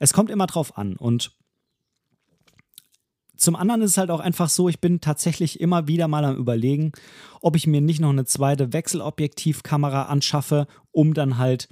es 0.00 0.12
kommt 0.12 0.30
immer 0.30 0.46
drauf 0.46 0.78
an. 0.78 0.96
Und 0.96 1.32
zum 3.36 3.56
anderen 3.56 3.82
ist 3.82 3.92
es 3.92 3.98
halt 3.98 4.10
auch 4.10 4.20
einfach 4.20 4.48
so, 4.48 4.68
ich 4.68 4.80
bin 4.80 5.00
tatsächlich 5.00 5.60
immer 5.60 5.88
wieder 5.88 6.08
mal 6.08 6.24
am 6.24 6.36
Überlegen, 6.36 6.92
ob 7.40 7.56
ich 7.56 7.66
mir 7.66 7.80
nicht 7.80 8.00
noch 8.00 8.10
eine 8.10 8.24
zweite 8.24 8.72
Wechselobjektivkamera 8.72 10.04
anschaffe, 10.04 10.66
um 10.92 11.14
dann 11.14 11.38
halt 11.38 11.68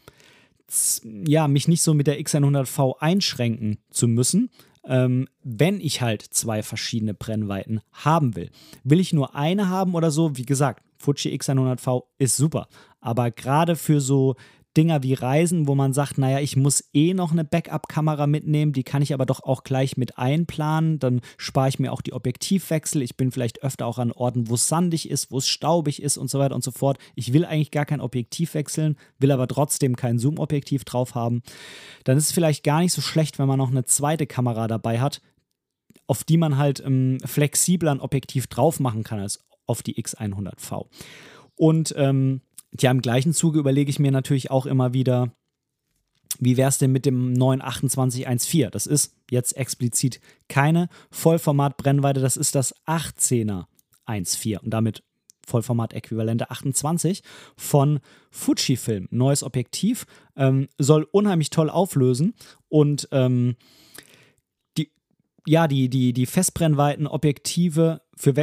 ja, 1.26 1.48
mich 1.48 1.68
nicht 1.68 1.82
so 1.82 1.94
mit 1.94 2.06
der 2.06 2.20
X100V 2.20 2.98
einschränken 2.98 3.78
zu 3.90 4.08
müssen, 4.08 4.50
ähm, 4.84 5.28
wenn 5.42 5.80
ich 5.80 6.00
halt 6.00 6.22
zwei 6.22 6.62
verschiedene 6.62 7.14
Brennweiten 7.14 7.80
haben 7.92 8.34
will. 8.36 8.50
Will 8.82 9.00
ich 9.00 9.12
nur 9.12 9.36
eine 9.36 9.68
haben 9.68 9.94
oder 9.94 10.10
so? 10.10 10.36
Wie 10.36 10.46
gesagt, 10.46 10.82
Fuji 11.02 11.34
X100V 11.36 12.04
ist 12.18 12.36
super. 12.36 12.68
Aber 13.00 13.30
gerade 13.30 13.76
für 13.76 14.00
so 14.00 14.36
Dinger 14.76 15.02
wie 15.02 15.12
Reisen, 15.12 15.68
wo 15.68 15.74
man 15.74 15.92
sagt, 15.92 16.16
naja, 16.16 16.40
ich 16.40 16.56
muss 16.56 16.88
eh 16.94 17.12
noch 17.12 17.32
eine 17.32 17.44
Backup-Kamera 17.44 18.26
mitnehmen, 18.26 18.72
die 18.72 18.84
kann 18.84 19.02
ich 19.02 19.12
aber 19.12 19.26
doch 19.26 19.42
auch 19.42 19.64
gleich 19.64 19.98
mit 19.98 20.16
einplanen, 20.16 20.98
dann 20.98 21.20
spare 21.36 21.68
ich 21.68 21.78
mir 21.78 21.92
auch 21.92 22.00
die 22.00 22.14
Objektivwechsel. 22.14 23.02
Ich 23.02 23.16
bin 23.16 23.30
vielleicht 23.32 23.62
öfter 23.62 23.86
auch 23.86 23.98
an 23.98 24.12
Orten, 24.12 24.48
wo 24.48 24.54
es 24.54 24.68
sandig 24.68 25.10
ist, 25.10 25.30
wo 25.30 25.38
es 25.38 25.48
staubig 25.48 26.02
ist 26.02 26.16
und 26.16 26.30
so 26.30 26.38
weiter 26.38 26.54
und 26.54 26.64
so 26.64 26.70
fort. 26.70 26.98
Ich 27.14 27.34
will 27.34 27.44
eigentlich 27.44 27.70
gar 27.70 27.84
kein 27.84 28.00
Objektiv 28.00 28.54
wechseln, 28.54 28.96
will 29.18 29.30
aber 29.30 29.46
trotzdem 29.46 29.94
kein 29.94 30.18
Zoom-Objektiv 30.18 30.84
drauf 30.84 31.14
haben. 31.14 31.42
Dann 32.04 32.16
ist 32.16 32.26
es 32.26 32.32
vielleicht 32.32 32.64
gar 32.64 32.80
nicht 32.80 32.94
so 32.94 33.02
schlecht, 33.02 33.38
wenn 33.38 33.48
man 33.48 33.58
noch 33.58 33.70
eine 33.70 33.84
zweite 33.84 34.26
Kamera 34.26 34.68
dabei 34.68 35.00
hat, 35.00 35.20
auf 36.06 36.24
die 36.24 36.38
man 36.38 36.56
halt 36.56 36.82
ähm, 36.84 37.18
flexibler 37.24 37.90
ein 37.90 38.00
Objektiv 38.00 38.46
drauf 38.46 38.80
machen 38.80 39.02
kann 39.02 39.20
als 39.20 39.44
auf 39.66 39.82
die 39.82 40.02
X100V. 40.02 40.86
Und 41.54 41.94
ähm, 41.96 42.40
ja, 42.78 42.90
im 42.90 43.02
gleichen 43.02 43.32
Zuge 43.34 43.58
überlege 43.58 43.90
ich 43.90 43.98
mir 43.98 44.12
natürlich 44.12 44.50
auch 44.50 44.66
immer 44.66 44.94
wieder, 44.94 45.32
Wie 46.38 46.56
wäre 46.56 46.68
es 46.68 46.78
denn 46.78 46.92
mit 46.92 47.04
dem 47.04 47.32
neuen 47.32 47.60
2814? 47.60 48.70
Das 48.70 48.86
ist 48.86 49.14
jetzt 49.30 49.56
explizit 49.56 50.20
keine 50.48 50.88
Vollformat-Brennweite, 51.10 52.20
das 52.20 52.36
ist 52.36 52.54
das 52.54 52.74
18er 52.86 53.66
1.4 54.06 54.58
und 54.60 54.70
damit 54.70 55.02
Vollformat-Äquivalente 55.46 56.50
28 56.50 57.22
von 57.56 58.00
Fujifilm. 58.30 59.08
Neues 59.10 59.42
Objektiv, 59.42 60.06
ähm, 60.36 60.68
soll 60.78 61.06
unheimlich 61.10 61.50
toll 61.50 61.68
auflösen 61.68 62.34
und 62.68 63.08
ähm, 63.12 63.56
die, 64.78 64.90
ja, 65.46 65.68
die, 65.68 65.88
die, 65.88 66.12
die 66.12 66.26
Festbrennweiten-Objektive 66.26 68.02
für 68.16 68.36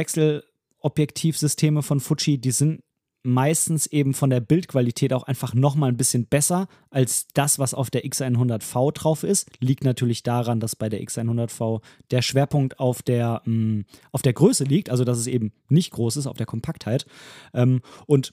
Wechselobjektivsysteme 0.80 1.82
von 1.82 2.00
Fuji, 2.00 2.38
die 2.38 2.50
sind 2.50 2.82
meistens 3.22 3.86
eben 3.86 4.14
von 4.14 4.30
der 4.30 4.40
Bildqualität 4.40 5.12
auch 5.12 5.24
einfach 5.24 5.52
nochmal 5.52 5.90
ein 5.90 5.98
bisschen 5.98 6.24
besser 6.26 6.68
als 6.88 7.26
das, 7.34 7.58
was 7.58 7.74
auf 7.74 7.90
der 7.90 8.04
X100V 8.06 8.92
drauf 8.92 9.24
ist. 9.24 9.50
Liegt 9.60 9.84
natürlich 9.84 10.22
daran, 10.22 10.58
dass 10.58 10.74
bei 10.74 10.88
der 10.88 11.02
X100V 11.02 11.82
der 12.10 12.22
Schwerpunkt 12.22 12.80
auf 12.80 13.02
der, 13.02 13.42
mh, 13.44 13.54
mm, 13.54 13.84
auf 14.12 14.22
der 14.22 14.32
Größe 14.32 14.64
liegt, 14.64 14.88
also 14.88 15.04
dass 15.04 15.18
es 15.18 15.26
eben 15.26 15.52
nicht 15.68 15.90
groß 15.90 16.16
ist, 16.16 16.26
auf 16.26 16.38
der 16.38 16.46
Kompaktheit. 16.46 17.04
Ähm, 17.52 17.82
und 18.06 18.32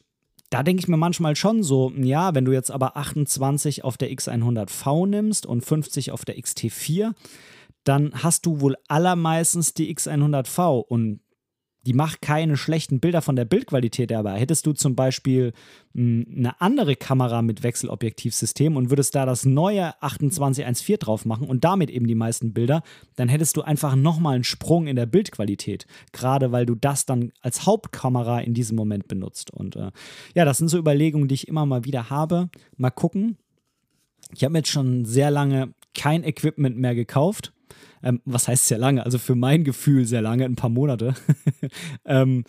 da 0.50 0.64
denke 0.64 0.80
ich 0.80 0.88
mir 0.88 0.96
manchmal 0.96 1.36
schon 1.36 1.64
so, 1.64 1.92
ja, 1.98 2.34
wenn 2.34 2.46
du 2.46 2.54
jetzt 2.54 2.72
aber 2.72 2.96
28 2.96 3.84
auf 3.84 3.98
der 3.98 4.10
X100V 4.10 5.06
nimmst 5.06 5.46
und 5.46 5.66
50 5.66 6.12
auf 6.12 6.24
der 6.24 6.38
XT4, 6.38 7.14
dann 7.84 8.14
hast 8.14 8.46
du 8.46 8.62
wohl 8.62 8.78
allermeistens 8.88 9.74
die 9.74 9.94
X100V 9.94 10.80
und 10.80 11.20
die 11.88 11.94
macht 11.94 12.22
keine 12.22 12.58
schlechten 12.58 13.00
Bilder 13.00 13.22
von 13.22 13.38
der 13.38 13.46
Bildqualität 13.46 14.12
aber 14.12 14.34
hättest 14.34 14.66
du 14.66 14.74
zum 14.74 14.96
Beispiel 14.96 15.54
hm, 15.96 16.26
eine 16.36 16.60
andere 16.60 16.96
Kamera 16.96 17.42
mit 17.42 17.64
Wechselobjektivsystem 17.64 18.76
und 18.76 18.90
würdest 18.90 19.16
da 19.16 19.26
das 19.26 19.46
neue 19.46 19.94
2814 20.02 20.98
drauf 21.00 21.26
machen 21.26 21.48
und 21.48 21.64
damit 21.64 21.90
eben 21.90 22.08
die 22.08 22.16
meisten 22.16 22.54
Bilder, 22.54 22.84
dann 23.16 23.30
hättest 23.30 23.56
du 23.56 23.62
einfach 23.62 23.96
nochmal 23.96 24.36
einen 24.36 24.44
Sprung 24.44 24.88
in 24.88 24.96
der 24.96 25.06
Bildqualität. 25.06 25.88
Gerade 26.12 26.52
weil 26.52 26.66
du 26.66 26.76
das 26.76 27.06
dann 27.06 27.32
als 27.42 27.66
Hauptkamera 27.66 28.42
in 28.42 28.54
diesem 28.54 28.76
Moment 28.76 29.08
benutzt. 29.08 29.52
Und 29.52 29.76
äh, 29.76 29.92
ja, 30.36 30.46
das 30.46 30.58
sind 30.58 30.68
so 30.68 30.78
Überlegungen, 30.78 31.28
die 31.28 31.36
ich 31.36 31.48
immer 31.48 31.66
mal 31.66 31.86
wieder 31.86 32.10
habe. 32.10 32.50
Mal 32.76 32.92
gucken. 32.92 33.38
Ich 34.36 34.44
habe 34.44 34.58
jetzt 34.58 34.70
schon 34.70 35.06
sehr 35.06 35.32
lange 35.32 35.74
kein 35.94 36.24
Equipment 36.24 36.78
mehr 36.78 36.96
gekauft 36.96 37.54
ähm, 38.04 38.22
was 38.26 38.48
heißt 38.48 38.68
sehr 38.68 38.78
lange? 38.78 39.06
Also 39.06 39.18
für 39.18 39.36
mein 39.36 39.64
Gefühl 39.64 40.06
sehr 40.06 40.22
lange, 40.22 40.46
ein 40.46 40.56
paar 40.56 40.70
Monate. 40.70 41.16
ähm, 42.06 42.44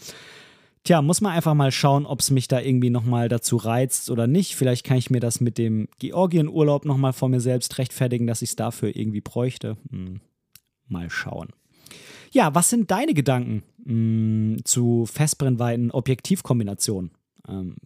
tja, 0.84 1.02
muss 1.02 1.20
man 1.20 1.32
einfach 1.32 1.54
mal 1.54 1.72
schauen, 1.72 2.06
ob 2.06 2.20
es 2.20 2.30
mich 2.30 2.48
da 2.48 2.60
irgendwie 2.60 2.90
nochmal 2.90 3.28
dazu 3.28 3.56
reizt 3.56 4.10
oder 4.10 4.26
nicht. 4.26 4.56
Vielleicht 4.56 4.84
kann 4.84 4.96
ich 4.96 5.10
mir 5.10 5.20
das 5.20 5.40
mit 5.40 5.58
dem 5.58 5.88
Georgien-Urlaub 5.98 6.84
nochmal 6.84 7.12
vor 7.12 7.28
mir 7.28 7.40
selbst 7.40 7.78
rechtfertigen, 7.78 8.26
dass 8.26 8.42
ich 8.42 8.50
es 8.50 8.56
dafür 8.56 8.94
irgendwie 8.94 9.20
bräuchte. 9.20 9.76
Hm, 9.90 10.20
mal 10.86 11.10
schauen. 11.10 11.48
Ja, 12.30 12.54
was 12.54 12.70
sind 12.70 12.90
deine 12.90 13.14
Gedanken 13.14 13.62
hm, 13.84 14.58
zu 14.64 15.06
Festbrennweiten 15.06 15.90
Objektivkombinationen? 15.90 17.10
Ähm, 17.48 17.76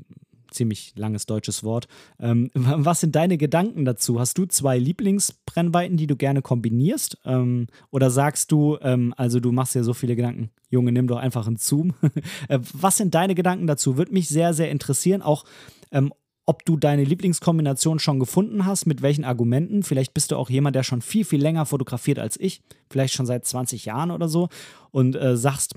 ziemlich 0.53 0.93
langes 0.97 1.27
deutsches 1.27 1.65
Wort. 1.65 1.89
Ähm, 2.19 2.51
was 2.55 3.01
sind 3.01 3.15
deine 3.15 3.39
Gedanken 3.39 3.85
dazu? 3.85 4.21
Hast 4.21 4.39
du 4.39 4.47
zwei 4.47 4.79
Lieblingsbrennweiten, 4.79 5.97
die 5.97 6.07
du 6.07 6.17
gerne 6.17 6.43
kombinierst? 6.43 7.19
Ähm, 7.25 7.67
oder 7.91 8.11
sagst 8.11 8.53
du, 8.53 8.79
ähm, 8.83 9.15
also 9.17 9.41
du 9.41 9.53
machst 9.53 9.75
ja 9.75 9.83
so 9.83 9.95
viele 9.95 10.17
Gedanken, 10.17 10.51
Junge, 10.71 10.93
nimm 10.93 11.07
doch 11.07 11.19
einfach 11.19 11.47
einen 11.47 11.57
Zoom. 11.57 11.95
äh, 12.49 12.59
was 12.73 12.97
sind 12.97 13.15
deine 13.15 13.35
Gedanken 13.35 13.67
dazu? 13.67 13.97
Würde 13.97 14.13
mich 14.13 14.29
sehr, 14.29 14.55
sehr 14.55 14.71
interessieren. 14.71 15.23
Auch 15.23 15.45
ähm, 15.91 16.13
ob 16.45 16.65
du 16.65 16.77
deine 16.77 17.05
Lieblingskombination 17.05 17.99
schon 17.99 18.19
gefunden 18.19 18.67
hast, 18.67 18.87
mit 18.87 19.03
welchen 19.03 19.25
Argumenten. 19.25 19.83
Vielleicht 19.83 20.13
bist 20.13 20.33
du 20.33 20.37
auch 20.37 20.51
jemand, 20.51 20.75
der 20.75 20.83
schon 20.83 21.01
viel, 21.01 21.25
viel 21.25 21.41
länger 21.41 21.67
fotografiert 21.67 22.19
als 22.19 22.39
ich, 22.39 22.63
vielleicht 22.91 23.15
schon 23.15 23.27
seit 23.27 23.47
20 23.47 23.85
Jahren 23.85 24.11
oder 24.11 24.29
so 24.29 24.49
und 24.91 25.15
äh, 25.15 25.37
sagst, 25.37 25.77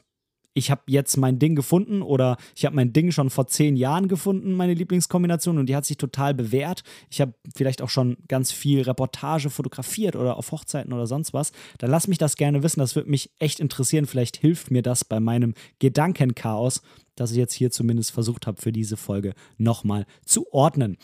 ich 0.56 0.72
habe 0.72 0.82
jetzt 0.88 1.18
mein 1.18 1.38
Ding 1.38 1.54
gefunden 1.54 2.02
oder 2.02 2.38
ich 2.56 2.66
habe 2.66 2.76
mein 2.76 2.94
Ding 2.94 3.12
schon 3.12 3.30
vor 3.30 3.46
zehn 3.46 3.76
Jahren 3.76 4.08
gefunden, 4.08 4.54
meine 4.54 4.74
Lieblingskombination, 4.74 5.58
und 5.58 5.68
die 5.68 5.76
hat 5.76 5.86
sich 5.86 5.98
total 5.98 6.34
bewährt. 6.34 6.84
Ich 7.12 7.20
habe 7.20 7.34
vielleicht 7.54 7.82
auch 7.82 7.90
schon 7.90 8.18
ganz 8.30 8.54
viel 8.54 8.82
Reportage 8.82 9.50
fotografiert 9.50 10.16
oder 10.16 10.38
auf 10.38 10.52
Hochzeiten 10.52 10.94
oder 10.94 11.08
sonst 11.08 11.34
was. 11.34 11.52
Dann 11.78 11.92
lass 11.92 12.08
mich 12.08 12.18
das 12.18 12.38
gerne 12.38 12.64
wissen, 12.64 12.80
das 12.80 12.96
würde 12.96 13.10
mich 13.10 13.32
echt 13.38 13.60
interessieren. 13.60 14.06
Vielleicht 14.06 14.38
hilft 14.38 14.72
mir 14.72 14.82
das 14.82 15.04
bei 15.04 15.20
meinem 15.20 15.56
Gedankenchaos, 15.80 16.82
das 17.16 17.32
ich 17.32 17.38
jetzt 17.38 17.54
hier 17.54 17.70
zumindest 17.70 18.12
versucht 18.12 18.48
habe, 18.48 18.62
für 18.62 18.72
diese 18.72 18.96
Folge 18.96 19.34
nochmal 19.58 20.06
zu 20.24 20.52
ordnen. 20.54 20.98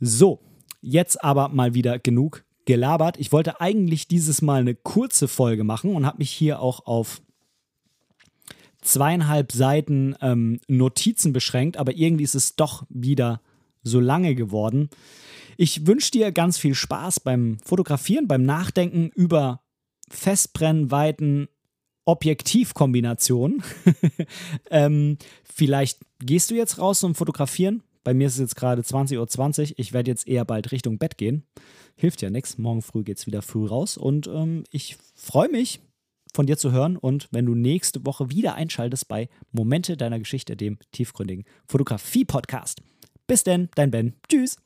So, 0.00 0.40
jetzt 0.82 1.22
aber 1.22 1.48
mal 1.48 1.74
wieder 1.74 2.00
genug 2.00 2.44
gelabert. 2.64 3.18
Ich 3.20 3.30
wollte 3.30 3.60
eigentlich 3.60 4.08
dieses 4.08 4.42
Mal 4.42 4.62
eine 4.62 4.74
kurze 4.74 5.28
Folge 5.28 5.62
machen 5.62 5.94
und 5.94 6.06
habe 6.06 6.18
mich 6.18 6.30
hier 6.30 6.60
auch 6.60 6.86
auf 6.86 7.20
zweieinhalb 8.84 9.50
Seiten 9.52 10.14
ähm, 10.20 10.60
Notizen 10.68 11.32
beschränkt, 11.32 11.76
aber 11.76 11.96
irgendwie 11.96 12.24
ist 12.24 12.34
es 12.34 12.54
doch 12.54 12.84
wieder 12.88 13.40
so 13.82 14.00
lange 14.00 14.34
geworden. 14.34 14.90
Ich 15.56 15.86
wünsche 15.86 16.10
dir 16.10 16.32
ganz 16.32 16.58
viel 16.58 16.74
Spaß 16.74 17.20
beim 17.20 17.58
Fotografieren, 17.64 18.28
beim 18.28 18.42
Nachdenken 18.42 19.10
über 19.14 19.60
Festbrennweiten, 20.08 21.48
Objektivkombinationen. 22.04 23.62
ähm, 24.70 25.18
vielleicht 25.44 26.00
gehst 26.20 26.50
du 26.50 26.54
jetzt 26.54 26.78
raus 26.78 27.00
zum 27.00 27.14
Fotografieren. 27.14 27.82
Bei 28.02 28.12
mir 28.12 28.26
ist 28.26 28.34
es 28.34 28.40
jetzt 28.40 28.56
gerade 28.56 28.82
20.20 28.82 29.18
Uhr. 29.70 29.74
Ich 29.78 29.92
werde 29.94 30.10
jetzt 30.10 30.28
eher 30.28 30.44
bald 30.44 30.72
Richtung 30.72 30.98
Bett 30.98 31.16
gehen. 31.16 31.44
Hilft 31.96 32.20
ja 32.20 32.28
nichts. 32.28 32.58
Morgen 32.58 32.82
früh 32.82 33.02
geht 33.02 33.18
es 33.18 33.26
wieder 33.26 33.40
früh 33.40 33.66
raus. 33.66 33.96
Und 33.96 34.26
ähm, 34.26 34.64
ich 34.70 34.98
freue 35.14 35.48
mich, 35.48 35.80
von 36.34 36.46
dir 36.46 36.58
zu 36.58 36.72
hören 36.72 36.96
und 36.96 37.28
wenn 37.30 37.46
du 37.46 37.54
nächste 37.54 38.04
Woche 38.04 38.30
wieder 38.30 38.56
einschaltest 38.56 39.08
bei 39.08 39.28
Momente 39.52 39.96
deiner 39.96 40.18
Geschichte, 40.18 40.56
dem 40.56 40.78
tiefgründigen 40.92 41.44
Fotografie-Podcast. 41.68 42.82
Bis 43.26 43.44
denn, 43.44 43.68
dein 43.74 43.90
Ben. 43.90 44.14
Tschüss. 44.28 44.58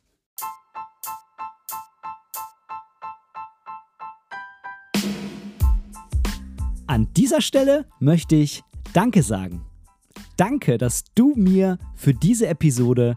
An 6.86 7.12
dieser 7.14 7.42
Stelle 7.42 7.84
möchte 8.00 8.34
ich 8.34 8.62
Danke 8.94 9.22
sagen. 9.22 9.66
Danke, 10.38 10.78
dass 10.78 11.04
du 11.14 11.34
mir 11.36 11.78
für 11.94 12.14
diese 12.14 12.46
Episode 12.46 13.16